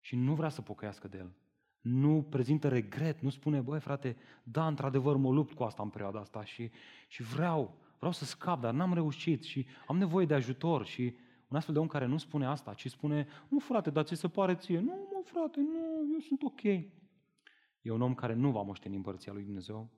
și 0.00 0.16
nu 0.16 0.34
vrea 0.34 0.48
să 0.48 0.62
pocăiască 0.62 1.08
de 1.08 1.16
el. 1.16 1.32
Nu 1.80 2.22
prezintă 2.22 2.68
regret, 2.68 3.20
nu 3.20 3.30
spune, 3.30 3.60
băi 3.60 3.80
frate, 3.80 4.16
da, 4.42 4.66
într-adevăr 4.66 5.16
mă 5.16 5.30
lupt 5.30 5.54
cu 5.54 5.62
asta 5.62 5.82
în 5.82 5.88
perioada 5.88 6.20
asta 6.20 6.44
și, 6.44 6.70
și 7.08 7.22
vreau, 7.22 7.76
vreau 7.96 8.12
să 8.12 8.24
scap, 8.24 8.60
dar 8.60 8.72
n-am 8.72 8.94
reușit 8.94 9.42
și 9.42 9.66
am 9.86 9.98
nevoie 9.98 10.26
de 10.26 10.34
ajutor 10.34 10.86
și 10.86 11.16
un 11.48 11.56
astfel 11.56 11.74
de 11.74 11.80
om 11.80 11.86
care 11.86 12.06
nu 12.06 12.16
spune 12.16 12.46
asta, 12.46 12.74
ci 12.74 12.90
spune, 12.90 13.26
nu 13.48 13.58
frate, 13.58 13.90
dar 13.90 14.04
ți 14.04 14.14
se 14.14 14.28
pare 14.28 14.54
ție? 14.54 14.78
Nu, 14.80 15.08
mă 15.12 15.20
frate, 15.24 15.60
nu, 15.60 16.12
eu 16.12 16.18
sunt 16.18 16.42
ok. 16.42 16.62
E 16.62 17.90
un 17.90 18.00
om 18.00 18.14
care 18.14 18.34
nu 18.34 18.50
va 18.50 18.62
moșteni 18.62 18.96
împărția 18.96 19.32
lui 19.32 19.42
Dumnezeu, 19.42 19.90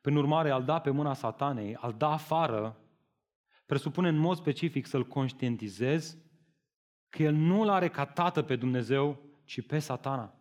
prin 0.00 0.16
urmare, 0.16 0.50
al 0.50 0.64
da 0.64 0.78
pe 0.78 0.90
mâna 0.90 1.14
satanei, 1.14 1.74
al 1.74 1.94
da 1.98 2.10
afară, 2.10 2.76
presupune 3.66 4.08
în 4.08 4.16
mod 4.16 4.36
specific 4.36 4.86
să-l 4.86 5.06
conștientizezi 5.06 6.18
că 7.08 7.22
el 7.22 7.34
nu 7.34 7.64
l 7.64 7.68
are 7.68 7.88
ca 7.88 8.04
tată 8.04 8.42
pe 8.42 8.56
Dumnezeu, 8.56 9.18
ci 9.44 9.66
pe 9.66 9.78
satana. 9.78 10.34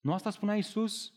Nu 0.00 0.12
asta 0.12 0.30
spunea 0.30 0.56
Isus? 0.56 1.12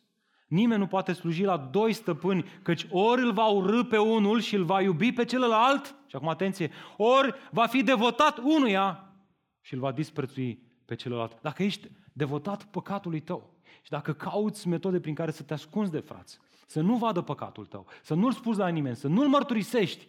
Nimeni 0.48 0.80
nu 0.80 0.88
poate 0.88 1.14
sluji 1.14 1.44
la 1.44 1.58
doi 1.58 1.94
stăpâni, 1.94 2.46
căci 2.62 2.88
ori 2.90 3.22
îl 3.22 3.34
va 3.34 3.46
urâ 3.46 3.84
pe 3.84 3.98
unul 3.98 4.40
și 4.40 4.56
îl 4.56 4.64
va 4.64 4.82
iubi 4.82 5.12
pe 5.12 5.26
celălalt, 5.26 5.96
și 6.08 6.16
acum 6.16 6.28
atenție, 6.28 6.72
ori 6.98 7.34
va 7.52 7.66
fi 7.66 7.84
devotat 7.84 8.38
unuia 8.38 9.14
și 9.62 9.74
îl 9.74 9.80
va 9.80 9.92
disprețui 9.92 10.64
pe 10.86 10.96
celălalt. 10.96 11.42
Dacă 11.42 11.64
ești 11.64 11.92
devotat 12.14 12.64
păcatului 12.64 13.20
tău 13.20 13.54
și 13.82 13.90
dacă 13.90 14.14
cauți 14.14 14.68
metode 14.68 15.00
prin 15.00 15.16
care 15.16 15.32
să 15.32 15.44
te 15.44 15.54
ascunzi 15.54 15.92
de 15.92 16.00
frați, 16.00 16.40
să 16.68 16.82
nu 16.82 16.98
vadă 16.98 17.22
păcatul 17.22 17.66
tău, 17.66 17.86
să 18.02 18.14
nu-l 18.14 18.32
spuzi 18.32 18.60
la 18.60 18.68
nimeni, 18.68 18.96
să 18.96 19.08
nu-l 19.08 19.28
mărturisești, 19.28 20.08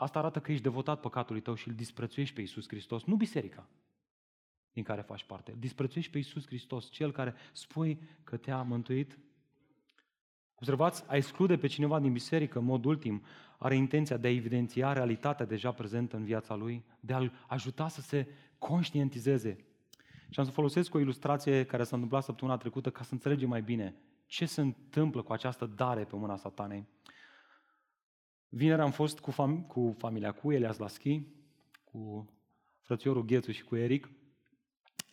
asta 0.00 0.18
arată 0.18 0.40
că 0.40 0.50
ești 0.50 0.62
devotat 0.62 1.00
păcatului 1.00 1.40
tău 1.40 1.54
și 1.54 1.68
îl 1.68 1.74
disprețuiești 1.74 2.34
pe 2.34 2.40
Iisus 2.40 2.68
Hristos, 2.68 3.04
nu 3.04 3.16
biserica 3.16 3.68
din 4.72 4.82
care 4.82 5.00
faci 5.00 5.24
parte. 5.24 5.54
Disprețuiești 5.58 6.12
pe 6.12 6.18
Iisus 6.18 6.46
Hristos, 6.46 6.90
Cel 6.90 7.12
care 7.12 7.34
spui 7.52 8.00
că 8.24 8.36
te-a 8.36 8.62
mântuit. 8.62 9.18
Observați, 10.54 11.04
a 11.06 11.16
exclude 11.16 11.58
pe 11.58 11.66
cineva 11.66 12.00
din 12.00 12.12
biserică, 12.12 12.58
în 12.58 12.64
mod 12.64 12.84
ultim, 12.84 13.22
are 13.58 13.76
intenția 13.76 14.16
de 14.16 14.26
a 14.26 14.30
evidenția 14.30 14.92
realitatea 14.92 15.46
deja 15.46 15.72
prezentă 15.72 16.16
în 16.16 16.24
viața 16.24 16.54
lui, 16.54 16.84
de 17.00 17.12
a-l 17.12 17.32
ajuta 17.46 17.88
să 17.88 18.00
se 18.00 18.28
conștientizeze. 18.58 19.64
Și 20.30 20.38
am 20.38 20.44
să 20.44 20.50
folosesc 20.50 20.94
o 20.94 20.98
ilustrație 20.98 21.64
care 21.64 21.82
s-a 21.82 21.94
întâmplat 21.94 22.22
săptămâna 22.22 22.56
trecută 22.56 22.90
ca 22.90 23.02
să 23.02 23.12
înțelegem 23.12 23.48
mai 23.48 23.62
bine 23.62 23.94
ce 24.26 24.46
se 24.46 24.60
întâmplă 24.60 25.22
cu 25.22 25.32
această 25.32 25.66
dare 25.66 26.04
pe 26.04 26.16
mâna 26.16 26.36
satanei. 26.36 26.86
Vineri 28.52 28.80
am 28.80 28.90
fost 28.90 29.18
cu, 29.18 29.30
fam- 29.30 29.66
cu 29.66 29.94
familia, 29.98 30.32
cu 30.32 30.52
Elias 30.52 30.78
Laschi, 30.78 31.22
cu 31.84 32.28
frățiorul 32.80 33.24
Ghețu 33.24 33.50
și 33.50 33.64
cu 33.64 33.76
Eric 33.76 34.10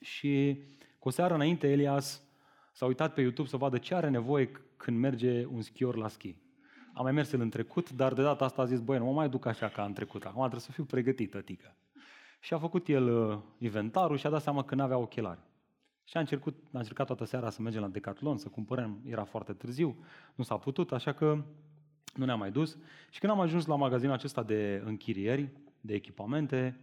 și 0.01 0.61
cu 0.99 1.07
o 1.07 1.11
seară 1.11 1.33
înainte 1.33 1.71
Elias 1.71 2.23
s-a 2.71 2.85
uitat 2.85 3.13
pe 3.13 3.21
YouTube 3.21 3.47
să 3.47 3.57
vadă 3.57 3.77
ce 3.77 3.95
are 3.95 4.09
nevoie 4.09 4.51
când 4.77 4.97
merge 4.97 5.45
un 5.45 5.61
schior 5.61 5.95
la 5.95 6.07
schi. 6.07 6.35
Am 6.93 7.03
mai 7.03 7.11
mers 7.11 7.31
el 7.31 7.41
în 7.41 7.49
trecut, 7.49 7.91
dar 7.91 8.13
de 8.13 8.21
data 8.21 8.45
asta 8.45 8.61
a 8.61 8.65
zis, 8.65 8.79
băi, 8.79 8.97
nu 8.97 9.05
mă 9.05 9.11
mai 9.11 9.29
duc 9.29 9.45
așa 9.45 9.69
ca 9.69 9.83
în 9.83 9.93
trecut, 9.93 10.23
acum 10.23 10.39
trebuie 10.39 10.61
să 10.61 10.71
fiu 10.71 10.83
pregătit, 10.83 11.31
tătică. 11.31 11.75
Și 12.39 12.53
a 12.53 12.57
făcut 12.57 12.87
el 12.87 13.29
uh, 13.29 13.39
inventarul 13.57 14.17
și 14.17 14.27
a 14.27 14.29
dat 14.29 14.41
seama 14.41 14.63
că 14.63 14.75
nu 14.75 14.83
avea 14.83 14.97
ochelari. 14.97 15.39
Și 16.03 16.17
a 16.17 16.19
încercat, 16.19 16.53
a 16.73 16.77
încercat 16.77 17.05
toată 17.05 17.25
seara 17.25 17.49
să 17.49 17.61
mergem 17.61 17.81
la 17.81 17.87
Decathlon, 17.87 18.37
să 18.37 18.49
cumpărăm, 18.49 19.01
era 19.05 19.23
foarte 19.23 19.53
târziu, 19.53 20.05
nu 20.35 20.43
s-a 20.43 20.57
putut, 20.57 20.91
așa 20.91 21.13
că 21.13 21.43
nu 22.17 22.25
ne-am 22.25 22.39
mai 22.39 22.51
dus. 22.51 22.77
Și 23.09 23.19
când 23.19 23.31
am 23.31 23.39
ajuns 23.39 23.65
la 23.65 23.75
magazinul 23.75 24.13
acesta 24.13 24.43
de 24.43 24.81
închirieri, 24.85 25.49
de 25.81 25.93
echipamente, 25.93 26.79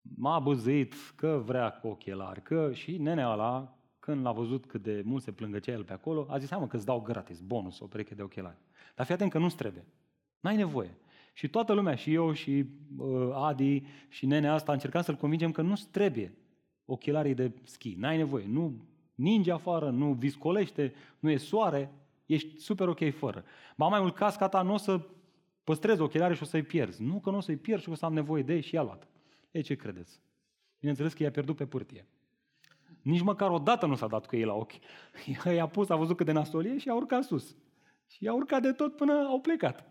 m-a 0.00 0.38
băzuit 0.38 0.94
că 1.16 1.42
vrea 1.44 1.70
cu 1.70 1.86
ochelari, 1.86 2.42
că 2.42 2.70
și 2.72 2.96
nenea 2.96 3.32
ăla, 3.32 3.78
când 3.98 4.24
l-a 4.24 4.32
văzut 4.32 4.66
cât 4.66 4.82
de 4.82 5.02
mult 5.04 5.22
se 5.22 5.32
plângăcea 5.32 5.72
el 5.72 5.84
pe 5.84 5.92
acolo, 5.92 6.26
a 6.30 6.38
zis, 6.38 6.50
hai 6.50 6.58
mă 6.58 6.66
că 6.66 6.76
îți 6.76 6.84
dau 6.84 7.00
gratis, 7.00 7.40
bonus, 7.40 7.80
o 7.80 7.86
pereche 7.86 8.14
de 8.14 8.22
ochelari. 8.22 8.56
Dar 8.94 9.06
fii 9.06 9.14
atent 9.14 9.30
că 9.30 9.38
nu-ți 9.38 9.56
trebuie. 9.56 9.84
N-ai 10.40 10.56
nevoie. 10.56 10.96
Și 11.32 11.48
toată 11.48 11.72
lumea, 11.72 11.94
și 11.94 12.14
eu, 12.14 12.32
și 12.32 12.64
uh, 12.96 13.30
Adi, 13.34 13.82
și 14.08 14.26
nenea 14.26 14.52
asta, 14.52 14.70
a 14.70 14.74
încercat 14.74 15.04
să-l 15.04 15.14
convingem 15.14 15.52
că 15.52 15.62
nu-ți 15.62 15.88
trebuie 15.88 16.32
ochelarii 16.84 17.34
de 17.34 17.52
schi. 17.62 17.94
N-ai 17.94 18.16
nevoie. 18.16 18.46
Nu 18.48 18.74
ninge 19.14 19.52
afară, 19.52 19.90
nu 19.90 20.12
viscolește, 20.12 20.92
nu 21.18 21.30
e 21.30 21.36
soare, 21.36 21.90
ești 22.28 22.60
super 22.60 22.88
ok 22.88 23.14
fără. 23.14 23.44
Ba 23.76 23.86
mai 23.86 24.00
mult, 24.00 24.14
casca 24.14 24.48
ta 24.48 24.62
nu 24.62 24.72
o 24.72 24.76
să 24.76 25.00
păstrezi 25.64 26.00
ochelarii 26.00 26.36
și 26.36 26.42
o 26.42 26.46
să-i 26.46 26.62
pierzi. 26.62 27.02
Nu 27.02 27.20
că 27.20 27.30
nu 27.30 27.36
o 27.36 27.40
să-i 27.40 27.56
pierzi 27.56 27.82
și 27.82 27.90
o 27.90 27.94
să 27.94 28.04
am 28.04 28.12
nevoie 28.12 28.42
de 28.42 28.54
ei 28.54 28.60
și 28.60 28.74
i-a 28.74 28.82
luat. 28.82 29.08
Ei, 29.50 29.62
ce 29.62 29.74
credeți? 29.74 30.20
Bineînțeles 30.78 31.12
că 31.12 31.22
i-a 31.22 31.30
pierdut 31.30 31.56
pe 31.56 31.66
pârtie. 31.66 32.06
Nici 33.02 33.22
măcar 33.22 33.50
o 33.50 33.58
dată 33.58 33.86
nu 33.86 33.94
s-a 33.94 34.06
dat 34.06 34.26
cu 34.26 34.36
ei 34.36 34.44
la 34.44 34.54
ochi. 34.54 34.72
I-a 35.56 35.66
pus, 35.66 35.88
a 35.88 35.96
văzut 35.96 36.16
cât 36.16 36.26
de 36.26 36.32
nasolie 36.32 36.78
și 36.78 36.88
a 36.88 36.94
urcat 36.94 37.24
sus. 37.24 37.56
Și 38.06 38.24
i-a 38.24 38.34
urcat 38.34 38.62
de 38.62 38.72
tot 38.72 38.96
până 38.96 39.12
au 39.12 39.40
plecat. 39.40 39.84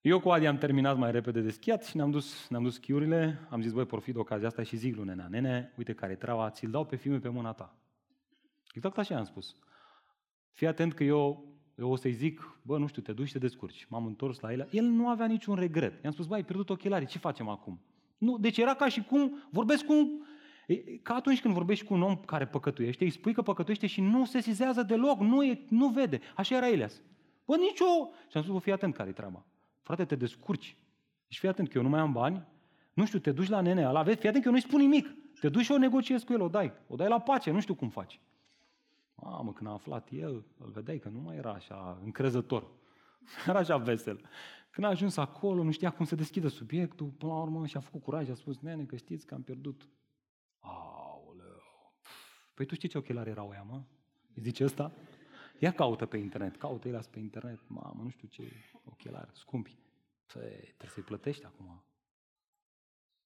Eu 0.00 0.20
cu 0.20 0.30
Adi 0.30 0.46
am 0.46 0.58
terminat 0.58 0.96
mai 0.96 1.10
repede 1.10 1.40
de 1.40 1.50
schiat 1.50 1.84
și 1.84 1.96
ne-am 1.96 2.10
dus, 2.10 2.48
ne-am 2.48 2.62
dus 2.62 2.74
schiurile, 2.74 3.46
am 3.50 3.62
zis, 3.62 3.72
băi, 3.72 3.86
profit 3.86 4.14
de 4.14 4.20
ocazia 4.20 4.46
asta 4.46 4.62
și 4.62 4.76
zic 4.76 4.96
lui 4.96 5.04
nenea, 5.04 5.28
nene, 5.28 5.72
uite 5.76 5.94
care 5.94 6.12
e 6.12 6.16
treaba, 6.16 6.50
ți-l 6.50 6.70
dau 6.70 6.84
pe 6.84 6.96
filme 6.96 7.18
pe 7.18 7.28
mâna 7.28 7.52
ta. 7.52 7.76
Exact 8.74 8.98
așa 8.98 9.16
am 9.16 9.24
spus. 9.24 9.56
Fii 10.54 10.66
atent 10.66 10.92
că 10.94 11.04
eu, 11.04 11.44
eu 11.78 11.90
o 11.90 11.96
să-i 11.96 12.12
zic, 12.12 12.58
bă, 12.62 12.78
nu 12.78 12.86
știu, 12.86 13.02
te 13.02 13.12
duci 13.12 13.26
și 13.26 13.32
te 13.32 13.38
descurci. 13.38 13.86
M-am 13.88 14.06
întors 14.06 14.40
la 14.40 14.52
el. 14.52 14.68
El 14.70 14.84
nu 14.84 15.08
avea 15.08 15.26
niciun 15.26 15.54
regret. 15.54 16.02
I-am 16.02 16.12
spus, 16.12 16.26
băi, 16.26 16.36
ai 16.36 16.44
pierdut 16.44 16.70
ochelarii, 16.70 17.06
ce 17.06 17.18
facem 17.18 17.48
acum? 17.48 17.80
Nu, 18.18 18.38
deci 18.38 18.58
era 18.58 18.74
ca 18.74 18.88
și 18.88 19.02
cum 19.02 19.42
vorbesc 19.50 19.84
cu 19.84 19.94
ca 21.02 21.14
atunci 21.14 21.40
când 21.40 21.54
vorbești 21.54 21.84
cu 21.84 21.94
un 21.94 22.02
om 22.02 22.16
care 22.16 22.46
păcătuiește, 22.46 23.04
îi 23.04 23.10
spui 23.10 23.32
că 23.32 23.42
păcătuiește 23.42 23.86
și 23.86 24.00
nu 24.00 24.24
se 24.24 24.40
sizează 24.40 24.82
deloc, 24.82 25.20
nu, 25.20 25.44
e, 25.44 25.64
nu 25.68 25.88
vede. 25.88 26.20
Așa 26.36 26.56
era 26.56 26.68
Elias. 26.68 27.02
Bă, 27.44 27.56
nicio... 27.56 27.84
Și 28.28 28.36
am 28.36 28.42
spus, 28.42 28.54
bă, 28.54 28.58
fii 28.58 28.72
atent 28.72 28.94
care 28.94 29.08
e 29.08 29.12
treaba. 29.12 29.44
Frate, 29.82 30.04
te 30.04 30.16
descurci. 30.16 30.76
Deci 31.28 31.38
fii 31.38 31.48
atent 31.48 31.68
că 31.68 31.78
eu 31.78 31.82
nu 31.82 31.88
mai 31.88 32.00
am 32.00 32.12
bani, 32.12 32.46
nu 32.92 33.06
știu, 33.06 33.18
te 33.18 33.32
duci 33.32 33.48
la 33.48 33.60
nene 33.60 33.86
ăla, 33.86 34.02
vezi, 34.02 34.18
fii 34.18 34.28
atent 34.28 34.42
că 34.42 34.48
eu 34.48 34.54
nu-i 34.54 34.66
spun 34.66 34.80
nimic. 34.80 35.14
Te 35.40 35.48
duci 35.48 35.64
și 35.64 35.72
o 35.72 35.78
negociezi 35.78 36.24
cu 36.24 36.32
el, 36.32 36.40
o 36.40 36.48
dai. 36.48 36.72
O 36.86 36.96
dai 36.96 37.08
la 37.08 37.20
pace, 37.20 37.50
nu 37.50 37.60
știu 37.60 37.74
cum 37.74 37.88
faci. 37.88 38.20
Mamă, 39.14 39.52
când 39.52 39.68
a 39.68 39.72
aflat 39.72 40.08
el, 40.10 40.44
îl 40.58 40.70
vedeai 40.70 40.98
că 40.98 41.08
nu 41.08 41.20
mai 41.20 41.36
era 41.36 41.52
așa 41.52 42.00
încrezător. 42.02 42.70
Era 43.48 43.58
așa 43.58 43.76
vesel. 43.76 44.20
Când 44.70 44.86
a 44.86 44.88
ajuns 44.90 45.16
acolo, 45.16 45.62
nu 45.62 45.70
știa 45.70 45.90
cum 45.90 46.04
să 46.04 46.14
deschidă 46.14 46.48
subiectul, 46.48 47.06
până 47.06 47.32
la 47.32 47.40
urmă 47.40 47.66
și-a 47.66 47.80
făcut 47.80 48.02
curaj, 48.02 48.28
a 48.28 48.34
spus, 48.34 48.58
nene, 48.58 48.84
că 48.84 48.96
știți 48.96 49.26
că 49.26 49.34
am 49.34 49.42
pierdut. 49.42 49.88
Aoleu. 50.58 51.94
Păi 52.54 52.66
tu 52.66 52.74
știi 52.74 52.88
ce 52.88 52.98
ochelari 52.98 53.30
erau 53.30 53.50
ea, 53.52 53.62
mă? 53.62 53.82
Îi 54.34 54.42
zice 54.42 54.64
ăsta? 54.64 54.92
Ia 55.58 55.72
caută 55.72 56.06
pe 56.06 56.16
internet, 56.16 56.56
caută 56.56 56.88
el 56.88 57.04
pe 57.10 57.18
internet, 57.18 57.68
mamă, 57.68 58.02
nu 58.02 58.08
știu 58.08 58.28
ce 58.28 58.52
ochelari, 58.84 59.30
scumpi. 59.32 59.78
Păi, 60.32 60.42
trebuie 60.50 60.90
să-i 60.90 61.02
plătești 61.02 61.44
acum. 61.44 61.84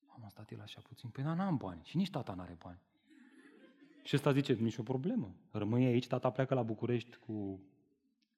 Am 0.07 0.29
stat 0.29 0.51
el 0.51 0.61
așa 0.61 0.81
puțin, 0.81 1.11
păi 1.11 1.25
n-am 1.25 1.57
bani 1.57 1.85
și 1.85 1.97
nici 1.97 2.11
tata 2.11 2.35
n-are 2.35 2.57
bani. 2.63 2.81
Și 4.09 4.15
ăsta 4.15 4.33
zice, 4.33 4.53
nicio 4.53 4.83
problemă, 4.83 5.35
rămâi 5.51 5.85
aici, 5.85 6.07
tata 6.07 6.31
pleacă 6.31 6.55
la 6.55 6.63
București 6.63 7.17
cu, 7.17 7.61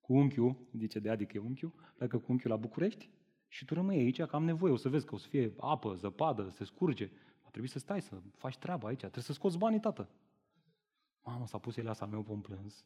cu 0.00 0.12
unchiul, 0.12 0.56
zice 0.72 0.98
de 0.98 1.10
adică 1.10 1.36
e 1.36 1.40
unchiul, 1.40 1.72
pleacă 1.96 2.18
cu 2.18 2.24
unchiul 2.28 2.50
la 2.50 2.56
București 2.56 3.10
și 3.48 3.64
tu 3.64 3.74
rămâi 3.74 3.96
aici, 3.96 4.22
că 4.22 4.36
am 4.36 4.44
nevoie, 4.44 4.72
o 4.72 4.76
să 4.76 4.88
vezi 4.88 5.06
că 5.06 5.14
o 5.14 5.18
să 5.18 5.28
fie 5.28 5.52
apă, 5.58 5.94
zăpadă, 5.94 6.48
se 6.48 6.64
scurge. 6.64 7.10
Va 7.42 7.48
trebui 7.50 7.68
să 7.68 7.78
stai, 7.78 8.02
să 8.02 8.20
faci 8.36 8.56
treaba 8.56 8.88
aici, 8.88 8.98
trebuie 8.98 9.22
să 9.22 9.32
scoți 9.32 9.58
banii, 9.58 9.80
tată. 9.80 10.08
Mamă, 11.24 11.46
s-a 11.46 11.58
pus 11.58 11.76
el 11.76 11.88
asta 11.88 12.06
meu 12.06 12.22
pe 12.22 12.32
plâns. 12.42 12.84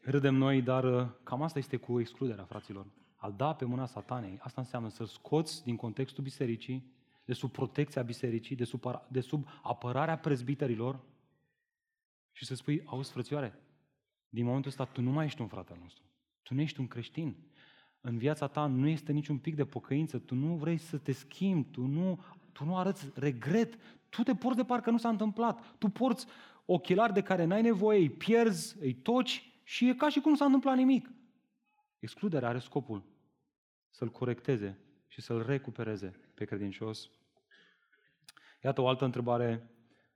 Râdem 0.00 0.34
noi, 0.34 0.62
dar 0.62 0.84
uh, 0.84 1.08
cam 1.22 1.42
asta 1.42 1.58
este 1.58 1.76
cu 1.76 2.00
excluderea, 2.00 2.44
fraților. 2.44 2.86
Al 3.16 3.32
da 3.32 3.54
pe 3.54 3.64
mâna 3.64 3.86
satanei, 3.86 4.38
asta 4.40 4.60
înseamnă 4.60 4.88
să 4.88 5.04
scoți 5.04 5.64
din 5.64 5.76
contextul 5.76 6.24
bisericii, 6.24 6.92
de 7.24 7.32
sub 7.32 7.50
protecția 7.50 8.02
bisericii, 8.02 8.56
de 8.56 8.64
sub, 8.64 8.82
de 9.08 9.20
sub 9.20 9.48
apărarea 9.62 10.18
prezbiterilor 10.18 11.00
și 12.32 12.44
să 12.44 12.54
spui, 12.54 12.82
auzi, 12.84 13.10
frățioare, 13.10 13.58
din 14.28 14.44
momentul 14.44 14.70
ăsta 14.70 14.84
tu 14.84 15.00
nu 15.00 15.10
mai 15.10 15.24
ești 15.24 15.40
un 15.40 15.46
frate 15.46 15.72
al 15.72 15.78
nostru. 15.82 16.04
Tu 16.42 16.54
nu 16.54 16.60
ești 16.60 16.80
un 16.80 16.86
creștin. 16.86 17.36
În 18.00 18.18
viața 18.18 18.46
ta 18.46 18.66
nu 18.66 18.88
este 18.88 19.12
niciun 19.12 19.38
pic 19.38 19.54
de 19.54 19.64
pocăință, 19.64 20.18
tu 20.18 20.34
nu 20.34 20.56
vrei 20.56 20.78
să 20.78 20.98
te 20.98 21.12
schimbi, 21.12 21.70
tu 21.70 21.86
nu, 21.86 22.20
tu 22.52 22.64
nu 22.64 22.76
arăți 22.76 23.10
regret, 23.14 23.78
tu 24.08 24.22
te 24.22 24.34
porți 24.34 24.56
de 24.56 24.64
parcă 24.64 24.90
nu 24.90 24.98
s-a 24.98 25.08
întâmplat. 25.08 25.76
Tu 25.78 25.88
porți 25.88 26.26
ochelari 26.64 27.12
de 27.12 27.22
care 27.22 27.44
n-ai 27.44 27.62
nevoie, 27.62 27.98
îi 27.98 28.10
pierzi, 28.10 28.76
îi 28.80 28.94
toci 28.94 29.52
și 29.62 29.88
e 29.88 29.94
ca 29.94 30.08
și 30.08 30.20
cum 30.20 30.30
nu 30.30 30.36
s-a 30.36 30.44
întâmplat 30.44 30.76
nimic. 30.76 31.10
Excluderea 31.98 32.48
are 32.48 32.58
scopul 32.58 33.02
să-l 33.90 34.10
corecteze 34.10 34.78
și 35.08 35.20
să-l 35.20 35.46
recupereze 35.46 36.14
pe 36.34 36.44
credincios. 36.44 37.10
Iată 38.64 38.80
o 38.80 38.88
altă 38.88 39.04
întrebare. 39.04 39.70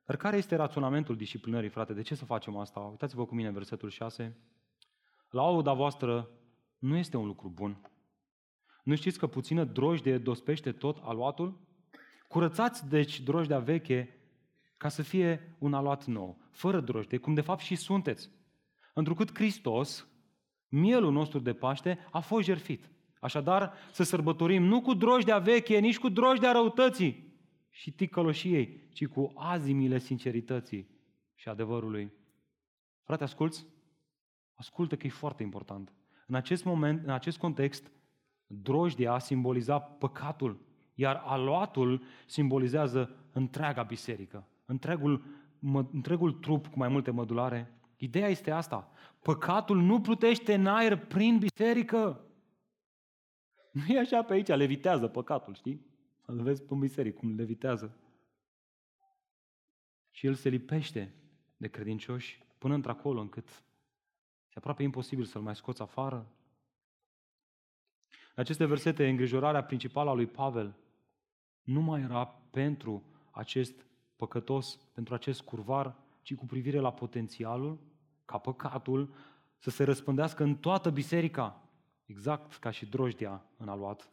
Dar 0.04 0.16
care 0.16 0.36
este 0.36 0.56
raționamentul 0.56 1.16
disciplinării, 1.16 1.68
frate? 1.68 1.92
De 1.92 2.02
ce 2.02 2.14
să 2.14 2.24
facem 2.24 2.56
asta? 2.56 2.80
Uitați-vă 2.80 3.26
cu 3.26 3.34
mine 3.34 3.50
versetul 3.50 3.88
6. 3.88 4.36
La 5.30 5.42
auda 5.42 5.72
voastră 5.72 6.30
nu 6.78 6.96
este 6.96 7.16
un 7.16 7.26
lucru 7.26 7.48
bun. 7.48 7.90
Nu 8.82 8.94
știți 8.94 9.18
că 9.18 9.26
puțină 9.26 9.64
drojdie 9.64 10.18
dospește 10.18 10.72
tot 10.72 10.98
aluatul? 11.02 11.60
Curățați, 12.28 12.88
deci, 12.88 13.20
drojdea 13.20 13.58
veche 13.58 14.18
ca 14.76 14.88
să 14.88 15.02
fie 15.02 15.56
un 15.58 15.74
aluat 15.74 16.04
nou, 16.04 16.38
fără 16.50 16.80
drojdie, 16.80 17.18
cum 17.18 17.34
de 17.34 17.40
fapt 17.40 17.60
și 17.60 17.74
sunteți. 17.74 18.30
Întrucât 18.94 19.34
Hristos, 19.34 20.08
mielul 20.68 21.12
nostru 21.12 21.38
de 21.38 21.52
Paște, 21.52 21.98
a 22.10 22.20
fost 22.20 22.44
jertfit. 22.44 22.90
Așadar, 23.20 23.72
să 23.92 24.02
sărbătorim 24.02 24.62
nu 24.62 24.80
cu 24.80 24.94
drojdea 24.94 25.38
veche, 25.38 25.78
nici 25.78 25.98
cu 25.98 26.08
drojdea 26.08 26.52
răutății 26.52 27.27
și 27.78 27.90
ticăloșiei, 27.90 28.88
ci 28.92 29.06
cu 29.06 29.32
azimile 29.34 29.98
sincerității 29.98 30.88
și 31.34 31.48
adevărului. 31.48 32.12
Frate, 33.02 33.22
asculți? 33.22 33.66
Ascultă 34.54 34.96
că 34.96 35.06
e 35.06 35.10
foarte 35.10 35.42
important. 35.42 35.92
În 36.26 36.34
acest 36.34 36.64
moment, 36.64 37.02
în 37.04 37.10
acest 37.10 37.38
context, 37.38 37.90
drojdia 38.46 39.18
simboliza 39.18 39.78
păcatul, 39.80 40.60
iar 40.94 41.22
aluatul 41.24 42.02
simbolizează 42.26 43.16
întreaga 43.32 43.82
biserică, 43.82 44.48
întregul 44.64 45.24
mă, 45.58 45.86
întregul 45.92 46.32
trup 46.32 46.66
cu 46.66 46.78
mai 46.78 46.88
multe 46.88 47.10
mădulare. 47.10 47.72
Ideea 47.96 48.28
este 48.28 48.50
asta. 48.50 48.90
Păcatul 49.22 49.80
nu 49.80 50.00
plutește 50.00 50.54
în 50.54 50.66
aer 50.66 50.96
prin 50.96 51.38
biserică. 51.38 52.24
Nu 53.72 53.94
e 53.94 53.98
așa 53.98 54.22
pe 54.22 54.32
aici, 54.32 54.48
levitează 54.48 55.08
păcatul, 55.08 55.54
știi? 55.54 55.87
Îl 56.30 56.42
vezi 56.42 56.62
pe 56.62 56.74
biserică 56.74 57.18
cum 57.18 57.36
levitează. 57.36 57.96
Și 60.10 60.26
el 60.26 60.34
se 60.34 60.48
lipește 60.48 61.14
de 61.56 61.68
credincioși 61.68 62.44
până 62.58 62.74
într-acolo 62.74 63.20
încât 63.20 63.48
e 64.48 64.54
aproape 64.54 64.82
imposibil 64.82 65.24
să-l 65.24 65.42
mai 65.42 65.56
scoți 65.56 65.82
afară. 65.82 66.32
În 68.08 68.42
aceste 68.42 68.64
versete, 68.64 69.08
îngrijorarea 69.08 69.64
principală 69.64 70.10
a 70.10 70.12
lui 70.12 70.26
Pavel 70.26 70.74
nu 71.62 71.80
mai 71.80 72.00
era 72.00 72.26
pentru 72.26 73.02
acest 73.30 73.86
păcătos, 74.16 74.76
pentru 74.76 75.14
acest 75.14 75.40
curvar, 75.40 75.96
ci 76.22 76.34
cu 76.34 76.46
privire 76.46 76.78
la 76.78 76.92
potențialul 76.92 77.78
ca 78.24 78.38
păcatul 78.38 79.14
să 79.58 79.70
se 79.70 79.84
răspândească 79.84 80.42
în 80.42 80.56
toată 80.56 80.90
biserica, 80.90 81.68
exact 82.06 82.54
ca 82.54 82.70
și 82.70 82.86
drojdia 82.86 83.44
în 83.56 83.68
aluat. 83.68 84.10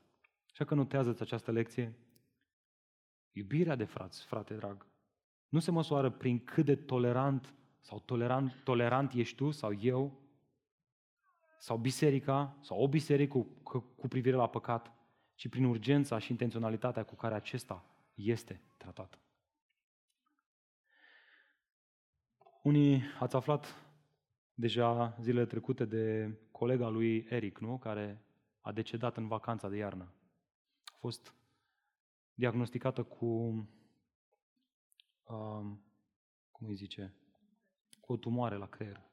Așa 0.52 0.66
că 0.66 0.76
notează 0.76 1.18
această 1.20 1.52
lecție. 1.52 1.96
Iubirea 3.38 3.76
de 3.76 3.84
frați, 3.84 4.26
frate 4.26 4.54
drag, 4.54 4.88
nu 5.50 5.60
se 5.60 5.72
măsoară 5.72 6.10
prin 6.10 6.44
cât 6.44 6.66
de 6.66 6.76
tolerant 6.76 7.54
sau 7.80 8.00
tolerant, 8.00 8.62
tolerant 8.64 9.14
ești 9.14 9.36
tu 9.36 9.52
sau 9.52 9.74
eu, 9.80 10.20
sau 11.60 11.78
biserica, 11.78 12.58
sau 12.62 12.82
o 12.82 12.88
biserică 12.88 13.46
cu, 13.64 13.80
cu 13.80 14.08
privire 14.08 14.36
la 14.36 14.50
păcat, 14.50 14.92
ci 15.36 15.50
prin 15.50 15.64
urgența 15.64 16.20
și 16.20 16.32
intenționalitatea 16.32 17.04
cu 17.04 17.16
care 17.16 17.36
acesta 17.36 17.86
este 18.14 18.62
tratat. 18.78 19.20
Unii 22.64 23.02
ați 23.20 23.36
aflat 23.36 23.76
deja 24.54 25.18
zilele 25.22 25.46
trecute 25.46 25.86
de 25.86 26.36
colega 26.52 26.88
lui 26.88 27.26
Eric, 27.30 27.60
nu? 27.60 27.78
care 27.78 28.26
a 28.62 28.72
decedat 28.72 29.18
în 29.18 29.28
vacanța 29.28 29.70
de 29.70 29.78
iarnă. 29.78 30.14
A 30.86 30.98
fost 30.98 31.34
diagnosticată 32.36 33.04
cu, 33.04 33.26
um, 35.24 35.84
cum 36.52 36.68
îi 36.68 36.76
zice, 36.76 37.14
cu 38.00 38.14
o 38.14 38.18
tumoare 38.18 38.56
la 38.56 38.68
creier. 38.68 39.04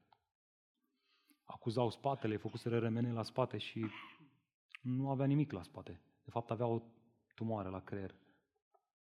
Acuzau 1.44 1.90
spatele, 1.90 2.36
făcuseră 2.36 2.78
remene 2.78 3.12
la 3.12 3.22
spate 3.22 3.58
și 3.58 3.86
nu 4.82 5.10
avea 5.10 5.26
nimic 5.26 5.52
la 5.52 5.62
spate. 5.62 6.00
De 6.24 6.30
fapt 6.30 6.50
avea 6.50 6.66
o 6.66 6.82
tumoare 7.34 7.68
la 7.68 7.80
creier. 7.80 8.14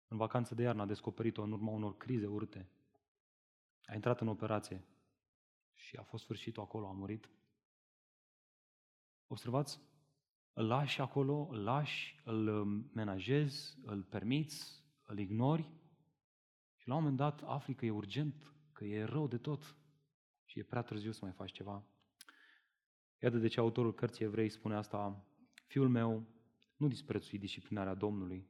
În 0.09 0.17
vacanță 0.17 0.55
de 0.55 0.63
iarnă 0.63 0.83
a 0.83 0.87
descoperit-o 0.87 1.43
în 1.43 1.53
urma 1.53 1.71
unor 1.71 1.97
crize 1.97 2.27
urte. 2.27 2.69
A 3.85 3.95
intrat 3.95 4.21
în 4.21 4.29
operație 4.29 4.85
și 5.75 5.97
a 5.97 6.03
fost 6.03 6.23
sfârșitul 6.23 6.63
acolo, 6.63 6.87
a 6.87 6.93
murit. 6.93 7.31
Observați? 9.27 9.81
Îl 10.53 10.67
lași 10.67 11.01
acolo, 11.01 11.49
îl 11.51 11.63
lași, 11.63 12.21
îl 12.25 12.65
menajezi, 12.95 13.79
îl 13.83 14.03
permiți, 14.03 14.85
îl 15.03 15.19
ignori 15.19 15.71
și 16.77 16.89
la 16.89 16.95
un 16.95 17.01
moment 17.01 17.19
dat 17.19 17.43
afli 17.45 17.75
că 17.75 17.87
e 17.87 17.91
urgent, 17.91 18.53
că 18.73 18.85
e 18.85 19.05
rău 19.05 19.29
de 19.29 19.39
tot 19.39 19.77
și 20.45 20.59
e 20.59 20.63
prea 20.63 20.83
târziu 20.83 21.13
să 21.13 21.21
mai 21.23 21.33
faci 21.33 21.53
ceva. 21.53 21.85
Iată 23.23 23.39
de 23.39 23.49
ce 23.49 23.61
autorul 23.61 23.95
cărții 23.95 24.25
evrei 24.25 24.49
spune 24.49 24.75
asta, 24.75 25.25
Fiul 25.67 25.89
meu, 25.89 26.27
nu 26.77 26.89
disprețui 26.89 27.39
disciplinarea 27.39 27.95
Domnului. 27.95 28.49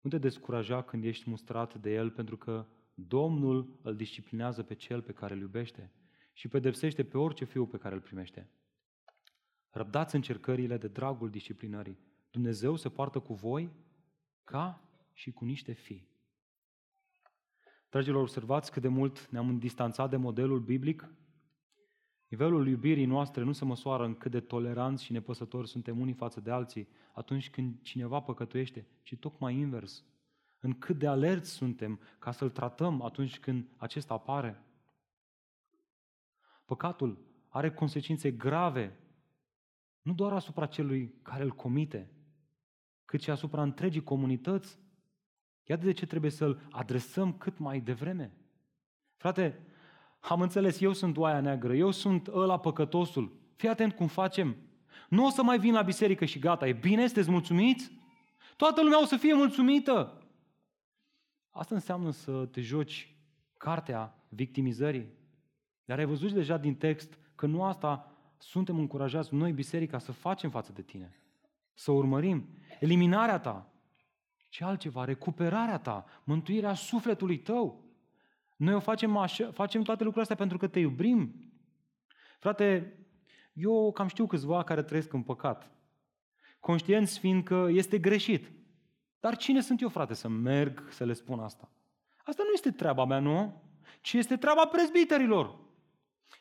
Nu 0.00 0.10
te 0.10 0.18
descuraja 0.18 0.82
când 0.82 1.04
ești 1.04 1.30
mustrat 1.30 1.74
de 1.74 1.92
El, 1.92 2.10
pentru 2.10 2.36
că 2.36 2.66
Domnul 2.94 3.78
îl 3.82 3.96
disciplinează 3.96 4.62
pe 4.62 4.74
cel 4.74 5.02
pe 5.02 5.12
care 5.12 5.34
îl 5.34 5.40
iubește 5.40 5.92
și 6.32 6.48
pedepsește 6.48 7.04
pe 7.04 7.18
orice 7.18 7.44
fiu 7.44 7.66
pe 7.66 7.78
care 7.78 7.94
îl 7.94 8.00
primește. 8.00 8.50
Răbdați 9.70 10.14
încercările 10.14 10.76
de 10.76 10.88
dragul 10.88 11.30
disciplinării. 11.30 11.98
Dumnezeu 12.30 12.76
se 12.76 12.88
poartă 12.88 13.18
cu 13.18 13.34
voi 13.34 13.70
ca 14.44 14.82
și 15.12 15.30
cu 15.30 15.44
niște 15.44 15.72
fii. 15.72 16.08
Dragilor, 17.90 18.20
observați 18.20 18.72
cât 18.72 18.82
de 18.82 18.88
mult 18.88 19.28
ne-am 19.28 19.58
distanțat 19.58 20.10
de 20.10 20.16
modelul 20.16 20.60
biblic? 20.60 21.08
Nivelul 22.28 22.68
iubirii 22.68 23.04
noastre 23.04 23.42
nu 23.42 23.52
se 23.52 23.64
măsoară 23.64 24.04
în 24.04 24.14
cât 24.14 24.30
de 24.30 24.40
toleranți 24.40 25.04
și 25.04 25.12
nepăsători 25.12 25.68
suntem 25.68 26.00
unii 26.00 26.14
față 26.14 26.40
de 26.40 26.50
alții 26.50 26.88
atunci 27.12 27.50
când 27.50 27.82
cineva 27.82 28.20
păcătuiește, 28.20 28.86
ci 29.02 29.16
tocmai 29.16 29.54
invers. 29.54 30.04
În 30.60 30.78
cât 30.78 30.98
de 30.98 31.06
alerți 31.06 31.50
suntem 31.50 32.00
ca 32.18 32.30
să-l 32.30 32.50
tratăm 32.50 33.02
atunci 33.02 33.40
când 33.40 33.68
acesta 33.76 34.14
apare. 34.14 34.62
Păcatul 36.64 37.18
are 37.48 37.72
consecințe 37.72 38.30
grave, 38.30 38.98
nu 40.02 40.12
doar 40.12 40.32
asupra 40.32 40.66
celui 40.66 41.14
care 41.22 41.42
îl 41.42 41.50
comite, 41.50 42.10
cât 43.04 43.22
și 43.22 43.30
asupra 43.30 43.62
întregii 43.62 44.02
comunități. 44.02 44.78
Iată 45.64 45.84
de 45.84 45.92
ce 45.92 46.06
trebuie 46.06 46.30
să-l 46.30 46.60
adresăm 46.70 47.32
cât 47.32 47.58
mai 47.58 47.80
devreme. 47.80 48.32
Frate, 49.16 49.66
am 50.20 50.40
înțeles, 50.40 50.80
eu 50.80 50.92
sunt 50.92 51.16
oaia 51.16 51.40
neagră, 51.40 51.74
eu 51.74 51.90
sunt 51.90 52.26
ăla 52.26 52.58
păcătosul. 52.58 53.38
Fii 53.56 53.68
atent 53.68 53.92
cum 53.92 54.06
facem. 54.06 54.56
Nu 55.08 55.26
o 55.26 55.30
să 55.30 55.42
mai 55.42 55.58
vin 55.58 55.72
la 55.72 55.82
biserică 55.82 56.24
și 56.24 56.38
gata, 56.38 56.68
e 56.68 56.72
bine, 56.72 57.04
sunteți 57.06 57.30
mulțumiți? 57.30 57.90
Toată 58.56 58.82
lumea 58.82 59.00
o 59.02 59.04
să 59.04 59.16
fie 59.16 59.34
mulțumită. 59.34 60.22
Asta 61.50 61.74
înseamnă 61.74 62.10
să 62.10 62.46
te 62.46 62.60
joci 62.60 63.16
cartea 63.56 64.24
victimizării. 64.28 65.08
Dar 65.84 65.98
ai 65.98 66.04
văzut 66.04 66.32
deja 66.32 66.56
din 66.56 66.76
text 66.76 67.18
că 67.34 67.46
nu 67.46 67.64
asta 67.64 68.09
suntem 68.40 68.78
încurajați 68.78 69.34
noi, 69.34 69.52
biserica, 69.52 69.98
să 69.98 70.12
facem 70.12 70.50
față 70.50 70.72
de 70.72 70.82
tine. 70.82 71.16
Să 71.74 71.90
urmărim 71.90 72.48
eliminarea 72.80 73.38
ta. 73.38 73.72
Ce 74.48 74.64
altceva? 74.64 75.04
Recuperarea 75.04 75.78
ta, 75.78 76.04
mântuirea 76.24 76.74
sufletului 76.74 77.38
tău. 77.38 77.84
Noi 78.56 78.74
o 78.74 78.80
facem, 78.80 79.16
așa, 79.16 79.50
facem 79.52 79.82
toate 79.82 80.04
lucrurile 80.04 80.22
astea 80.22 80.36
pentru 80.36 80.58
că 80.58 80.68
te 80.68 80.78
iubim. 80.78 81.34
Frate, 82.38 82.98
eu 83.52 83.92
cam 83.92 84.08
știu 84.08 84.26
câțiva 84.26 84.64
care 84.64 84.82
trăiesc 84.82 85.12
în 85.12 85.22
păcat. 85.22 85.70
Conștienți 86.60 87.18
fiind 87.18 87.44
că 87.44 87.66
este 87.70 87.98
greșit. 87.98 88.52
Dar 89.20 89.36
cine 89.36 89.60
sunt 89.60 89.80
eu, 89.80 89.88
frate, 89.88 90.14
să 90.14 90.28
merg 90.28 90.88
să 90.90 91.04
le 91.04 91.12
spun 91.12 91.38
asta? 91.38 91.72
Asta 92.24 92.42
nu 92.42 92.50
este 92.52 92.70
treaba 92.70 93.04
mea, 93.04 93.18
nu? 93.18 93.62
Ci 94.00 94.12
este 94.12 94.36
treaba 94.36 94.66
prezbiterilor. 94.66 95.58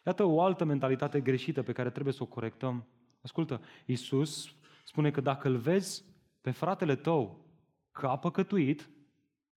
Iată 0.09 0.23
o 0.23 0.41
altă 0.41 0.63
mentalitate 0.63 1.21
greșită 1.21 1.63
pe 1.63 1.71
care 1.71 1.89
trebuie 1.89 2.13
să 2.13 2.23
o 2.23 2.25
corectăm. 2.25 2.87
Ascultă, 3.21 3.61
Iisus 3.85 4.55
spune 4.83 5.11
că 5.11 5.21
dacă 5.21 5.47
îl 5.47 5.57
vezi 5.57 6.03
pe 6.41 6.51
fratele 6.51 6.95
tău 6.95 7.45
că 7.91 8.07
a 8.07 8.17
păcătuit, 8.17 8.89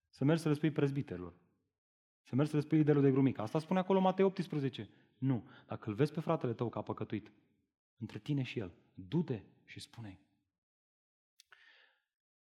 să 0.09 0.25
mergi 0.25 0.43
să 0.43 0.49
le 0.49 0.55
spui 0.55 0.71
prezbiterilor. 0.71 1.35
Să 2.23 2.35
mergi 2.35 2.51
să 2.51 2.57
le 2.57 2.63
spui 2.63 2.79
liderul 2.79 3.03
de 3.03 3.11
grumică. 3.11 3.41
Asta 3.43 3.59
spune 3.59 3.79
acolo 3.79 4.01
Matei 4.01 4.25
18. 4.25 4.89
Nu. 5.19 5.49
Dacă 5.67 5.89
îl 5.89 5.95
vezi 5.95 6.13
pe 6.13 6.21
fratele 6.21 6.53
tău 6.53 6.69
că 6.69 6.79
a 6.79 6.83
păcătuit, 6.83 7.33
între 7.97 8.19
tine 8.19 8.43
și 8.43 8.59
el, 8.59 8.73
du-te 8.95 9.43
și 9.65 9.81
spune 9.81 10.21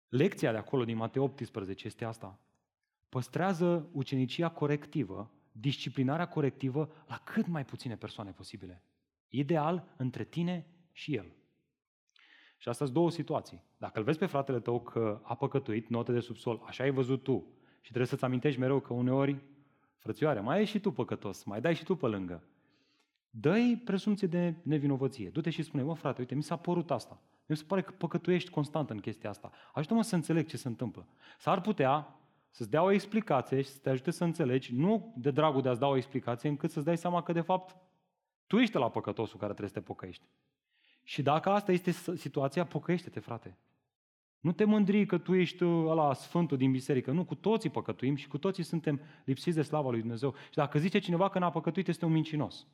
Lecția 0.07 0.51
de 0.51 0.57
acolo 0.57 0.85
din 0.85 0.97
Matei 0.97 1.21
18 1.21 1.87
este 1.87 2.05
asta. 2.05 2.39
Păstrează 3.09 3.89
ucenicia 3.91 4.49
corectivă, 4.49 5.31
disciplinarea 5.51 6.27
corectivă 6.27 6.89
la 7.07 7.21
cât 7.23 7.47
mai 7.47 7.65
puține 7.65 7.95
persoane 7.95 8.31
posibile. 8.31 8.83
Ideal 9.27 9.93
între 9.97 10.23
tine 10.23 10.67
și 10.91 11.15
el. 11.15 11.33
Și 12.57 12.69
asta 12.69 12.83
sunt 12.83 12.95
două 12.95 13.11
situații. 13.11 13.63
Dacă 13.77 13.99
îl 13.99 14.05
vezi 14.05 14.17
pe 14.17 14.25
fratele 14.25 14.59
tău 14.59 14.81
că 14.81 15.21
a 15.23 15.35
păcătuit, 15.35 15.89
note 15.89 16.11
de 16.11 16.19
subsol, 16.19 16.61
așa 16.65 16.83
ai 16.83 16.91
văzut 16.91 17.23
tu, 17.23 17.53
și 17.81 17.87
trebuie 17.87 18.07
să-ți 18.07 18.23
amintești 18.23 18.59
mereu 18.59 18.79
că 18.79 18.93
uneori 18.93 19.43
Frățioare, 19.99 20.39
mai 20.39 20.61
ești 20.61 20.75
și 20.75 20.81
tu 20.81 20.91
păcătos, 20.91 21.43
mai 21.43 21.61
dai 21.61 21.75
și 21.75 21.83
tu 21.83 21.95
pe 21.95 22.05
lângă. 22.05 22.43
Dă-i 23.29 23.81
presumție 23.85 24.27
de 24.27 24.55
nevinovăție. 24.63 25.29
Du-te 25.29 25.49
și 25.49 25.63
spune, 25.63 25.83
mă 25.83 25.95
frate, 25.95 26.21
uite, 26.21 26.35
mi 26.35 26.43
s-a 26.43 26.55
părut 26.55 26.91
asta. 26.91 27.21
Mi 27.45 27.57
se 27.57 27.63
pare 27.67 27.81
că 27.81 27.91
păcătuiești 27.91 28.49
constant 28.49 28.89
în 28.89 28.99
chestia 28.99 29.29
asta. 29.29 29.51
Ajută-mă 29.73 30.03
să 30.03 30.15
înțeleg 30.15 30.47
ce 30.47 30.57
se 30.57 30.67
întâmplă. 30.67 31.07
S-ar 31.37 31.61
putea 31.61 32.18
să-ți 32.49 32.69
dea 32.69 32.83
o 32.83 32.91
explicație 32.91 33.61
și 33.61 33.69
să 33.69 33.79
te 33.81 33.89
ajute 33.89 34.11
să 34.11 34.23
înțelegi, 34.23 34.75
nu 34.75 35.13
de 35.17 35.31
dragul 35.31 35.61
de 35.61 35.69
a-ți 35.69 35.79
da 35.79 35.87
o 35.87 35.95
explicație, 35.95 36.49
încât 36.49 36.71
să-ți 36.71 36.85
dai 36.85 36.97
seama 36.97 37.23
că, 37.23 37.31
de 37.31 37.41
fapt, 37.41 37.77
tu 38.47 38.57
ești 38.57 38.75
la 38.75 38.89
păcătosul 38.89 39.39
care 39.39 39.53
trebuie 39.53 39.73
să 39.73 39.79
te 39.79 39.85
pocăiești. 39.85 40.23
Și 41.03 41.21
dacă 41.21 41.49
asta 41.49 41.71
este 41.71 41.91
situația, 42.15 42.65
pocăiește-te, 42.65 43.19
frate. 43.19 43.57
Nu 44.39 44.51
te 44.51 44.63
mândri 44.63 45.05
că 45.05 45.17
tu 45.17 45.35
ești 45.35 45.63
ăla 45.65 46.13
sfântul 46.13 46.57
din 46.57 46.71
biserică. 46.71 47.11
Nu, 47.11 47.25
cu 47.25 47.35
toții 47.35 47.69
păcătuim 47.69 48.15
și 48.15 48.27
cu 48.27 48.37
toții 48.37 48.63
suntem 48.63 49.01
lipsiți 49.25 49.55
de 49.55 49.61
slava 49.61 49.89
lui 49.89 49.99
Dumnezeu. 49.99 50.33
Și 50.33 50.55
dacă 50.55 50.79
zice 50.79 50.99
cineva 50.99 51.29
că 51.29 51.39
n-a 51.39 51.49
păcătuit, 51.49 51.87
este 51.87 52.05
un 52.05 52.11
mincinos. 52.11 52.67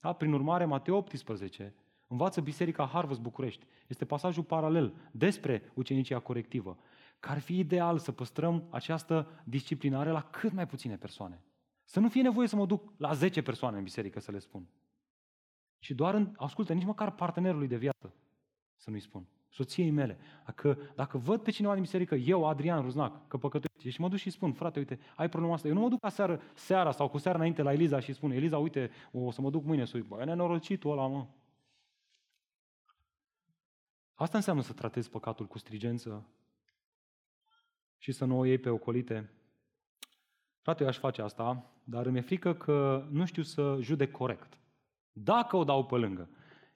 Da? 0.00 0.12
Prin 0.12 0.32
urmare, 0.32 0.64
Matei 0.64 0.94
18 0.94 1.74
învață 2.12 2.40
Biserica 2.40 2.86
Harvest 2.86 3.20
București. 3.20 3.66
Este 3.86 4.04
pasajul 4.04 4.42
paralel 4.42 4.94
despre 5.10 5.72
ucenicia 5.74 6.18
corectivă. 6.18 6.78
Că 7.22 7.30
ar 7.30 7.38
fi 7.38 7.58
ideal 7.58 7.98
să 7.98 8.12
păstrăm 8.12 8.64
această 8.70 9.28
disciplinare 9.44 10.10
la 10.10 10.22
cât 10.22 10.52
mai 10.52 10.66
puține 10.66 10.96
persoane. 10.96 11.40
Să 11.84 12.00
nu 12.00 12.08
fie 12.08 12.22
nevoie 12.22 12.48
să 12.48 12.56
mă 12.56 12.66
duc 12.66 12.92
la 12.96 13.12
10 13.12 13.42
persoane 13.42 13.76
în 13.76 13.82
biserică 13.82 14.20
să 14.20 14.30
le 14.30 14.38
spun. 14.38 14.66
Și 15.78 15.94
doar, 15.94 16.14
în, 16.14 16.34
ascultă, 16.36 16.72
nici 16.72 16.84
măcar 16.84 17.10
partenerului 17.10 17.68
de 17.68 17.76
viață 17.76 18.14
să 18.76 18.90
nu-i 18.90 19.00
spun. 19.00 19.26
Soției 19.48 19.90
mele. 19.90 20.18
Dacă, 20.44 20.78
dacă 20.94 21.18
văd 21.18 21.42
pe 21.42 21.50
cineva 21.50 21.72
din 21.72 21.82
biserică, 21.82 22.14
eu, 22.14 22.48
Adrian 22.48 22.82
Ruznac, 22.82 23.28
că 23.28 23.36
păcătuiește, 23.36 23.90
și 23.90 24.00
mă 24.00 24.08
duc 24.08 24.18
și 24.18 24.30
spun, 24.30 24.52
frate, 24.52 24.78
uite, 24.78 24.98
ai 25.16 25.28
problema 25.28 25.54
asta. 25.54 25.68
Eu 25.68 25.74
nu 25.74 25.80
mă 25.80 25.88
duc 25.88 26.02
la 26.02 26.08
seară, 26.08 26.40
seara 26.54 26.90
sau 26.90 27.08
cu 27.08 27.18
seara 27.18 27.38
înainte 27.38 27.62
la 27.62 27.72
Eliza 27.72 28.00
și 28.00 28.12
spun, 28.12 28.30
Eliza, 28.30 28.58
uite, 28.58 28.90
o 29.12 29.30
să 29.30 29.40
mă 29.40 29.50
duc 29.50 29.64
mâine 29.64 29.84
să 29.84 29.96
uit. 29.96 30.06
Băi, 30.06 30.24
nenorocitul 30.24 30.90
ăla, 30.90 31.06
mă. 31.06 31.26
Asta 34.14 34.36
înseamnă 34.36 34.62
să 34.62 34.72
tratezi 34.72 35.10
păcatul 35.10 35.46
cu 35.46 35.58
strigență 35.58 36.26
și 38.02 38.12
să 38.12 38.24
nu 38.24 38.38
o 38.38 38.44
iei 38.44 38.58
pe 38.58 38.68
ocolite. 38.68 39.30
Frate, 40.60 40.82
eu 40.82 40.88
aș 40.88 40.98
face 40.98 41.22
asta, 41.22 41.70
dar 41.84 42.06
îmi 42.06 42.18
e 42.18 42.20
frică 42.20 42.54
că 42.54 43.06
nu 43.10 43.24
știu 43.24 43.42
să 43.42 43.76
judec 43.80 44.10
corect. 44.10 44.58
Dacă 45.12 45.56
o 45.56 45.64
dau 45.64 45.86
pe 45.86 45.94
lângă. 45.94 46.28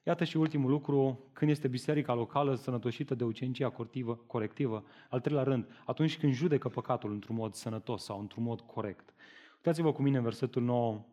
Iată 0.03 0.25
și 0.25 0.37
ultimul 0.37 0.71
lucru, 0.71 1.31
când 1.33 1.51
este 1.51 1.69
biserica 1.69 2.15
locală 2.15 2.55
sănătoșită 2.55 3.15
de 3.15 3.25
ucenicia 3.25 3.71
cortivă, 3.71 4.15
corectivă. 4.15 4.85
Al 5.11 5.21
treilea 5.21 5.45
rând, 5.45 5.83
atunci 5.87 6.19
când 6.19 6.33
judecă 6.33 6.69
păcatul 6.69 7.13
într-un 7.13 7.37
mod 7.37 7.55
sănătos 7.55 8.05
sau 8.05 8.21
într-un 8.21 8.43
mod 8.43 8.61
corect. 8.61 9.15
Uitați-vă 9.55 9.93
cu 9.93 10.03
mine 10.03 10.17
în 10.17 10.23
versetul 10.23 10.63
9. 10.63 11.05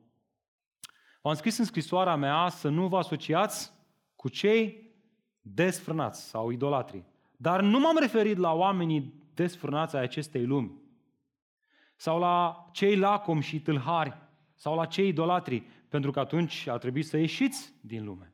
V-am 1.22 1.34
scris 1.34 1.57
în 1.57 1.66
scrisoarea 1.66 2.16
mea 2.16 2.49
să 2.49 2.70
nu 2.70 2.88
vă 2.88 2.97
asociați 2.97 3.72
cu 4.16 4.30
cei 4.30 4.91
desfrânați 5.41 6.30
sau 6.30 6.49
idolatri. 6.49 7.03
Dar 7.38 7.61
nu 7.61 7.80
m-am 7.80 7.97
referit 7.99 8.38
la 8.38 8.53
oamenii 8.53 9.23
desfrânați 9.36 9.96
ai 9.96 10.02
acestei 10.02 10.46
lumi, 10.46 10.82
sau 11.96 12.20
la 12.20 12.70
cei 12.72 12.96
lacom 12.96 13.40
și 13.40 13.62
tâlhari, 13.62 14.18
sau 14.56 14.76
la 14.76 14.86
cei 14.86 15.08
idolatri, 15.08 15.64
pentru 15.90 16.12
că 16.12 16.20
atunci 16.20 16.68
ar 16.68 16.78
trebui 16.78 17.04
să 17.04 17.18
ieșiți 17.18 17.74
din 17.82 18.06
lume. 18.06 18.34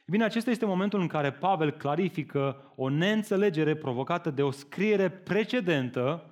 E 0.00 0.10
bine, 0.10 0.24
acesta 0.24 0.50
este 0.50 0.64
momentul 0.64 1.00
în 1.00 1.06
care 1.06 1.32
Pavel 1.32 1.70
clarifică 1.70 2.72
o 2.76 2.88
neînțelegere 2.88 3.74
provocată 3.74 4.30
de 4.30 4.42
o 4.42 4.50
scriere 4.50 5.08
precedentă 5.08 6.22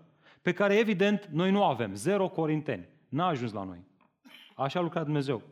pe 0.43 0.53
care, 0.53 0.75
evident, 0.79 1.27
noi 1.27 1.51
nu 1.51 1.65
avem. 1.65 1.95
Zero 1.95 2.29
Corinteni. 2.29 2.89
N-a 3.09 3.27
ajuns 3.27 3.53
la 3.53 3.65
noi. 3.65 3.85
Așa 4.57 4.79
a 4.79 4.83
lucrat 4.83 5.05
Dumnezeu. 5.05 5.43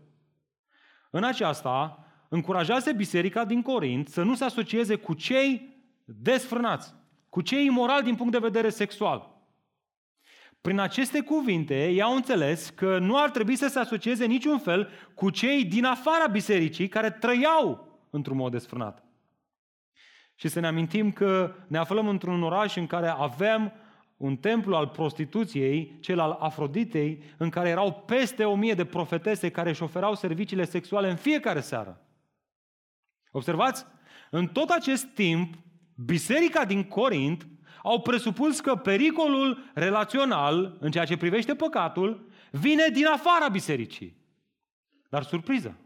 În 1.11 1.25
aceasta, 1.25 2.05
încurajează 2.29 2.93
biserica 2.93 3.45
din 3.45 3.63
Corint 3.63 4.09
să 4.09 4.23
nu 4.23 4.35
se 4.35 4.45
asocieze 4.45 4.97
cu 4.97 5.15
cei 5.15 5.75
desfrânați, 6.05 6.95
cu 7.35 7.41
cei 7.41 7.64
imorali 7.64 8.05
din 8.05 8.14
punct 8.14 8.32
de 8.32 8.39
vedere 8.39 8.68
sexual. 8.68 9.30
Prin 10.61 10.78
aceste 10.78 11.20
cuvinte, 11.20 11.89
ei 11.89 12.03
au 12.03 12.14
înțeles 12.14 12.70
că 12.70 12.99
nu 12.99 13.18
ar 13.18 13.30
trebui 13.30 13.57
să 13.57 13.68
se 13.68 13.78
asocieze 13.78 14.24
niciun 14.24 14.59
fel 14.59 14.91
cu 15.14 15.30
cei 15.30 15.64
din 15.64 15.85
afara 15.85 16.26
bisericii 16.26 16.89
care 16.89 17.11
trăiau 17.11 17.99
într-un 18.11 18.37
mod 18.37 18.53
desfrânat. 18.53 19.05
Și 20.35 20.49
să 20.49 20.61
ne 20.61 20.66
amintim 20.66 21.12
că 21.12 21.55
ne 21.68 21.78
aflăm 21.78 22.09
într-un 22.09 22.43
oraș 22.43 22.76
în 22.76 22.87
care 22.87 23.09
avem 23.09 23.72
un 24.16 24.37
templu 24.37 24.76
al 24.76 24.89
prostituției, 24.89 25.99
cel 26.01 26.18
al 26.18 26.30
Afroditei, 26.30 27.22
în 27.37 27.51
care 27.51 27.68
erau 27.68 27.93
peste 28.07 28.45
o 28.45 28.55
mie 28.55 28.74
de 28.74 28.85
profetese 28.85 29.51
care 29.51 29.68
își 29.68 29.82
oferau 29.82 30.14
serviciile 30.14 30.64
sexuale 30.64 31.11
în 31.11 31.16
fiecare 31.16 31.61
seară. 31.61 32.01
Observați? 33.30 33.87
În 34.30 34.47
tot 34.47 34.68
acest 34.68 35.07
timp, 35.07 35.55
biserica 35.95 36.65
din 36.65 36.85
Corint 36.85 37.49
au 37.83 38.01
presupus 38.01 38.61
că 38.61 38.75
pericolul 38.75 39.71
relațional, 39.75 40.77
în 40.81 40.91
ceea 40.91 41.05
ce 41.05 41.17
privește 41.17 41.55
păcatul, 41.55 42.29
vine 42.51 42.89
din 42.93 43.07
afara 43.07 43.49
bisericii. 43.49 44.17
Dar 45.09 45.23
surpriză, 45.23 45.79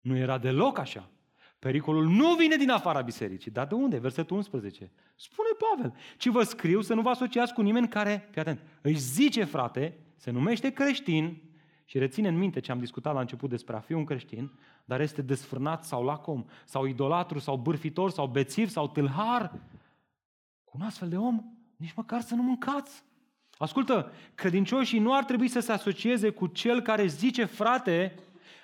nu 0.00 0.16
era 0.16 0.38
deloc 0.38 0.78
așa. 0.78 1.10
Pericolul 1.58 2.06
nu 2.06 2.34
vine 2.34 2.56
din 2.56 2.70
afara 2.70 3.00
bisericii. 3.00 3.50
Dar 3.50 3.66
de 3.66 3.74
unde? 3.74 3.98
Versetul 3.98 4.36
11. 4.36 4.92
Spune 5.14 5.48
Pavel. 5.58 5.94
Ci 6.16 6.26
vă 6.26 6.42
scriu 6.42 6.80
să 6.80 6.94
nu 6.94 7.02
vă 7.02 7.08
asociați 7.08 7.54
cu 7.54 7.62
nimeni 7.62 7.88
care, 7.88 8.28
fii 8.30 8.40
atent, 8.40 8.60
își 8.80 8.98
zice 8.98 9.44
frate, 9.44 9.98
se 10.16 10.30
numește 10.30 10.70
creștin 10.70 11.42
și 11.88 11.98
reține 11.98 12.28
în 12.28 12.38
minte 12.38 12.60
ce 12.60 12.72
am 12.72 12.78
discutat 12.78 13.14
la 13.14 13.20
început 13.20 13.50
despre 13.50 13.76
a 13.76 13.80
fi 13.80 13.92
un 13.92 14.04
creștin, 14.04 14.52
dar 14.84 15.00
este 15.00 15.22
desfrânat 15.22 15.84
sau 15.84 16.04
lacom, 16.04 16.44
sau 16.64 16.84
idolatru, 16.84 17.38
sau 17.38 17.56
bârfitor, 17.56 18.10
sau 18.10 18.26
bețiv, 18.26 18.68
sau 18.68 18.88
tâlhar. 18.88 19.52
Cu 20.64 20.76
un 20.80 20.86
astfel 20.86 21.08
de 21.08 21.16
om, 21.16 21.44
nici 21.76 21.94
măcar 21.94 22.20
să 22.20 22.34
nu 22.34 22.42
mâncați. 22.42 23.04
Ascultă, 23.58 24.12
credincioșii 24.34 24.98
nu 24.98 25.14
ar 25.14 25.24
trebui 25.24 25.48
să 25.48 25.60
se 25.60 25.72
asocieze 25.72 26.30
cu 26.30 26.46
cel 26.46 26.80
care 26.80 27.06
zice 27.06 27.44
frate, 27.44 28.14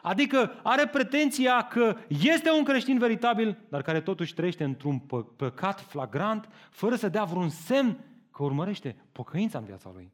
Adică 0.02 0.52
are 0.62 0.86
pretenția 0.86 1.66
că 1.66 1.96
este 2.08 2.50
un 2.50 2.64
creștin 2.64 2.98
veritabil, 2.98 3.58
dar 3.68 3.82
care 3.82 4.00
totuși 4.00 4.34
trăiește 4.34 4.64
într-un 4.64 5.00
pă- 5.00 5.36
păcat 5.36 5.80
flagrant, 5.80 6.48
fără 6.70 6.94
să 6.94 7.08
dea 7.08 7.24
vreun 7.24 7.48
semn 7.48 7.98
că 8.30 8.42
urmărește 8.42 8.96
pocăința 9.12 9.58
în 9.58 9.64
viața 9.64 9.90
lui. 9.94 10.12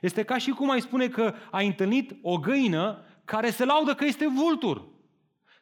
Este 0.00 0.22
ca 0.22 0.38
și 0.38 0.50
cum 0.50 0.70
ai 0.70 0.80
spune 0.80 1.08
că 1.08 1.34
ai 1.50 1.66
întâlnit 1.66 2.16
o 2.22 2.38
găină 2.38 3.04
care 3.24 3.50
se 3.50 3.64
laudă 3.64 3.94
că 3.94 4.04
este 4.04 4.28
vultur. 4.28 4.88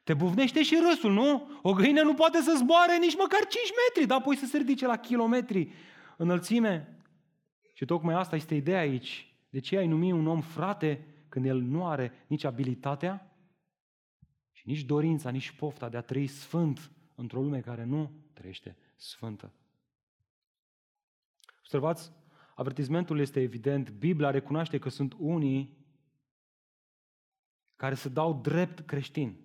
Te 0.05 0.15
buvnește 0.15 0.63
și 0.63 0.79
râsul, 0.89 1.13
nu? 1.13 1.51
O 1.63 1.73
găină 1.73 2.03
nu 2.03 2.15
poate 2.15 2.41
să 2.41 2.55
zboare 2.57 2.99
nici 2.99 3.17
măcar 3.17 3.41
5 3.41 3.53
metri, 3.87 4.09
dar 4.09 4.19
apoi 4.19 4.37
să 4.37 4.47
se 4.47 4.57
ridice 4.57 4.87
la 4.87 4.97
kilometri 4.97 5.73
înălțime. 6.17 7.03
Și 7.75 7.85
tocmai 7.85 8.15
asta 8.15 8.37
este 8.37 8.55
ideea 8.55 8.81
aici. 8.81 9.35
De 9.49 9.59
ce 9.59 9.77
ai 9.77 9.87
numi 9.87 10.13
un 10.13 10.27
om 10.27 10.41
frate 10.41 11.07
când 11.29 11.47
el 11.47 11.61
nu 11.61 11.87
are 11.87 12.13
nici 12.27 12.45
abilitatea, 12.45 13.29
și 14.59 14.69
nici 14.69 14.85
dorința, 14.85 15.31
nici 15.31 15.51
pofta 15.51 15.89
de 15.89 15.97
a 15.97 16.01
trăi 16.01 16.27
sfânt 16.27 16.91
într-o 17.15 17.41
lume 17.41 17.61
care 17.61 17.85
nu 17.85 18.11
trăiește 18.33 18.77
sfântă. 18.97 19.53
Observați, 21.59 22.13
avertismentul 22.59 23.19
este 23.19 23.41
evident. 23.41 23.91
Biblia 23.91 24.31
recunoaște 24.31 24.79
că 24.79 24.89
sunt 24.89 25.15
unii 25.19 25.77
care 27.77 27.95
se 27.95 28.09
dau 28.09 28.41
drept 28.43 28.81
creștini, 28.81 29.39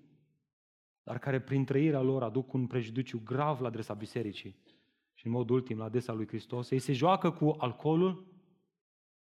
dar 1.03 1.20
care 1.20 1.41
prin 1.41 1.66
trăirea 1.66 2.01
lor 2.01 2.24
aduc 2.24 2.53
un 2.53 2.68
prejudiciu 2.68 3.22
grav 3.24 3.61
la 3.61 3.68
adresa 3.68 3.93
bisericii 3.93 4.55
și 5.14 5.26
în 5.26 5.32
mod 5.32 5.49
ultim 5.49 5.78
la 5.78 5.84
adresa 5.84 6.14
lui 6.14 6.28
Hristos. 6.28 6.72
Ei 6.72 6.80
se 6.80 6.93
joacă 6.93 7.32
cu 7.32 7.55
alcoolul, 7.57 8.28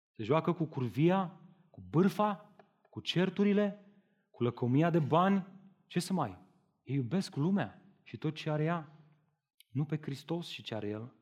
se 0.10 0.24
joacă 0.24 0.54
cu 0.54 0.66
curvia, 0.66 1.40
cu 1.70 1.84
bârfa, 1.90 2.56
cu 2.90 3.00
certurile, 3.00 3.86
cu 4.30 4.44
lăcomia 4.44 4.90
de 4.90 5.00
bani, 5.00 5.48
ce 5.88 6.00
să 6.00 6.14
mai? 6.14 6.38
Ei 6.84 6.96
iubesc 6.96 7.36
lumea 7.36 7.82
și 8.04 8.18
tot 8.18 8.36
ce 8.36 8.50
are 8.50 8.64
ea, 8.64 8.98
nu 9.70 9.86
pe 9.86 9.98
Hristos 10.02 10.48
și 10.48 10.62
ce 10.62 10.76
are 10.76 10.88
El. 10.88 11.14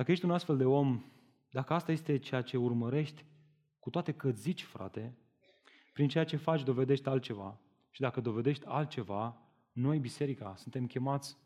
Dacă 0.00 0.12
ești 0.12 0.24
un 0.24 0.30
astfel 0.30 0.56
de 0.56 0.64
om, 0.64 1.04
dacă 1.50 1.72
asta 1.72 1.92
este 1.92 2.18
ceea 2.18 2.42
ce 2.42 2.56
urmărești, 2.56 3.24
cu 3.78 3.90
toate 3.90 4.12
că 4.12 4.30
zici, 4.30 4.62
frate, 4.62 5.18
prin 5.92 6.08
ceea 6.08 6.24
ce 6.24 6.36
faci 6.36 6.62
dovedești 6.62 7.08
altceva. 7.08 7.60
Și 7.90 8.00
dacă 8.00 8.20
dovedești 8.20 8.66
altceva, 8.66 9.42
noi, 9.72 9.98
biserica, 9.98 10.56
suntem 10.56 10.86
chemați 10.86 11.36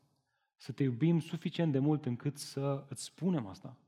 să 0.57 0.72
te 0.72 0.82
iubim 0.82 1.20
suficient 1.20 1.72
de 1.72 1.78
mult 1.78 2.07
încât 2.07 2.38
să 2.38 2.86
îți 2.88 3.05
spunem 3.05 3.46
asta. 3.46 3.78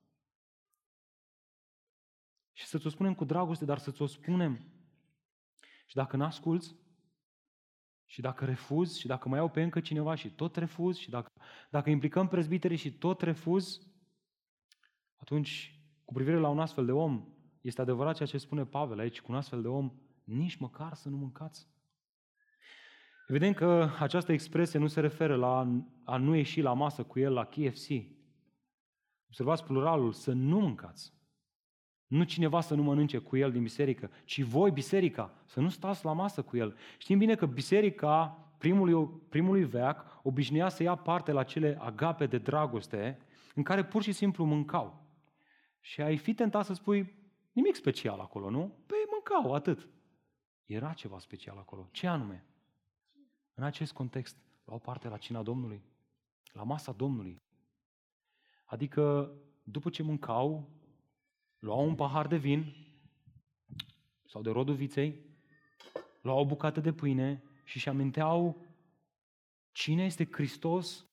Și 2.52 2.66
să-ți 2.66 2.86
o 2.86 2.90
spunem 2.90 3.14
cu 3.14 3.24
dragoste, 3.24 3.64
dar 3.64 3.78
să-ți 3.78 4.02
o 4.02 4.06
spunem. 4.06 4.60
Și 5.86 5.94
dacă 5.94 6.16
n-asculți, 6.16 6.74
și 8.04 8.20
dacă 8.20 8.44
refuz 8.44 8.96
și 8.96 9.06
dacă 9.06 9.28
mai 9.28 9.38
iau 9.38 9.50
pe 9.50 9.62
încă 9.62 9.80
cineva 9.80 10.14
și 10.14 10.30
tot 10.30 10.56
refuz 10.56 10.96
și 10.96 11.10
dacă, 11.10 11.32
dacă 11.70 11.90
implicăm 11.90 12.28
prezbiterii 12.28 12.76
și 12.76 12.92
tot 12.92 13.22
refuz, 13.22 13.80
atunci, 15.16 15.80
cu 16.04 16.12
privire 16.12 16.38
la 16.38 16.48
un 16.48 16.58
astfel 16.58 16.84
de 16.84 16.92
om, 16.92 17.24
este 17.60 17.80
adevărat 17.80 18.16
ceea 18.16 18.28
ce 18.28 18.38
spune 18.38 18.64
Pavel 18.64 18.98
aici, 18.98 19.20
cu 19.20 19.32
un 19.32 19.38
astfel 19.38 19.62
de 19.62 19.68
om, 19.68 19.92
nici 20.24 20.56
măcar 20.56 20.94
să 20.94 21.08
nu 21.08 21.16
mâncați. 21.16 21.68
Evident 23.28 23.56
că 23.56 23.90
această 23.98 24.32
expresie 24.32 24.78
nu 24.78 24.86
se 24.86 25.00
referă 25.00 25.36
la 25.36 25.82
a 26.04 26.16
nu 26.16 26.34
ieși 26.34 26.60
la 26.60 26.72
masă 26.72 27.02
cu 27.02 27.18
el 27.18 27.32
la 27.32 27.44
KFC. 27.44 27.88
Observați 29.26 29.64
pluralul, 29.64 30.12
să 30.12 30.32
nu 30.32 30.60
mâncați. 30.60 31.14
Nu 32.06 32.24
cineva 32.24 32.60
să 32.60 32.74
nu 32.74 32.82
mănânce 32.82 33.18
cu 33.18 33.36
el 33.36 33.52
din 33.52 33.62
biserică, 33.62 34.10
ci 34.24 34.42
voi, 34.42 34.70
biserica, 34.70 35.34
să 35.44 35.60
nu 35.60 35.68
stați 35.68 36.04
la 36.04 36.12
masă 36.12 36.42
cu 36.42 36.56
el. 36.56 36.76
Știm 36.98 37.18
bine 37.18 37.34
că 37.34 37.46
biserica 37.46 38.38
primului, 38.58 39.08
primului 39.28 39.64
veac 39.64 40.20
obișnuia 40.22 40.68
să 40.68 40.82
ia 40.82 40.94
parte 40.94 41.32
la 41.32 41.42
cele 41.42 41.78
agape 41.80 42.26
de 42.26 42.38
dragoste 42.38 43.18
în 43.54 43.62
care 43.62 43.84
pur 43.84 44.02
și 44.02 44.12
simplu 44.12 44.44
mâncau. 44.44 45.05
Și 45.86 46.00
ai 46.00 46.16
fi 46.16 46.34
tentat 46.34 46.64
să 46.64 46.72
spui, 46.72 47.14
nimic 47.52 47.74
special 47.74 48.20
acolo, 48.20 48.50
nu? 48.50 48.78
Păi 48.86 48.96
mâncau, 49.10 49.54
atât. 49.54 49.88
Era 50.64 50.92
ceva 50.92 51.18
special 51.18 51.58
acolo. 51.58 51.88
Ce 51.92 52.06
anume? 52.06 52.44
În 53.54 53.64
acest 53.64 53.92
context, 53.92 54.36
luau 54.64 54.78
parte 54.78 55.08
la 55.08 55.16
cina 55.16 55.42
Domnului, 55.42 55.82
la 56.52 56.62
masa 56.62 56.92
Domnului. 56.92 57.42
Adică, 58.64 59.32
după 59.62 59.90
ce 59.90 60.02
mâncau, 60.02 60.68
luau 61.58 61.86
un 61.88 61.94
pahar 61.94 62.26
de 62.26 62.36
vin 62.36 62.76
sau 64.24 64.42
de 64.42 64.50
rodul 64.50 64.74
viței, 64.74 65.20
luau 66.20 66.38
o 66.38 66.46
bucată 66.46 66.80
de 66.80 66.92
pâine 66.92 67.42
și 67.64 67.76
își 67.76 67.88
aminteau 67.88 68.64
cine 69.72 70.04
este 70.04 70.28
Hristos, 70.30 71.06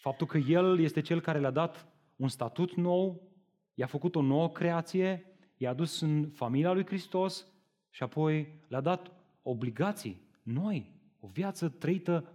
faptul 0.00 0.26
că 0.26 0.38
El 0.38 0.78
este 0.78 1.00
Cel 1.00 1.20
care 1.20 1.38
le-a 1.38 1.50
dat 1.50 1.96
un 2.18 2.28
statut 2.28 2.74
nou, 2.74 3.32
i-a 3.74 3.86
făcut 3.86 4.14
o 4.14 4.22
nouă 4.22 4.50
creație, 4.50 5.36
i-a 5.56 5.74
dus 5.74 6.00
în 6.00 6.30
familia 6.30 6.72
lui 6.72 6.86
Hristos 6.86 7.46
și 7.90 8.02
apoi 8.02 8.64
le-a 8.68 8.80
dat 8.80 9.10
obligații 9.42 10.28
noi, 10.42 10.92
o 11.20 11.26
viață 11.26 11.68
trăită 11.68 12.32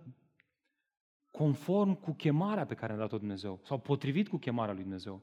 conform 1.32 1.94
cu 1.94 2.12
chemarea 2.12 2.66
pe 2.66 2.74
care 2.74 2.94
a 2.94 2.98
dat-o 2.98 3.18
Dumnezeu 3.18 3.60
sau 3.64 3.80
potrivit 3.80 4.28
cu 4.28 4.38
chemarea 4.38 4.74
lui 4.74 4.84
Dumnezeu. 4.84 5.22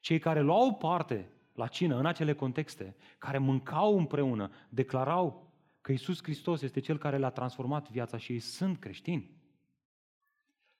Cei 0.00 0.18
care 0.18 0.40
luau 0.40 0.74
parte 0.74 1.30
la 1.52 1.66
cină 1.66 1.98
în 1.98 2.06
acele 2.06 2.34
contexte, 2.34 2.96
care 3.18 3.38
mâncau 3.38 3.98
împreună, 3.98 4.50
declarau 4.68 5.54
că 5.80 5.92
Isus 5.92 6.22
Hristos 6.22 6.62
este 6.62 6.80
Cel 6.80 6.98
care 6.98 7.18
le-a 7.18 7.30
transformat 7.30 7.90
viața 7.90 8.16
și 8.16 8.32
ei 8.32 8.38
sunt 8.38 8.78
creștini. 8.78 9.30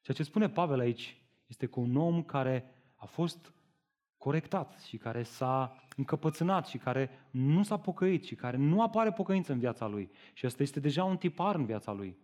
Ceea 0.01 0.17
ce 0.17 0.23
spune 0.23 0.49
Pavel 0.49 0.79
aici 0.79 1.23
este 1.47 1.67
că 1.67 1.81
un 1.81 1.97
om 1.97 2.23
care 2.23 2.76
a 2.97 3.07
fost 3.07 3.53
corectat 4.19 4.81
și 4.87 4.97
care 4.97 5.23
s-a 5.23 5.83
încăpățânat 5.97 6.67
și 6.67 6.79
care 6.79 7.11
nu 7.31 7.63
s-a 7.63 7.79
pocăit 7.79 8.25
și 8.25 8.35
care 8.35 8.57
nu 8.57 8.83
apare 8.83 9.13
pocăință 9.13 9.53
în 9.53 9.59
viața 9.59 9.87
lui 9.87 10.11
și 10.33 10.47
ăsta 10.47 10.63
este 10.63 10.81
deja 10.81 11.05
un 11.05 11.17
tipar 11.17 11.55
în 11.55 11.65
viața 11.65 11.93
lui. 11.93 12.17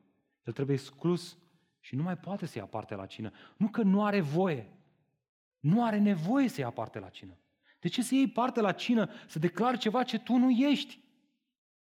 El 0.45 0.53
trebuie 0.53 0.77
exclus 0.77 1.39
și 1.81 1.95
nu 1.97 2.03
mai 2.03 2.17
poate 2.17 2.47
să 2.47 2.59
ia 2.59 2.65
parte 2.65 2.95
la 2.95 3.07
cină. 3.07 3.31
Nu 3.57 3.69
că 3.69 3.83
nu 3.83 4.05
are 4.05 4.21
voie. 4.21 4.73
Nu 5.61 5.85
are 5.85 5.99
nevoie 5.99 6.49
să 6.49 6.61
ia 6.61 6.71
parte 6.71 6.99
la 6.99 7.09
cină. 7.09 7.37
De 7.81 7.89
ce 7.89 8.03
să 8.03 8.15
iei 8.15 8.29
parte 8.29 8.61
la 8.61 8.73
cină, 8.73 9.11
să 9.27 9.39
declari 9.39 9.79
ceva 9.79 10.03
ce 10.03 10.19
tu 10.19 10.37
nu 10.37 10.51
ești? 10.51 11.01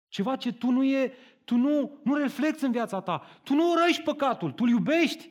Ceva 0.07 0.35
ce 0.35 0.53
tu 0.53 0.69
nu 0.69 0.83
e, 0.83 1.13
tu 1.43 1.55
nu, 1.55 1.99
nu 2.03 2.15
reflecti 2.15 2.63
în 2.63 2.71
viața 2.71 3.01
ta. 3.01 3.23
Tu 3.43 3.53
nu 3.53 3.71
urăști 3.71 4.01
păcatul, 4.01 4.51
tu 4.51 4.63
îl 4.63 4.69
iubești. 4.69 5.29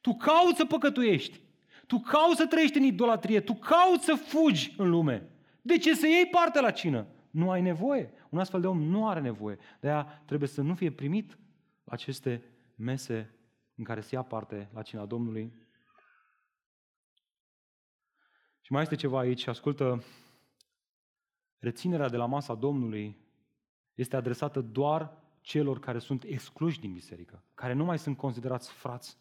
Tu 0.00 0.14
cauți 0.14 0.56
să 0.56 0.64
păcătuiești. 0.64 1.40
Tu 1.88 1.98
cauți 1.98 2.36
să 2.36 2.46
trăiești 2.46 2.78
în 2.78 2.84
idolatrie. 2.84 3.40
Tu 3.40 3.54
cauți 3.54 4.04
să 4.04 4.14
fugi 4.14 4.74
în 4.76 4.90
lume. 4.90 5.30
De 5.62 5.78
ce 5.78 5.94
să 5.94 6.06
iei 6.06 6.26
parte 6.26 6.60
la 6.60 6.70
cină? 6.70 7.06
Nu 7.30 7.50
ai 7.50 7.60
nevoie. 7.60 8.12
Un 8.30 8.38
astfel 8.38 8.60
de 8.60 8.66
om 8.66 8.82
nu 8.82 9.08
are 9.08 9.20
nevoie. 9.20 9.58
De 9.80 9.88
aia 9.88 10.22
trebuie 10.26 10.48
să 10.48 10.62
nu 10.62 10.74
fie 10.74 10.92
primit 10.92 11.38
aceste 11.84 12.42
mese 12.74 13.34
în 13.74 13.84
care 13.84 14.00
se 14.00 14.14
ia 14.14 14.22
parte 14.22 14.70
la 14.74 14.82
cina 14.82 15.06
Domnului. 15.06 15.52
Și 18.60 18.72
mai 18.72 18.82
este 18.82 18.94
ceva 18.94 19.18
aici, 19.18 19.46
ascultă, 19.46 20.04
reținerea 21.58 22.08
de 22.08 22.16
la 22.16 22.26
masa 22.26 22.54
Domnului 22.54 23.18
este 23.94 24.16
adresată 24.16 24.60
doar 24.60 25.16
celor 25.40 25.78
care 25.78 25.98
sunt 25.98 26.22
excluși 26.22 26.80
din 26.80 26.92
biserică, 26.92 27.44
care 27.54 27.72
nu 27.72 27.84
mai 27.84 27.98
sunt 27.98 28.16
considerați 28.16 28.72
frați. 28.72 29.18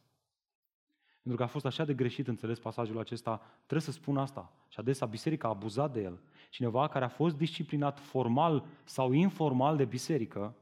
Pentru 1.27 1.45
că 1.45 1.51
a 1.51 1.53
fost 1.53 1.65
așa 1.65 1.85
de 1.85 1.93
greșit 1.93 2.27
înțeles 2.27 2.59
pasajul 2.59 2.99
acesta, 2.99 3.37
trebuie 3.55 3.81
să 3.81 3.91
spun 3.91 4.17
asta. 4.17 4.53
Și 4.67 4.79
adesea 4.79 5.07
biserica 5.07 5.47
a 5.47 5.51
abuzat 5.51 5.93
de 5.93 6.01
el. 6.01 6.19
Cineva 6.49 6.87
care 6.87 7.05
a 7.05 7.09
fost 7.09 7.37
disciplinat 7.37 7.99
formal 7.99 8.65
sau 8.83 9.11
informal 9.11 9.77
de 9.77 9.85
biserică, 9.85 10.55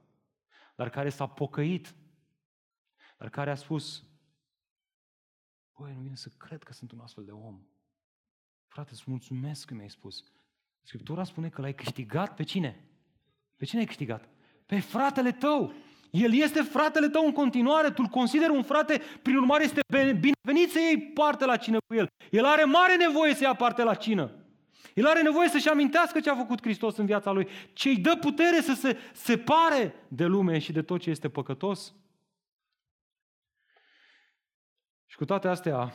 dar 0.75 0.89
care 0.89 1.09
s-a 1.09 1.27
pocăit, 1.27 1.95
dar 3.17 3.29
care 3.29 3.51
a 3.51 3.55
spus, 3.55 4.03
băi, 5.77 5.93
nu 5.93 6.01
vine 6.01 6.15
să 6.15 6.29
cred 6.37 6.63
că 6.63 6.73
sunt 6.73 6.91
un 6.91 6.99
astfel 6.99 7.25
de 7.25 7.31
om. 7.31 7.61
Frate, 8.67 8.89
îți 8.91 9.03
mulțumesc 9.05 9.67
că 9.67 9.73
mi-ai 9.73 9.89
spus. 9.89 10.23
Scriptura 10.81 11.23
spune 11.23 11.49
că 11.49 11.61
l-ai 11.61 11.75
câștigat 11.75 12.35
pe 12.35 12.43
cine? 12.43 12.85
Pe 13.55 13.65
cine 13.65 13.79
ai 13.79 13.87
câștigat? 13.87 14.29
Pe 14.65 14.79
fratele 14.79 15.31
tău. 15.31 15.73
El 16.09 16.33
este 16.33 16.61
fratele 16.61 17.09
tău 17.09 17.25
în 17.25 17.31
continuare, 17.31 17.89
tu 17.89 18.01
îl 18.01 18.07
consideri 18.07 18.51
un 18.51 18.63
frate, 18.63 19.01
prin 19.21 19.35
urmare 19.35 19.63
este 19.63 19.81
binevenit 19.93 20.71
să 20.71 20.79
iei 20.79 20.97
parte 20.97 21.45
la 21.45 21.57
cină 21.57 21.77
cu 21.87 21.95
el. 21.95 22.07
El 22.31 22.45
are 22.45 22.63
mare 22.63 22.95
nevoie 22.95 23.33
să 23.33 23.43
ia 23.43 23.53
parte 23.53 23.83
la 23.83 23.93
cină. 23.93 24.31
El 24.93 25.05
are 25.05 25.21
nevoie 25.21 25.49
să-și 25.49 25.69
amintească 25.69 26.19
ce 26.19 26.29
a 26.29 26.35
făcut 26.35 26.61
Hristos 26.61 26.97
în 26.97 27.05
viața 27.05 27.31
lui, 27.31 27.47
ce 27.73 27.89
îi 27.89 27.97
dă 27.97 28.17
putere 28.21 28.61
să 28.61 28.73
se 28.73 28.97
separe 29.13 29.93
de 30.07 30.25
lume 30.25 30.59
și 30.59 30.71
de 30.71 30.81
tot 30.81 31.01
ce 31.01 31.09
este 31.09 31.29
păcătos. 31.29 31.93
Și 35.05 35.17
cu 35.17 35.25
toate 35.25 35.47
astea, 35.47 35.93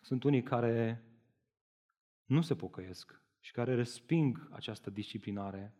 sunt 0.00 0.24
unii 0.24 0.42
care 0.42 1.04
nu 2.24 2.42
se 2.42 2.54
pocăiesc 2.54 3.20
și 3.40 3.52
care 3.52 3.74
resping 3.74 4.48
această 4.52 4.90
disciplinare 4.90 5.74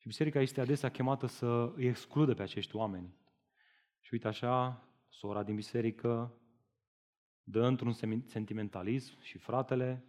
și 0.00 0.06
biserica 0.06 0.40
este 0.40 0.60
adesea 0.60 0.90
chemată 0.90 1.26
să 1.26 1.72
îi 1.76 1.86
excludă 1.86 2.34
pe 2.34 2.42
acești 2.42 2.76
oameni. 2.76 3.14
Și 4.00 4.10
uite 4.12 4.28
așa, 4.28 4.84
sora 5.08 5.42
din 5.42 5.54
biserică 5.54 6.34
dă 7.42 7.66
într-un 7.66 7.92
sentimentalism 8.24 9.22
și 9.22 9.38
fratele 9.38 10.04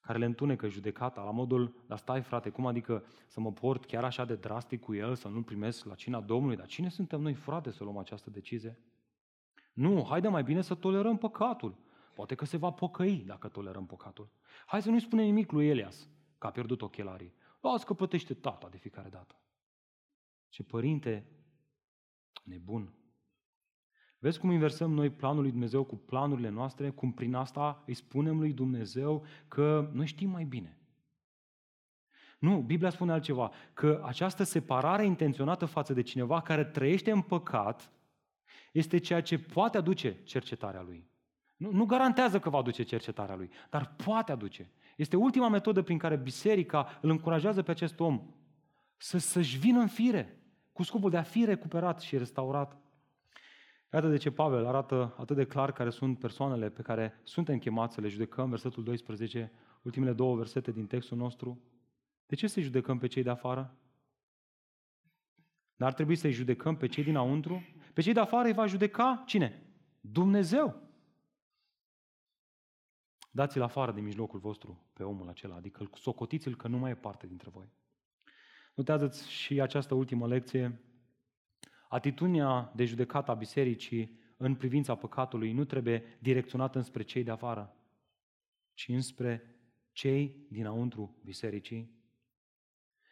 care 0.00 0.18
le 0.18 0.24
întunecă 0.24 0.68
judecata 0.68 1.22
la 1.22 1.30
modul, 1.30 1.84
dar 1.86 1.98
stai 1.98 2.22
frate, 2.22 2.50
cum 2.50 2.66
adică 2.66 3.04
să 3.26 3.40
mă 3.40 3.52
port 3.52 3.84
chiar 3.84 4.04
așa 4.04 4.24
de 4.24 4.34
drastic 4.34 4.80
cu 4.80 4.94
el, 4.94 5.14
să 5.14 5.28
nu-l 5.28 5.42
primesc 5.42 5.84
la 5.84 5.94
cina 5.94 6.20
Domnului? 6.20 6.56
Dar 6.56 6.66
cine 6.66 6.88
suntem 6.88 7.20
noi, 7.20 7.34
frate, 7.34 7.70
să 7.70 7.84
luăm 7.84 7.98
această 7.98 8.30
decizie? 8.30 8.78
Nu, 9.72 10.06
haide 10.08 10.28
mai 10.28 10.42
bine 10.42 10.60
să 10.60 10.74
tolerăm 10.74 11.16
păcatul. 11.16 11.78
Poate 12.14 12.34
că 12.34 12.44
se 12.44 12.56
va 12.56 12.70
pocăi 12.70 13.22
dacă 13.26 13.48
tolerăm 13.48 13.86
păcatul. 13.86 14.30
Hai 14.66 14.82
să 14.82 14.90
nu-i 14.90 15.00
spunem 15.00 15.24
nimic 15.24 15.52
lui 15.52 15.68
Elias, 15.68 16.08
că 16.38 16.46
a 16.46 16.50
pierdut 16.50 16.82
ochelarii. 16.82 17.34
Las 17.60 17.84
că 17.84 17.94
plătește 17.94 18.34
tata 18.34 18.68
de 18.68 18.76
fiecare 18.76 19.08
dată. 19.08 19.40
Ce 20.48 20.62
părinte 20.62 21.26
nebun. 22.44 22.94
Vezi 24.18 24.38
cum 24.38 24.50
inversăm 24.50 24.92
noi 24.92 25.10
planul 25.10 25.42
lui 25.42 25.50
Dumnezeu 25.50 25.84
cu 25.84 25.96
planurile 25.96 26.48
noastre, 26.48 26.90
cum 26.90 27.12
prin 27.12 27.34
asta 27.34 27.82
îi 27.86 27.94
spunem 27.94 28.38
lui 28.38 28.52
Dumnezeu 28.52 29.24
că 29.48 29.90
noi 29.92 30.06
știm 30.06 30.30
mai 30.30 30.44
bine. 30.44 30.80
Nu, 32.38 32.60
Biblia 32.60 32.90
spune 32.90 33.12
altceva, 33.12 33.52
că 33.72 34.00
această 34.04 34.42
separare 34.42 35.04
intenționată 35.04 35.66
față 35.66 35.92
de 35.92 36.02
cineva 36.02 36.40
care 36.40 36.64
trăiește 36.64 37.10
în 37.10 37.22
păcat 37.22 37.92
este 38.72 38.98
ceea 38.98 39.22
ce 39.22 39.38
poate 39.38 39.76
aduce 39.76 40.22
cercetarea 40.22 40.82
lui. 40.82 41.08
Nu, 41.56 41.70
nu 41.70 41.84
garantează 41.84 42.40
că 42.40 42.50
va 42.50 42.58
aduce 42.58 42.82
cercetarea 42.82 43.34
lui, 43.34 43.50
dar 43.70 43.94
poate 44.04 44.32
aduce. 44.32 44.70
Este 45.00 45.16
ultima 45.16 45.48
metodă 45.48 45.82
prin 45.82 45.98
care 45.98 46.16
biserica 46.16 46.98
îl 47.00 47.10
încurajează 47.10 47.62
pe 47.62 47.70
acest 47.70 48.00
om 48.00 48.34
să, 48.96 49.18
să-și 49.18 49.58
vină 49.58 49.80
în 49.80 49.86
fire, 49.86 50.40
cu 50.72 50.82
scopul 50.82 51.10
de 51.10 51.16
a 51.16 51.22
fi 51.22 51.44
recuperat 51.44 52.00
și 52.00 52.18
restaurat. 52.18 52.76
Iată 53.92 54.08
de 54.08 54.16
ce 54.16 54.30
Pavel 54.30 54.66
arată 54.66 55.14
atât 55.18 55.36
de 55.36 55.44
clar 55.44 55.72
care 55.72 55.90
sunt 55.90 56.18
persoanele 56.18 56.70
pe 56.70 56.82
care 56.82 57.20
suntem 57.22 57.58
chemați 57.58 57.94
să 57.94 58.00
le 58.00 58.08
judecăm, 58.08 58.48
versetul 58.48 58.84
12, 58.84 59.52
ultimele 59.82 60.12
două 60.12 60.36
versete 60.36 60.72
din 60.72 60.86
textul 60.86 61.16
nostru. 61.16 61.60
De 62.26 62.34
ce 62.34 62.46
să-i 62.46 62.62
judecăm 62.62 62.98
pe 62.98 63.06
cei 63.06 63.22
de 63.22 63.30
afară? 63.30 63.76
N-ar 65.76 65.92
trebui 65.92 66.16
să-i 66.16 66.32
judecăm 66.32 66.76
pe 66.76 66.86
cei 66.86 67.04
dinăuntru? 67.04 67.62
Pe 67.92 68.00
cei 68.00 68.12
de 68.12 68.20
afară 68.20 68.46
îi 68.46 68.54
va 68.54 68.66
judeca 68.66 69.22
cine? 69.26 69.62
Dumnezeu. 70.00 70.89
Dați-l 73.30 73.62
afară 73.62 73.92
din 73.92 74.04
mijlocul 74.04 74.38
vostru 74.38 74.86
pe 74.92 75.02
omul 75.02 75.28
acela, 75.28 75.54
adică 75.54 75.90
socotiți-l 75.94 76.56
că 76.56 76.68
nu 76.68 76.78
mai 76.78 76.90
e 76.90 76.94
parte 76.94 77.26
dintre 77.26 77.50
voi. 77.50 77.72
Notează-ți 78.74 79.30
și 79.30 79.60
această 79.60 79.94
ultimă 79.94 80.26
lecție. 80.26 80.80
Atitudinea 81.88 82.72
de 82.74 82.84
judecată 82.84 83.30
a 83.30 83.34
bisericii 83.34 84.18
în 84.36 84.54
privința 84.54 84.94
păcatului 84.94 85.52
nu 85.52 85.64
trebuie 85.64 86.18
direcționată 86.18 86.78
înspre 86.78 87.02
cei 87.02 87.22
de 87.22 87.30
afară, 87.30 87.76
ci 88.74 88.88
înspre 88.88 89.56
cei 89.92 90.46
dinăuntru 90.48 91.16
bisericii. 91.24 91.98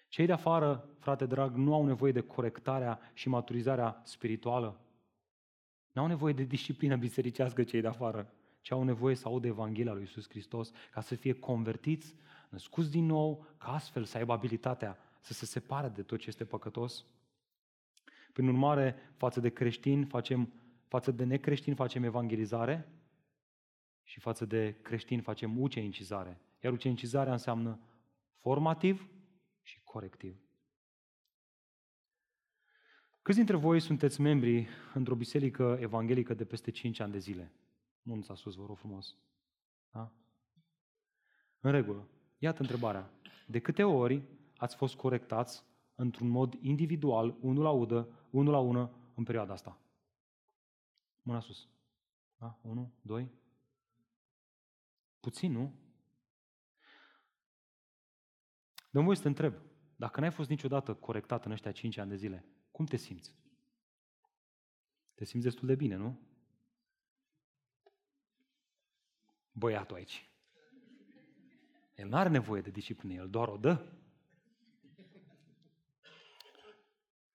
Cei 0.09 0.27
de 0.27 0.33
afară, 0.33 0.89
frate 0.99 1.27
drag, 1.27 1.55
nu 1.55 1.75
au 1.75 1.87
nevoie 1.87 2.12
de 2.12 2.21
corectarea 2.21 3.01
și 3.12 3.29
maturizarea 3.29 4.01
spirituală. 4.05 4.81
Nu 5.93 6.01
au 6.01 6.07
nevoie 6.07 6.33
de 6.33 6.43
disciplină 6.43 6.97
bisericească 6.97 7.62
cei 7.62 7.81
de 7.81 7.87
afară 7.87 8.33
ci 8.61 8.71
au 8.71 8.83
nevoie 8.83 9.15
să 9.15 9.29
audă 9.29 9.47
Evanghelia 9.47 9.93
lui 9.93 10.01
Iisus 10.01 10.29
Hristos 10.29 10.73
ca 10.93 11.01
să 11.01 11.15
fie 11.15 11.33
convertiți, 11.33 12.15
născuți 12.49 12.91
din 12.91 13.07
nou, 13.07 13.47
ca 13.59 13.67
astfel 13.67 14.05
să 14.05 14.17
aibă 14.17 14.33
abilitatea 14.33 14.99
să 15.21 15.33
se 15.33 15.47
separe 15.47 15.89
de 15.89 16.03
tot 16.03 16.19
ce 16.19 16.29
este 16.29 16.45
păcătos. 16.45 17.05
Prin 18.33 18.49
urmare, 18.49 18.97
față 19.17 19.41
de 19.41 19.49
creștini 19.49 20.05
facem, 20.05 20.53
față 20.87 21.11
de 21.11 21.25
necreștini 21.25 21.77
facem 21.77 22.03
evangelizare 22.03 22.89
și 24.03 24.21
față 24.21 24.45
de 24.45 24.77
creștini 24.83 25.21
facem 25.21 25.61
ucenicizare. 25.61 26.41
Iar 26.61 26.73
ucenicizarea 26.73 27.33
înseamnă 27.33 27.81
formativ 28.37 29.09
și 29.63 29.81
corectiv. 29.85 30.43
Câți 33.23 33.37
dintre 33.37 33.57
voi 33.57 33.81
sunteți 33.81 34.21
membri 34.21 34.69
într-o 34.95 35.15
biserică 35.15 35.79
evanghelică 35.81 36.35
de 36.35 36.45
peste 36.45 36.71
5 36.71 37.01
ani 37.01 37.13
de 37.13 37.19
zile? 37.19 37.53
Mânuța 38.03 38.34
sus, 38.34 38.55
vă 38.55 38.66
rog 38.66 38.76
frumos. 38.76 39.16
Da? 39.90 40.12
În 41.61 41.70
regulă. 41.70 42.09
Iată 42.38 42.62
întrebarea. 42.62 43.11
De 43.46 43.61
câte 43.61 43.82
ori 43.82 44.22
ați 44.57 44.76
fost 44.76 44.94
corectați 44.94 45.64
într-un 45.94 46.28
mod 46.28 46.55
individual, 46.61 47.36
unul 47.40 47.62
la 47.62 47.70
udă, 47.70 48.09
unul 48.30 48.53
la 48.53 48.59
ună, 48.59 48.90
în 49.14 49.24
perioada 49.24 49.53
asta? 49.53 49.78
Mâna 51.22 51.40
sus. 51.40 51.68
Da? 52.36 52.59
Unu, 52.62 52.92
doi. 53.03 53.30
Puțin, 55.20 55.53
nu? 55.53 55.74
Dă-mi 58.90 59.05
voie 59.05 59.16
să 59.16 59.22
te 59.22 59.28
întreb. 59.28 59.55
Dacă 59.96 60.20
n-ai 60.20 60.30
fost 60.30 60.49
niciodată 60.49 60.94
corectat 60.94 61.44
în 61.44 61.51
ăștia 61.51 61.72
cinci 61.72 61.96
ani 61.96 62.11
de 62.11 62.16
zile, 62.16 62.44
cum 62.70 62.84
te 62.84 62.96
simți? 62.96 63.34
Te 65.14 65.24
simți 65.24 65.46
destul 65.46 65.68
de 65.68 65.74
bine, 65.74 65.96
nu? 65.96 66.20
Băiatul 69.59 69.97
aici. 69.97 70.29
El 71.95 72.09
nu 72.09 72.17
are 72.17 72.29
nevoie 72.29 72.61
de 72.61 72.71
disciplină, 72.71 73.15
el 73.15 73.29
doar 73.29 73.49
o 73.49 73.57
dă. 73.57 73.85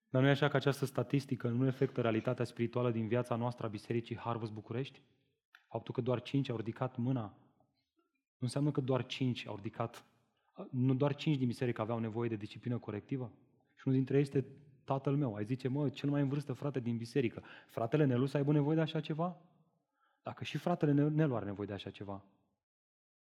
Dar 0.10 0.22
nu 0.22 0.28
e 0.28 0.32
așa 0.32 0.48
că 0.48 0.56
această 0.56 0.86
statistică 0.86 1.48
nu 1.48 1.64
reflectă 1.64 2.02
realitatea 2.02 2.46
spirituală 2.46 2.92
din 2.92 3.08
viața 3.08 3.36
noastră 3.36 3.66
a 3.66 3.70
Bisericii 3.70 4.18
Harvest 4.18 4.52
București? 4.52 5.02
Faptul 5.68 5.94
că 5.94 6.02
doar 6.02 6.22
cinci 6.22 6.50
au 6.50 6.58
ridicat 6.58 6.98
mâna 6.98 7.38
nu 8.44 8.50
înseamnă 8.50 8.72
că 8.72 8.82
doar 8.82 9.06
cinci 9.06 9.48
au 9.48 9.56
ridicat, 9.56 10.06
nu 10.70 10.94
doar 10.94 11.16
cinci 11.16 11.38
din 11.38 11.48
biserică 11.48 11.82
aveau 11.82 12.00
nevoie 12.00 12.30
de 12.30 12.36
disciplină 12.36 12.78
corectivă. 12.78 13.32
Și 13.76 13.84
unul 13.86 13.98
dintre 13.98 14.16
ei 14.16 14.22
este 14.22 14.46
tatăl 14.84 15.16
meu. 15.16 15.36
Ai 15.36 15.46
zice, 15.46 15.68
mă, 15.68 15.90
cel 15.90 16.10
mai 16.10 16.22
în 16.22 16.28
vârstă 16.28 16.54
frate 16.54 16.80
din 16.80 16.98
biserică. 16.98 17.44
Fratele 17.68 18.06
Nelu 18.06 18.26
să 18.26 18.38
aibă 18.38 18.52
nevoie 18.52 18.76
de 18.76 18.82
așa 18.82 19.00
ceva? 19.00 19.42
Dacă 20.24 20.44
și 20.44 20.58
fratele 20.58 21.10
Nelu 21.10 21.36
are 21.36 21.46
nevoie 21.46 21.68
de 21.68 21.74
așa 21.74 21.90
ceva. 21.90 22.26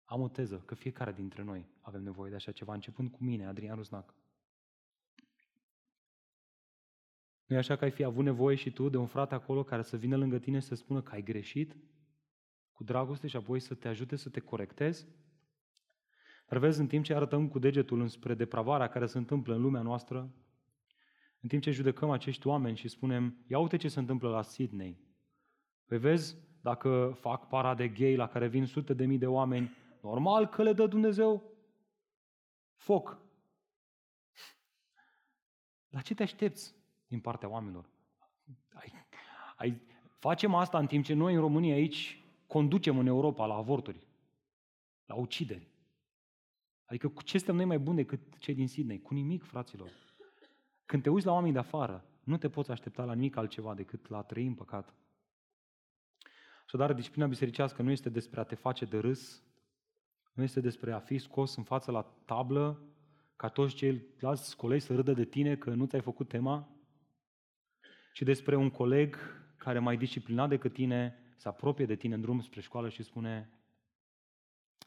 Am 0.05 0.21
o 0.21 0.29
teză 0.29 0.59
că 0.59 0.75
fiecare 0.75 1.13
dintre 1.13 1.43
noi 1.43 1.67
avem 1.81 2.03
nevoie 2.03 2.31
de 2.31 2.37
așa 2.37 2.53
ceva, 2.53 2.75
începând 2.75 3.11
cu 3.11 3.25
mine, 3.25 3.47
Adrian 3.47 3.77
Rusnac. 3.77 4.15
Nu 7.47 7.57
e 7.57 7.59
așa 7.59 7.77
că 7.77 7.85
ai 7.85 7.91
fi 7.91 8.05
avut 8.05 8.25
nevoie 8.25 8.57
și 8.57 8.73
tu 8.73 8.89
de 8.89 8.97
un 8.97 9.07
frate 9.07 9.35
acolo 9.35 9.65
care 9.65 9.83
să 9.83 9.97
vină 9.97 10.17
lângă 10.17 10.39
tine 10.39 10.59
și 10.59 10.67
să 10.67 10.75
spună 10.75 11.03
că 11.03 11.13
ai 11.13 11.23
greșit 11.23 11.77
cu 12.73 12.85
dragoste 12.85 13.27
și 13.27 13.37
apoi 13.37 13.61
să 13.61 13.75
te 13.75 13.89
ajute 13.89 14.17
să 14.17 14.29
te 14.29 14.41
corectezi? 14.41 15.07
Dar 16.49 16.59
vezi, 16.59 16.81
în 16.81 16.87
timp 16.87 17.05
ce 17.05 17.15
arătăm 17.15 17.49
cu 17.49 17.59
degetul 17.59 18.01
înspre 18.01 18.35
depravarea 18.35 18.89
care 18.89 19.07
se 19.07 19.19
întâmplă 19.19 19.55
în 19.55 19.61
lumea 19.61 19.83
noastră, 19.83 20.35
în 21.41 21.49
timp 21.49 21.63
ce 21.63 21.71
judecăm 21.71 22.11
acești 22.11 22.47
oameni 22.47 22.77
și 22.77 22.89
spunem, 22.89 23.45
ia 23.47 23.59
uite 23.59 23.77
ce 23.77 23.89
se 23.89 23.99
întâmplă 23.99 24.29
la 24.29 24.43
Sydney. 24.43 25.01
Păi 25.87 25.99
vezi, 25.99 26.37
dacă 26.65 27.17
fac 27.21 27.49
parade 27.49 27.89
gay 27.89 28.17
la 28.17 28.29
care 28.29 28.49
vin 28.49 28.67
sute 28.67 28.95
de 28.95 29.07
mii 29.07 29.19
de 29.19 29.27
oameni, 29.27 29.77
normal 30.01 30.47
că 30.47 30.63
le 30.63 30.73
dă 30.73 30.87
Dumnezeu 30.87 31.43
foc. 32.75 33.19
La 35.89 36.01
ce 36.01 36.15
te 36.15 36.23
aștepți 36.23 36.75
din 37.07 37.21
partea 37.21 37.49
oamenilor? 37.49 37.91
Ai, 38.73 38.93
ai, 39.57 39.81
facem 40.19 40.55
asta 40.55 40.79
în 40.79 40.87
timp 40.87 41.05
ce 41.05 41.15
noi 41.15 41.35
în 41.35 41.41
România 41.41 41.75
aici 41.75 42.23
conducem 42.47 42.99
în 42.99 43.07
Europa 43.07 43.47
la 43.47 43.55
avorturi, 43.55 44.07
la 45.07 45.15
ucideri. 45.15 45.69
Adică 46.85 47.09
cu 47.09 47.23
ce 47.23 47.39
suntem 47.39 47.57
noi 47.57 47.65
mai 47.65 47.79
buni 47.79 47.97
decât 47.97 48.21
cei 48.39 48.55
din 48.55 48.69
Sydney? 48.69 49.03
Cu 49.03 49.15
nimic, 49.15 49.43
fraților. 49.43 49.89
Când 50.87 51.03
te 51.03 51.11
uiți 51.11 51.27
la 51.27 51.33
oamenii 51.33 51.53
de 51.53 51.59
afară, 51.59 52.05
nu 52.23 52.37
te 52.37 52.49
poți 52.49 52.71
aștepta 52.71 53.05
la 53.05 53.15
nimic 53.15 53.37
altceva 53.37 53.75
decât 53.75 54.09
la 54.09 54.19
a 54.19 54.23
trăi 54.23 54.47
în 54.47 54.55
păcat. 54.55 54.95
Așadar, 56.75 56.95
disciplina 56.95 57.27
bisericească 57.27 57.83
nu 57.83 57.91
este 57.91 58.09
despre 58.09 58.41
a 58.41 58.43
te 58.43 58.55
face 58.55 58.85
de 58.85 58.99
râs, 58.99 59.43
nu 60.33 60.43
este 60.43 60.61
despre 60.61 60.93
a 60.93 60.99
fi 60.99 61.19
scos 61.19 61.57
în 61.57 61.63
față 61.63 61.91
la 61.91 62.03
tablă, 62.25 62.83
ca 63.37 63.49
toți 63.49 63.75
ceilalți 63.75 64.57
colegi 64.57 64.85
să 64.85 64.95
râdă 64.95 65.13
de 65.13 65.25
tine 65.25 65.57
că 65.57 65.71
nu 65.71 65.87
ți-ai 65.87 66.01
făcut 66.01 66.29
tema, 66.29 66.69
ci 68.13 68.23
despre 68.23 68.57
un 68.57 68.71
coleg 68.71 69.17
care 69.57 69.79
mai 69.79 69.97
disciplinat 69.97 70.49
decât 70.49 70.73
tine 70.73 71.19
se 71.37 71.49
apropie 71.49 71.87
de 71.87 71.97
tine 71.97 72.15
în 72.15 72.21
drum 72.21 72.41
spre 72.41 72.61
școală 72.61 72.89
și 72.89 73.03
spune 73.03 73.51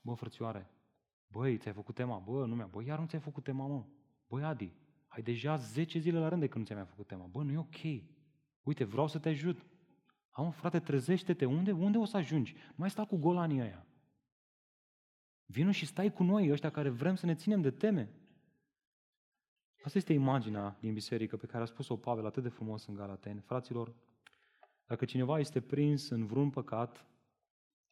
Bă, 0.02 0.14
frățioare, 0.14 0.70
băi, 1.28 1.58
ți-ai 1.58 1.74
făcut 1.74 1.96
tema? 1.96 2.18
Bă, 2.18 2.46
nu 2.46 2.56
mi-a, 2.56 2.66
bă, 2.66 2.84
iar 2.84 3.00
nu 3.00 3.06
ți-ai 3.06 3.22
făcut 3.22 3.44
tema, 3.44 3.68
mă. 3.68 3.86
Băi, 4.28 4.44
Adi, 4.44 4.72
ai 5.08 5.22
deja 5.22 5.56
10 5.56 6.00
zile 6.00 6.20
la 6.20 6.30
rând 6.30 6.42
de 6.42 6.48
când 6.48 6.60
nu 6.60 6.66
ți-ai 6.66 6.80
mai 6.80 6.90
făcut 6.90 7.08
tema. 7.08 7.26
Bă, 7.26 7.44
nu 7.44 7.52
e 7.52 7.58
ok. 7.58 8.04
Uite, 8.64 8.84
vreau 8.84 9.08
să 9.08 9.20
te 9.20 9.30
ajut. 9.30 9.66
Am, 10.38 10.52
frate, 10.52 10.80
trezește-te. 10.80 11.46
Unde, 11.46 11.72
unde 11.72 11.98
o 11.98 12.06
să 12.06 12.18
ajungi? 12.18 12.56
Mai 12.76 12.90
sta 12.90 13.06
cu 13.06 13.18
golanii 13.18 13.62
aia. 13.62 13.86
Vino 15.46 15.72
și 15.72 15.86
stai 15.86 16.14
cu 16.14 16.24
noi, 16.24 16.52
ăștia 16.52 16.72
care 16.72 16.90
vrem 16.90 17.16
să 17.16 17.26
ne 17.26 17.36
ținem 17.36 17.62
de 17.62 17.72
teme. 17.72 18.10
Asta 19.84 19.98
este 19.98 20.14
imaginea 20.14 20.78
din 20.80 20.94
biserică 20.94 21.38
pe 21.38 21.46
care 21.46 21.64
a 21.64 21.66
spus-o 21.66 21.96
Pavel 21.96 22.26
atât 22.26 22.44
de 22.44 22.50
frumos 22.50 22.86
în 22.86 22.96
Galateni. 22.96 23.42
Fraților, 23.42 23.94
dacă 24.86 25.06
cineva 25.06 25.40
este 25.40 25.62
prins 25.62 26.10
în 26.10 26.26
vreun 26.26 26.50
păcat, 26.50 27.06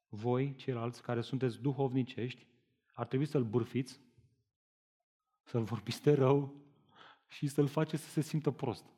voi, 0.08 0.56
ceilalți 0.56 1.02
care 1.02 1.22
sunteți 1.22 1.62
duhovnicești, 1.62 2.48
ar 2.94 3.08
trebui 3.08 3.26
să-l 3.26 3.44
bârfiți, 3.44 4.00
să-l 5.44 5.64
vorbiți 5.64 6.02
de 6.02 6.14
rău 6.14 6.54
și 7.28 7.48
să-l 7.48 7.68
faceți 7.68 8.04
să 8.04 8.10
se 8.10 8.22
simtă 8.22 8.52
prost. 8.52 8.95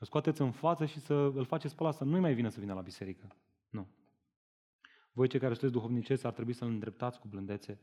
Să 0.00 0.06
scoateți 0.06 0.40
în 0.40 0.50
față 0.50 0.84
și 0.84 1.00
să 1.00 1.14
îl 1.14 1.44
faceți 1.44 1.74
pe 1.74 1.82
ăla 1.82 1.92
să 1.92 2.04
nu 2.04 2.20
mai 2.20 2.34
vină 2.34 2.48
să 2.48 2.60
vină 2.60 2.74
la 2.74 2.80
biserică. 2.80 3.36
Nu. 3.68 3.86
Voi 5.12 5.28
cei 5.28 5.40
care 5.40 5.52
sunteți 5.52 5.72
duhovniceți 5.72 6.26
ar 6.26 6.32
trebui 6.32 6.52
să-l 6.52 6.68
îndreptați 6.68 7.18
cu 7.20 7.28
blândețe. 7.28 7.80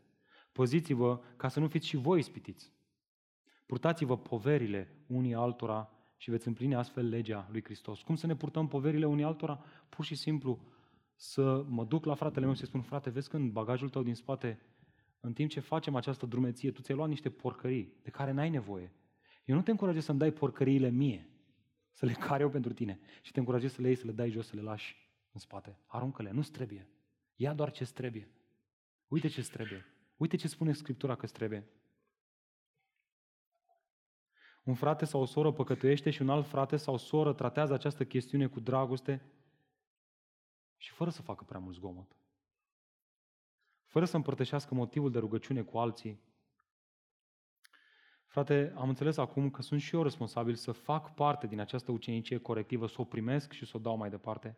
Poziți-vă 0.52 1.22
ca 1.36 1.48
să 1.48 1.60
nu 1.60 1.68
fiți 1.68 1.88
și 1.88 1.98
voi 1.98 2.20
ispitiți. 2.20 2.74
Purtați-vă 3.66 4.18
poverile 4.18 5.06
unii 5.08 5.34
altora 5.34 5.90
și 6.16 6.30
veți 6.30 6.48
împlini 6.48 6.76
astfel 6.76 7.10
legea 7.10 7.48
lui 7.52 7.64
Hristos. 7.64 8.02
Cum 8.02 8.16
să 8.16 8.28
ne 8.28 8.36
purtăm 8.36 8.68
poverile 8.68 9.06
unii 9.06 9.24
altora? 9.24 9.64
Pur 9.90 10.06
și 10.06 10.16
simplu 10.16 10.60
să 11.16 11.66
mă 11.68 11.86
duc 11.86 12.06
la 12.06 12.16
fratele 12.16 12.46
meu 12.46 12.54
și 12.54 12.60
să 12.60 12.66
spun, 12.66 12.82
frate, 12.82 13.10
vezi 13.10 13.30
când 13.30 13.52
bagajul 13.52 13.90
tău 13.90 14.04
din 14.04 14.16
spate, 14.16 14.60
în 15.20 15.34
timp 15.34 15.50
ce 15.50 15.60
facem 15.60 15.96
această 15.96 16.26
drumeție, 16.26 16.72
tu 16.72 16.82
ți-ai 16.82 16.98
luat 16.98 17.10
niște 17.10 17.30
porcării 17.30 17.94
de 18.04 18.10
care 18.10 18.32
n-ai 18.32 18.50
nevoie. 18.50 18.92
Eu 19.46 19.56
nu 19.56 19.62
te 19.62 19.72
încurajez 19.72 20.04
să-mi 20.04 20.20
dai 20.20 20.32
porcăriile 20.32 20.90
mie, 20.90 21.30
să 21.98 22.06
le 22.06 22.14
care 22.14 22.44
eu 22.44 22.50
pentru 22.50 22.74
tine, 22.74 23.00
și 23.22 23.32
te 23.32 23.40
încurajez 23.40 23.74
să 23.74 23.82
le 23.82 23.88
iei, 23.88 23.96
să 23.96 24.06
le 24.06 24.12
dai 24.12 24.30
jos, 24.30 24.48
să 24.48 24.56
le 24.56 24.62
lași 24.62 24.96
în 25.32 25.40
spate. 25.40 25.80
Aruncă-le, 25.86 26.32
nu-ți 26.32 26.52
trebuie. 26.52 26.90
Ia 27.36 27.54
doar 27.54 27.72
ce 27.72 27.86
trebuie. 27.86 28.32
Uite 29.08 29.28
ce 29.28 29.42
trebuie. 29.42 29.86
Uite 30.18 30.36
ce 30.36 30.48
spune 30.48 30.74
Scriptura 30.74 31.16
că 31.16 31.28
trebuie. 31.28 31.68
Un 34.64 34.74
frate 34.74 35.06
sau 35.06 35.22
o 35.22 35.26
soră 35.26 35.52
păcătuiește 35.52 36.10
și 36.10 36.22
un 36.22 36.30
alt 36.30 36.48
frate 36.48 36.78
sau 36.78 36.94
o 36.94 36.98
soră 36.98 37.34
tratează 37.34 37.74
această 37.74 38.06
chestiune 38.06 38.48
cu 38.48 38.60
dragoste 38.60 39.32
și 40.78 40.92
fără 40.92 41.10
să 41.10 41.22
facă 41.22 41.44
prea 41.44 41.60
mult 41.60 41.76
zgomot. 41.76 42.16
Fără 43.86 44.06
să 44.06 44.16
împărtășească 44.16 44.76
motivul 44.76 45.12
de 45.12 45.20
rugăciune 45.20 45.62
cu 45.62 45.78
alții. 45.78 46.20
Frate, 48.28 48.74
am 48.76 48.90
înțeles 48.90 49.18
acum 49.18 49.50
că 49.50 49.62
sunt 49.62 49.82
și 49.82 49.96
eu 49.96 50.04
responsabil 50.04 50.56
să 50.56 50.72
fac 50.72 51.14
parte 51.14 51.48
din 51.48 51.60
această 51.60 51.92
ucenicie 51.92 52.38
corectivă, 52.38 52.88
să 52.88 52.96
o 52.98 53.04
primesc 53.04 53.52
și 53.52 53.66
să 53.66 53.72
o 53.76 53.80
dau 53.80 53.98
mai 53.98 54.10
departe. 54.10 54.58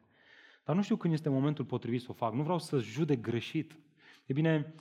Dar 0.64 0.76
nu 0.76 0.82
știu 0.82 0.96
când 0.96 1.14
este 1.14 1.30
momentul 1.30 1.66
potrivit 1.66 2.02
să 2.02 2.08
o 2.10 2.14
fac. 2.14 2.34
Nu 2.34 2.44
vreau 2.44 2.60
să 2.60 2.80
judec 2.80 3.22
greșit. 3.22 3.76
E 4.26 4.34
bine, 4.34 4.74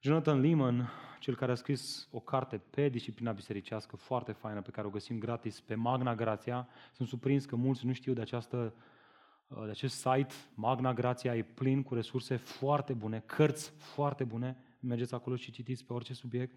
Jonathan 0.00 0.40
Lehman, 0.40 0.90
cel 1.20 1.36
care 1.36 1.52
a 1.52 1.54
scris 1.54 2.08
o 2.10 2.20
carte 2.20 2.60
pe 2.70 2.88
disciplina 2.88 3.32
bisericească 3.32 3.96
foarte 3.96 4.32
faină, 4.32 4.62
pe 4.62 4.70
care 4.70 4.86
o 4.86 4.90
găsim 4.90 5.18
gratis 5.18 5.60
pe 5.60 5.74
Magna 5.74 6.14
Grația, 6.14 6.68
sunt 6.92 7.08
surprins 7.08 7.44
că 7.44 7.56
mulți 7.56 7.86
nu 7.86 7.92
știu 7.92 8.12
de, 8.12 8.20
această, 8.20 8.74
de 9.64 9.70
acest 9.70 9.94
site. 9.94 10.34
Magna 10.54 10.92
Grația 10.92 11.36
e 11.36 11.42
plin 11.42 11.82
cu 11.82 11.94
resurse 11.94 12.36
foarte 12.36 12.92
bune, 12.92 13.22
cărți 13.26 13.70
foarte 13.70 14.24
bune. 14.24 14.56
Mergeți 14.80 15.14
acolo 15.14 15.36
și 15.36 15.50
citiți 15.50 15.84
pe 15.84 15.92
orice 15.92 16.14
subiect. 16.14 16.54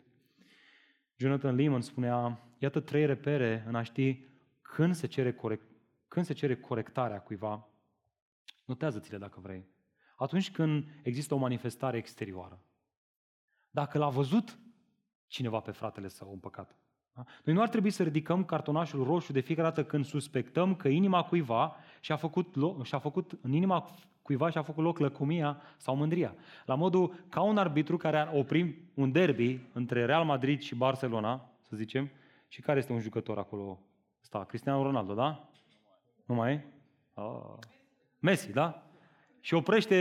Jonathan 1.15 1.55
Lehman 1.55 1.81
spunea, 1.81 2.39
iată 2.57 2.79
trei 2.79 3.05
repere 3.05 3.63
în 3.67 3.75
a 3.75 3.83
ști 3.83 4.23
când 4.61 4.95
se 4.95 5.07
cere, 5.07 5.33
corect, 5.33 5.63
când 6.07 6.25
se 6.25 6.33
cere 6.33 6.55
corectarea 6.55 7.21
cuiva. 7.21 7.67
Notează-ți-le 8.65 9.17
dacă 9.17 9.39
vrei. 9.39 9.65
Atunci 10.15 10.51
când 10.51 10.87
există 11.03 11.33
o 11.33 11.37
manifestare 11.37 11.97
exterioară. 11.97 12.59
Dacă 13.69 13.97
l-a 13.97 14.09
văzut 14.09 14.59
cineva 15.27 15.59
pe 15.59 15.71
fratele 15.71 16.07
său 16.07 16.31
în 16.31 16.39
păcat. 16.39 16.75
Da? 17.15 17.23
Noi 17.43 17.55
nu 17.55 17.61
ar 17.61 17.69
trebui 17.69 17.89
să 17.89 18.03
ridicăm 18.03 18.43
cartonașul 18.43 19.03
roșu 19.03 19.31
de 19.31 19.39
fiecare 19.39 19.67
dată 19.67 19.83
când 19.83 20.05
suspectăm 20.05 20.75
că 20.75 20.87
inima 20.87 21.23
cuiva 21.23 21.75
și-a 21.99 22.15
făcut, 22.15 22.55
loc, 22.55 22.85
și-a 22.85 22.99
făcut 22.99 23.37
în 23.41 23.53
inima 23.53 23.89
cuiva 24.21 24.49
și-a 24.49 24.61
făcut 24.61 24.83
loc 24.83 24.97
lăcomia 24.97 25.61
sau 25.77 25.95
mândria. 25.95 26.35
La 26.65 26.75
modul 26.75 27.13
ca 27.29 27.41
un 27.41 27.57
arbitru 27.57 27.97
care 27.97 28.17
a 28.17 28.29
oprit 28.33 28.81
un 28.93 29.11
derby 29.11 29.59
între 29.73 30.05
Real 30.05 30.23
Madrid 30.23 30.61
și 30.61 30.75
Barcelona, 30.75 31.49
să 31.61 31.75
zicem, 31.75 32.09
și 32.47 32.61
care 32.61 32.79
este 32.79 32.91
un 32.91 32.99
jucător 32.99 33.37
acolo? 33.37 33.79
Sta, 34.19 34.43
Cristiano 34.43 34.83
Ronaldo, 34.83 35.13
da? 35.13 35.49
Nu 36.25 36.35
mai 36.35 36.53
e? 36.53 36.65
Ah. 37.13 37.23
Messi, 38.19 38.51
da? 38.51 38.83
Și 39.39 39.53
oprește 39.53 39.95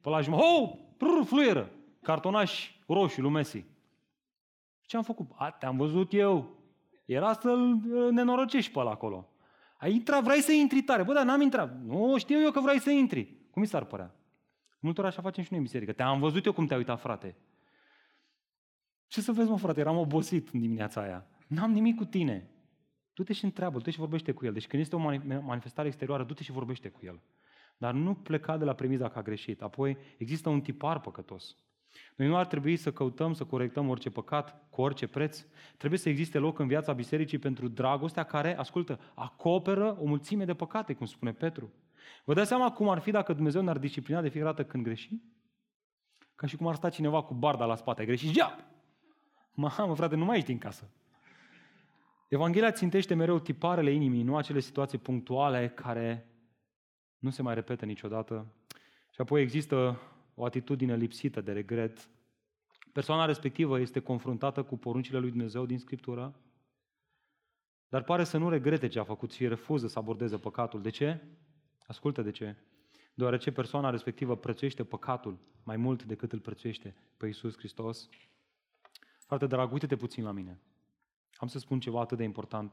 pe 0.00 0.08
la 0.08 0.20
jumătate. 0.20 0.48
Oh! 0.48 0.72
Prr, 0.96 1.24
fluieră! 1.24 1.70
Cartonaș 2.02 2.70
roșu 2.86 3.20
lui 3.20 3.30
Messi. 3.30 3.64
Ce 4.92 4.98
am 4.98 5.04
făcut? 5.04 5.30
A, 5.34 5.50
te-am 5.50 5.76
văzut 5.76 6.12
eu. 6.12 6.56
Era 7.04 7.32
să-l 7.32 7.80
nenorocești 8.10 8.72
pe 8.72 8.78
ăla 8.78 8.90
acolo. 8.90 9.28
Ai 9.78 9.92
intrat, 9.92 10.22
vrei 10.22 10.40
să 10.40 10.52
intri 10.52 10.82
tare. 10.82 11.02
Bă, 11.02 11.12
dar 11.12 11.24
n-am 11.24 11.40
intrat. 11.40 11.80
Nu, 11.84 12.18
știu 12.18 12.40
eu 12.40 12.50
că 12.50 12.60
vrei 12.60 12.80
să 12.80 12.90
intri. 12.90 13.24
Cum 13.50 13.62
mi 13.62 13.68
s-ar 13.68 13.84
părea? 13.84 14.14
Multor 14.80 15.04
așa 15.04 15.22
facem 15.22 15.42
și 15.42 15.48
noi 15.50 15.58
în 15.58 15.64
biserică. 15.64 15.92
Te-am 15.92 16.20
văzut 16.20 16.44
eu 16.44 16.52
cum 16.52 16.66
te-ai 16.66 16.78
uitat, 16.78 17.00
frate. 17.00 17.36
Ce 19.06 19.20
să 19.20 19.32
vezi, 19.32 19.50
mă, 19.50 19.58
frate, 19.58 19.80
eram 19.80 19.96
obosit 19.96 20.48
în 20.52 20.60
dimineața 20.60 21.00
aia. 21.00 21.26
N-am 21.46 21.70
nimic 21.70 21.96
cu 21.96 22.04
tine. 22.04 22.50
Du-te 23.12 23.32
și 23.32 23.44
întreabă, 23.44 23.78
du-te 23.78 23.90
și 23.90 23.98
vorbește 23.98 24.32
cu 24.32 24.44
el. 24.44 24.52
Deci 24.52 24.66
când 24.66 24.82
este 24.82 24.96
o 24.96 24.98
manifestare 25.40 25.88
exterioară, 25.88 26.24
du-te 26.24 26.42
și 26.42 26.52
vorbește 26.52 26.88
cu 26.88 27.00
el. 27.02 27.20
Dar 27.76 27.94
nu 27.94 28.14
pleca 28.14 28.56
de 28.56 28.64
la 28.64 28.74
premiza 28.74 29.08
că 29.08 29.18
a 29.18 29.22
greșit. 29.22 29.62
Apoi 29.62 29.96
există 30.18 30.48
un 30.48 30.60
tipar 30.60 31.00
păcătos. 31.00 31.56
Noi 32.16 32.28
nu 32.28 32.36
ar 32.36 32.46
trebui 32.46 32.76
să 32.76 32.92
căutăm 32.92 33.32
să 33.32 33.44
corectăm 33.44 33.88
orice 33.88 34.10
păcat 34.10 34.66
cu 34.70 34.80
orice 34.80 35.06
preț. 35.06 35.44
Trebuie 35.76 35.98
să 35.98 36.08
existe 36.08 36.38
loc 36.38 36.58
în 36.58 36.66
viața 36.66 36.92
bisericii 36.92 37.38
pentru 37.38 37.68
dragostea 37.68 38.22
care, 38.22 38.58
ascultă, 38.58 39.00
acoperă 39.14 39.96
o 40.00 40.04
mulțime 40.04 40.44
de 40.44 40.54
păcate, 40.54 40.92
cum 40.94 41.06
spune 41.06 41.32
Petru. 41.32 41.72
Vă 42.24 42.34
dați 42.34 42.48
seama 42.48 42.72
cum 42.72 42.88
ar 42.88 42.98
fi 42.98 43.10
dacă 43.10 43.32
Dumnezeu 43.32 43.62
ne-ar 43.62 43.78
disciplina 43.78 44.20
de 44.20 44.28
fiecare 44.28 44.54
dată 44.54 44.68
când 44.68 44.84
greșim? 44.84 45.22
Ca 46.34 46.46
și 46.46 46.56
cum 46.56 46.66
ar 46.66 46.74
sta 46.74 46.90
cineva 46.90 47.22
cu 47.22 47.34
barda 47.34 47.64
la 47.64 47.74
spate, 47.74 48.00
ai 48.00 48.06
greșit, 48.06 48.32
geap! 48.32 48.64
Mamă, 49.54 49.94
frate, 49.94 50.16
nu 50.16 50.24
mai 50.24 50.36
ești 50.36 50.52
în 50.52 50.58
casă. 50.58 50.90
Evanghelia 52.28 52.70
țintește 52.70 53.14
mereu 53.14 53.38
tiparele 53.38 53.90
inimii, 53.90 54.22
nu 54.22 54.36
acele 54.36 54.60
situații 54.60 54.98
punctuale 54.98 55.68
care 55.68 56.26
nu 57.18 57.30
se 57.30 57.42
mai 57.42 57.54
repetă 57.54 57.84
niciodată. 57.84 58.46
Și 59.10 59.20
apoi 59.20 59.42
există 59.42 60.00
o 60.34 60.44
atitudine 60.44 60.96
lipsită 60.96 61.40
de 61.40 61.52
regret. 61.52 62.08
Persoana 62.92 63.24
respectivă 63.24 63.80
este 63.80 64.00
confruntată 64.00 64.62
cu 64.62 64.76
poruncile 64.76 65.18
lui 65.18 65.30
Dumnezeu 65.30 65.66
din 65.66 65.78
Scriptură, 65.78 66.40
dar 67.88 68.02
pare 68.02 68.24
să 68.24 68.38
nu 68.38 68.48
regrete 68.48 68.88
ce 68.88 68.98
a 68.98 69.04
făcut 69.04 69.32
și 69.32 69.48
refuză 69.48 69.86
să 69.86 69.98
abordeze 69.98 70.38
păcatul. 70.38 70.82
De 70.82 70.90
ce? 70.90 71.20
Ascultă 71.86 72.22
de 72.22 72.30
ce. 72.30 72.56
Deoarece 73.14 73.52
persoana 73.52 73.90
respectivă 73.90 74.36
prețuiește 74.36 74.84
păcatul 74.84 75.38
mai 75.62 75.76
mult 75.76 76.04
decât 76.04 76.32
îl 76.32 76.40
prețuiește 76.40 76.94
pe 77.16 77.26
Iisus 77.26 77.56
Hristos. 77.56 78.08
Frate 79.26 79.46
drag, 79.46 79.72
uite-te 79.72 79.96
puțin 79.96 80.24
la 80.24 80.32
mine. 80.32 80.60
Am 81.34 81.48
să 81.48 81.58
spun 81.58 81.80
ceva 81.80 82.00
atât 82.00 82.16
de 82.16 82.24
important. 82.24 82.72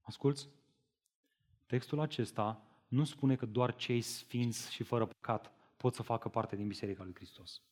Asculți? 0.00 0.48
Textul 1.66 2.00
acesta 2.00 2.66
nu 2.92 3.04
spune 3.04 3.36
că 3.36 3.46
doar 3.46 3.74
cei 3.74 4.00
sfinți 4.00 4.72
și 4.72 4.82
fără 4.82 5.06
păcat 5.06 5.52
pot 5.76 5.94
să 5.94 6.02
facă 6.02 6.28
parte 6.28 6.56
din 6.56 6.66
Biserica 6.66 7.02
lui 7.02 7.14
Hristos. 7.14 7.62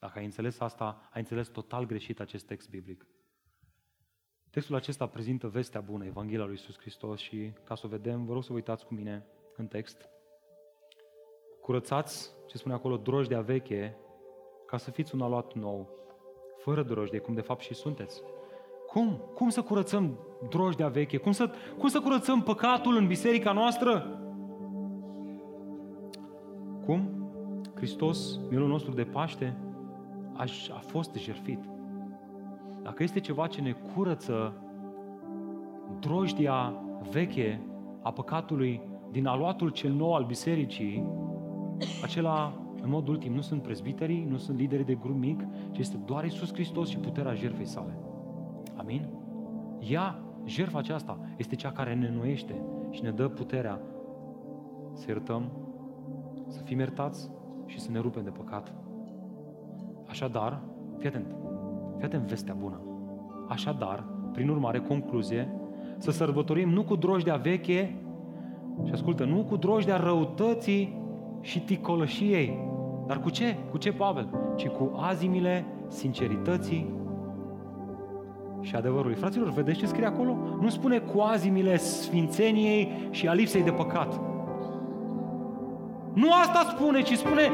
Dacă 0.00 0.18
ai 0.18 0.24
înțeles 0.24 0.60
asta, 0.60 1.08
ai 1.12 1.20
înțeles 1.20 1.48
total 1.48 1.86
greșit 1.86 2.20
acest 2.20 2.46
text 2.46 2.70
biblic. 2.70 3.06
Textul 4.50 4.74
acesta 4.74 5.06
prezintă 5.06 5.48
vestea 5.48 5.80
bună, 5.80 6.04
Evanghelia 6.04 6.44
lui 6.44 6.52
Iisus 6.52 6.78
Hristos 6.78 7.20
și 7.20 7.52
ca 7.64 7.74
să 7.74 7.82
o 7.86 7.88
vedem, 7.88 8.24
vă 8.24 8.32
rog 8.32 8.42
să 8.42 8.48
vă 8.48 8.54
uitați 8.54 8.86
cu 8.86 8.94
mine 8.94 9.26
în 9.56 9.66
text. 9.66 10.08
Curățați, 11.60 12.30
ce 12.46 12.58
spune 12.58 12.74
acolo, 12.74 12.96
drojdea 12.96 13.40
veche, 13.40 13.96
ca 14.66 14.76
să 14.76 14.90
fiți 14.90 15.14
un 15.14 15.20
aluat 15.20 15.52
nou, 15.52 15.90
fără 16.58 16.82
drojdie, 16.82 17.18
cum 17.18 17.34
de 17.34 17.40
fapt 17.40 17.62
și 17.62 17.74
sunteți. 17.74 18.22
Cum? 18.86 19.16
Cum 19.34 19.48
să 19.48 19.62
curățăm 19.62 20.18
drojdea 20.48 20.88
veche? 20.88 21.16
Cum 21.16 21.32
să, 21.32 21.50
cum 21.78 21.88
să 21.88 22.00
curățăm 22.00 22.42
păcatul 22.42 22.96
în 22.96 23.06
biserica 23.06 23.52
noastră? 23.52 24.18
Cum? 26.86 27.08
Hristos, 27.74 28.40
mielul 28.50 28.68
nostru 28.68 28.92
de 28.92 29.02
Paște, 29.02 29.56
a, 30.32 30.44
a 30.74 30.78
fost 30.78 31.14
jertfit. 31.14 31.58
Dacă 32.82 33.02
este 33.02 33.20
ceva 33.20 33.46
ce 33.46 33.60
ne 33.60 33.72
curăță 33.72 34.52
drojdia 36.00 36.74
veche 37.10 37.60
a 38.02 38.12
păcatului 38.12 38.80
din 39.10 39.26
aluatul 39.26 39.68
cel 39.68 39.92
nou 39.92 40.14
al 40.14 40.24
bisericii, 40.24 41.06
acela, 42.02 42.52
în 42.82 42.88
mod 42.90 43.08
ultim, 43.08 43.32
nu 43.32 43.40
sunt 43.40 43.62
prezbiterii, 43.62 44.26
nu 44.30 44.36
sunt 44.36 44.58
liderii 44.58 44.84
de 44.84 44.94
grup 44.94 45.16
mic, 45.16 45.46
ci 45.70 45.78
este 45.78 45.96
doar 46.04 46.24
Isus 46.24 46.52
Hristos 46.52 46.88
și 46.88 46.98
puterea 46.98 47.34
jertfei 47.34 47.66
sale. 47.66 47.98
Amin? 48.76 49.08
Ea, 49.78 50.22
jertfa 50.44 50.78
aceasta, 50.78 51.18
este 51.36 51.54
cea 51.54 51.72
care 51.72 51.94
ne 51.94 52.06
înnoiește 52.06 52.62
și 52.90 53.02
ne 53.02 53.10
dă 53.10 53.28
puterea 53.28 53.80
să 54.92 55.04
iertăm, 55.08 55.50
să 56.54 56.62
fim 56.62 56.78
iertați 56.78 57.30
și 57.66 57.80
să 57.80 57.90
ne 57.90 57.98
rupem 57.98 58.22
de 58.24 58.30
păcat. 58.30 58.74
Așadar, 60.08 60.60
fii 60.98 61.08
atent, 61.08 61.36
fii 61.96 62.04
atent 62.04 62.22
vestea 62.22 62.54
bună. 62.60 62.80
Așadar, 63.48 64.04
prin 64.32 64.48
urmare, 64.48 64.78
concluzie, 64.78 65.54
să 65.98 66.10
sărbătorim 66.10 66.68
nu 66.68 66.82
cu 66.82 66.96
drojdea 66.96 67.36
veche, 67.36 67.96
și 68.84 68.92
ascultă, 68.92 69.24
nu 69.24 69.44
cu 69.44 69.56
drojdea 69.56 69.96
răutății 69.96 70.98
și 71.40 71.60
ticolășiei, 71.60 72.58
dar 73.06 73.20
cu 73.20 73.30
ce? 73.30 73.56
Cu 73.70 73.78
ce, 73.78 73.92
Pavel? 73.92 74.28
Ci 74.56 74.66
cu 74.66 74.92
azimile 74.96 75.64
sincerității 75.88 76.92
și 78.60 78.76
adevărului. 78.76 79.16
Fraților, 79.16 79.50
vedeți 79.50 79.78
ce 79.78 79.86
scrie 79.86 80.06
acolo? 80.06 80.36
Nu 80.60 80.68
spune 80.68 80.98
cu 80.98 81.20
azimile 81.20 81.76
sfințeniei 81.76 83.08
și 83.10 83.28
a 83.28 83.32
lipsei 83.32 83.62
de 83.62 83.70
păcat. 83.70 84.20
Nu 86.14 86.32
asta 86.32 86.66
spune, 86.70 87.02
ci 87.02 87.16
spune 87.16 87.52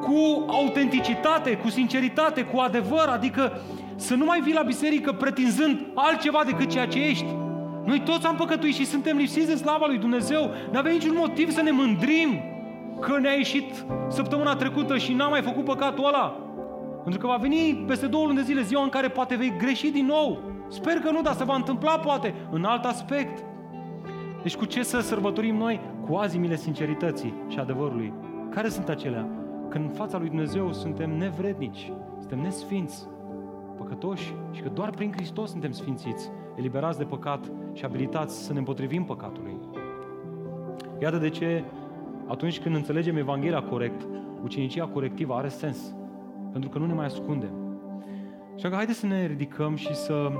cu 0.00 0.44
autenticitate, 0.46 1.56
cu 1.56 1.68
sinceritate, 1.68 2.42
cu 2.42 2.58
adevăr, 2.58 3.08
adică 3.08 3.60
să 3.96 4.14
nu 4.14 4.24
mai 4.24 4.40
vii 4.40 4.54
la 4.54 4.62
biserică 4.62 5.12
pretinzând 5.12 5.86
altceva 5.94 6.42
decât 6.46 6.70
ceea 6.70 6.86
ce 6.86 7.04
ești. 7.04 7.26
Noi 7.84 8.00
toți 8.00 8.26
am 8.26 8.36
păcătuit 8.36 8.74
și 8.74 8.84
suntem 8.84 9.16
lipsiți 9.16 9.46
de 9.46 9.54
slava 9.54 9.86
lui 9.86 9.98
Dumnezeu. 9.98 10.50
Nu 10.72 10.78
avem 10.78 10.92
niciun 10.92 11.14
motiv 11.16 11.50
să 11.50 11.62
ne 11.62 11.70
mândrim 11.70 12.40
că 13.00 13.18
ne-a 13.18 13.32
ieșit 13.32 13.84
săptămâna 14.08 14.56
trecută 14.56 14.98
și 14.98 15.12
n-am 15.12 15.30
mai 15.30 15.42
făcut 15.42 15.64
păcatul 15.64 16.06
ăla. 16.06 16.36
Pentru 17.02 17.20
că 17.20 17.26
va 17.26 17.36
veni 17.40 17.84
peste 17.86 18.06
două 18.06 18.24
luni 18.24 18.36
de 18.36 18.42
zile 18.42 18.62
ziua 18.62 18.82
în 18.82 18.88
care 18.88 19.08
poate 19.08 19.34
vei 19.34 19.54
greși 19.58 19.90
din 19.90 20.06
nou. 20.06 20.40
Sper 20.68 20.94
că 20.94 21.10
nu, 21.10 21.22
dar 21.22 21.34
se 21.34 21.44
va 21.44 21.54
întâmpla 21.54 21.98
poate 21.98 22.34
în 22.50 22.64
alt 22.64 22.84
aspect. 22.84 23.44
Deci 24.42 24.56
cu 24.56 24.64
ce 24.64 24.82
să 24.82 25.00
sărbătorim 25.00 25.56
noi? 25.56 25.80
Cu 26.06 26.14
azimile 26.14 26.56
sincerității 26.56 27.34
și 27.48 27.58
adevărului. 27.58 28.12
Care 28.50 28.68
sunt 28.68 28.88
acelea? 28.88 29.28
Când 29.68 29.84
în 29.84 29.90
fața 29.90 30.18
lui 30.18 30.28
Dumnezeu 30.28 30.72
suntem 30.72 31.16
nevrednici, 31.16 31.92
suntem 32.18 32.40
nesfinți, 32.40 33.06
păcătoși 33.76 34.34
și 34.50 34.62
că 34.62 34.68
doar 34.68 34.90
prin 34.90 35.12
Hristos 35.12 35.50
suntem 35.50 35.70
sfințiți, 35.70 36.30
eliberați 36.56 36.98
de 36.98 37.04
păcat 37.04 37.50
și 37.72 37.84
abilitați 37.84 38.44
să 38.44 38.52
ne 38.52 38.58
împotrivim 38.58 39.04
păcatului. 39.04 39.56
Iată 41.00 41.16
de 41.16 41.28
ce 41.28 41.64
atunci 42.26 42.60
când 42.60 42.74
înțelegem 42.74 43.16
Evanghelia 43.16 43.62
corect, 43.62 44.06
ucenicia 44.42 44.86
corectivă 44.86 45.34
are 45.34 45.48
sens 45.48 45.94
pentru 46.52 46.70
că 46.70 46.78
nu 46.78 46.86
ne 46.86 46.92
mai 46.92 47.04
ascundem. 47.04 47.50
Și 48.56 48.68
că 48.68 48.74
haideți 48.74 48.98
să 48.98 49.06
ne 49.06 49.26
ridicăm 49.26 49.74
și 49.74 49.94
să 49.94 50.32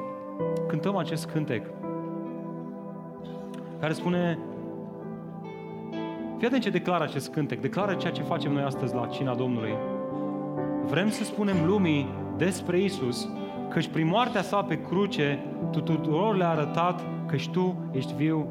cântăm 0.68 0.96
acest 0.96 1.26
cântec 1.26 1.66
care 3.80 3.92
spune 3.92 4.38
Fii 6.42 6.50
atent 6.50 6.66
ce 6.66 6.78
declară 6.78 7.04
acest 7.04 7.32
cântec, 7.32 7.60
declară 7.60 7.94
ceea 7.94 8.12
ce 8.12 8.22
facem 8.22 8.52
noi 8.52 8.62
astăzi 8.62 8.94
la 8.94 9.06
cina 9.06 9.34
Domnului. 9.34 9.74
Vrem 10.84 11.10
să 11.10 11.24
spunem 11.24 11.56
lumii 11.66 12.08
despre 12.36 12.80
Isus, 12.80 13.28
căci 13.68 13.88
prin 13.88 14.06
moartea 14.06 14.42
sa 14.42 14.62
pe 14.62 14.80
cruce, 14.80 15.38
tu 15.70 15.80
tuturor 15.80 16.36
le-a 16.36 16.48
arătat 16.48 17.00
că 17.26 17.36
și 17.36 17.50
tu 17.50 17.74
ești 17.92 18.14
viu, 18.14 18.46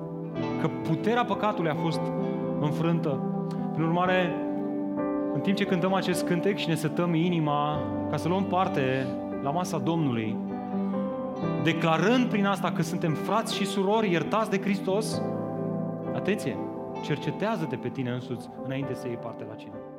că 0.61 0.67
puterea 0.67 1.25
păcatului 1.25 1.69
a 1.69 1.75
fost 1.75 1.99
înfrântă. 2.59 3.19
Prin 3.73 3.85
urmare, 3.85 4.35
în 5.33 5.39
timp 5.39 5.57
ce 5.57 5.65
cântăm 5.65 5.93
acest 5.93 6.25
cântec 6.25 6.57
și 6.57 6.67
ne 6.67 6.75
setăm 6.75 7.13
inima 7.13 7.79
ca 8.09 8.17
să 8.17 8.27
luăm 8.27 8.43
parte 8.43 9.07
la 9.43 9.51
masa 9.51 9.77
Domnului, 9.77 10.37
declarând 11.63 12.25
prin 12.25 12.45
asta 12.45 12.71
că 12.71 12.81
suntem 12.81 13.13
frați 13.13 13.55
și 13.55 13.65
surori 13.65 14.11
iertați 14.11 14.49
de 14.49 14.61
Hristos, 14.61 15.21
atenție, 16.13 16.57
cercetează-te 17.01 17.75
pe 17.75 17.89
tine 17.89 18.11
însuți 18.11 18.49
înainte 18.63 18.93
să 18.93 19.07
iei 19.07 19.17
parte 19.17 19.43
la 19.43 19.55
cină. 19.55 19.90